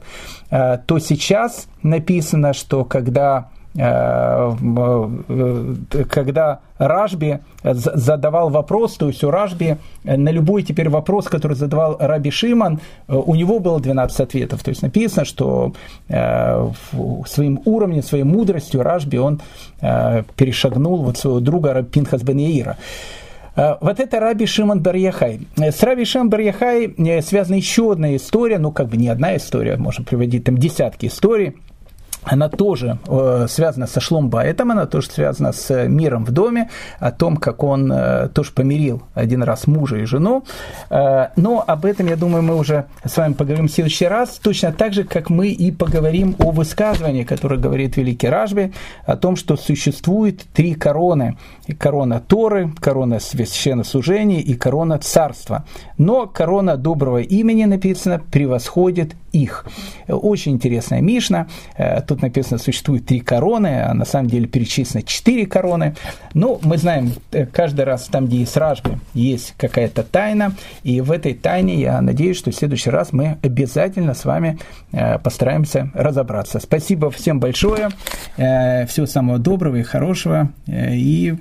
то 0.49 0.99
сейчас 0.99 1.67
написано, 1.83 2.53
что 2.53 2.85
когда 2.85 3.49
когда 6.09 6.59
Ражби 6.79 7.39
задавал 7.63 8.49
вопрос, 8.49 8.95
то 8.97 9.07
есть 9.07 9.23
у 9.23 9.29
Ражби 9.29 9.77
на 10.03 10.29
любой 10.29 10.63
теперь 10.63 10.89
вопрос, 10.89 11.27
который 11.27 11.53
задавал 11.53 11.95
Раби 11.99 12.31
Шиман, 12.31 12.79
у 13.07 13.35
него 13.35 13.59
было 13.59 13.79
12 13.79 14.19
ответов. 14.21 14.63
То 14.63 14.69
есть 14.69 14.81
написано, 14.81 15.25
что 15.25 15.73
э, 16.09 16.69
своим 17.27 17.61
уровнем, 17.65 18.01
своей 18.01 18.23
мудростью 18.23 18.81
Ражби 18.81 19.17
он 19.17 19.41
перешагнул 19.79 21.03
вот 21.03 21.17
своего 21.17 21.39
друга 21.39 21.73
Раби 21.73 21.89
Пинхас 21.89 22.23
бен 22.23 22.37
Яира. 22.37 22.77
Вот 23.55 23.99
это 23.99 24.19
Раби 24.19 24.45
Шимон 24.45 24.81
Барьяхай. 24.81 25.41
С 25.55 25.83
Раби 25.83 26.05
Шимон 26.05 26.29
Барьяхай 26.29 26.95
связана 27.21 27.55
еще 27.55 27.91
одна 27.91 28.15
история, 28.15 28.57
ну 28.59 28.71
как 28.71 28.87
бы 28.87 28.97
не 28.97 29.07
одна 29.07 29.35
история, 29.35 29.77
можно 29.77 30.03
приводить 30.03 30.43
там 30.45 30.57
десятки 30.57 31.07
историй 31.07 31.57
она 32.23 32.49
тоже 32.49 32.97
э, 33.07 33.45
связана 33.49 33.87
со 33.87 33.99
Шломбайтом, 33.99 34.71
она 34.71 34.85
тоже 34.85 35.09
связана 35.09 35.53
с 35.53 35.87
миром 35.87 36.25
в 36.25 36.31
доме, 36.31 36.69
о 36.99 37.11
том, 37.11 37.37
как 37.37 37.63
он 37.63 37.91
э, 37.91 38.29
тоже 38.29 38.51
помирил 38.51 39.03
один 39.13 39.43
раз 39.43 39.67
мужа 39.67 39.97
и 39.97 40.05
жену. 40.05 40.43
Э, 40.89 41.27
но 41.35 41.63
об 41.65 41.85
этом, 41.85 42.07
я 42.07 42.15
думаю, 42.15 42.43
мы 42.43 42.55
уже 42.55 42.85
с 43.05 43.15
вами 43.17 43.33
поговорим 43.33 43.67
в 43.67 43.71
следующий 43.71 44.07
раз, 44.07 44.39
точно 44.41 44.71
так 44.71 44.93
же, 44.93 45.03
как 45.03 45.29
мы 45.29 45.49
и 45.49 45.71
поговорим 45.71 46.35
о 46.39 46.51
высказывании, 46.51 47.23
которое 47.23 47.59
говорит 47.59 47.97
Великий 47.97 48.27
Ражби, 48.27 48.73
о 49.05 49.15
том, 49.15 49.35
что 49.35 49.55
существует 49.55 50.43
три 50.53 50.73
короны. 50.73 51.37
Корона 51.77 52.19
Торы, 52.19 52.71
корона 52.79 53.19
священнослужения 53.19 54.39
и 54.39 54.53
корона 54.53 54.99
царства. 54.99 55.65
Но 55.97 56.27
корона 56.27 56.77
доброго 56.77 57.19
имени, 57.19 57.65
написано, 57.65 58.21
превосходит 58.31 59.13
их. 59.43 59.65
Очень 60.07 60.53
интересная 60.53 61.01
Мишна. 61.01 61.47
Э, 61.77 62.01
тут 62.01 62.21
написано, 62.21 62.57
существует 62.57 63.05
три 63.05 63.19
короны, 63.19 63.83
а 63.83 63.93
на 63.93 64.05
самом 64.05 64.29
деле 64.29 64.47
перечислено 64.47 65.03
четыре 65.03 65.45
короны. 65.45 65.95
Но 66.33 66.59
мы 66.63 66.77
знаем, 66.77 67.13
э, 67.31 67.45
каждый 67.45 67.85
раз 67.85 68.05
там, 68.05 68.27
где 68.27 68.37
есть 68.37 68.57
ражбы, 68.57 68.99
есть 69.13 69.53
какая-то 69.57 70.03
тайна. 70.03 70.53
И 70.83 71.01
в 71.01 71.11
этой 71.11 71.33
тайне 71.33 71.75
я 71.75 72.01
надеюсь, 72.01 72.37
что 72.37 72.51
в 72.51 72.55
следующий 72.55 72.89
раз 72.89 73.13
мы 73.13 73.37
обязательно 73.43 74.13
с 74.13 74.25
вами 74.25 74.59
э, 74.91 75.19
постараемся 75.19 75.91
разобраться. 75.93 76.59
Спасибо 76.59 77.09
всем 77.11 77.39
большое. 77.39 77.89
Всего 78.35 79.05
самого 79.05 79.39
доброго 79.39 79.77
и 79.77 79.83
хорошего. 79.83 80.49
И 80.67 81.35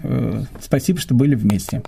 спасибо, 0.61 0.99
что 1.01 1.15
были 1.15 1.35
вместе. 1.35 1.83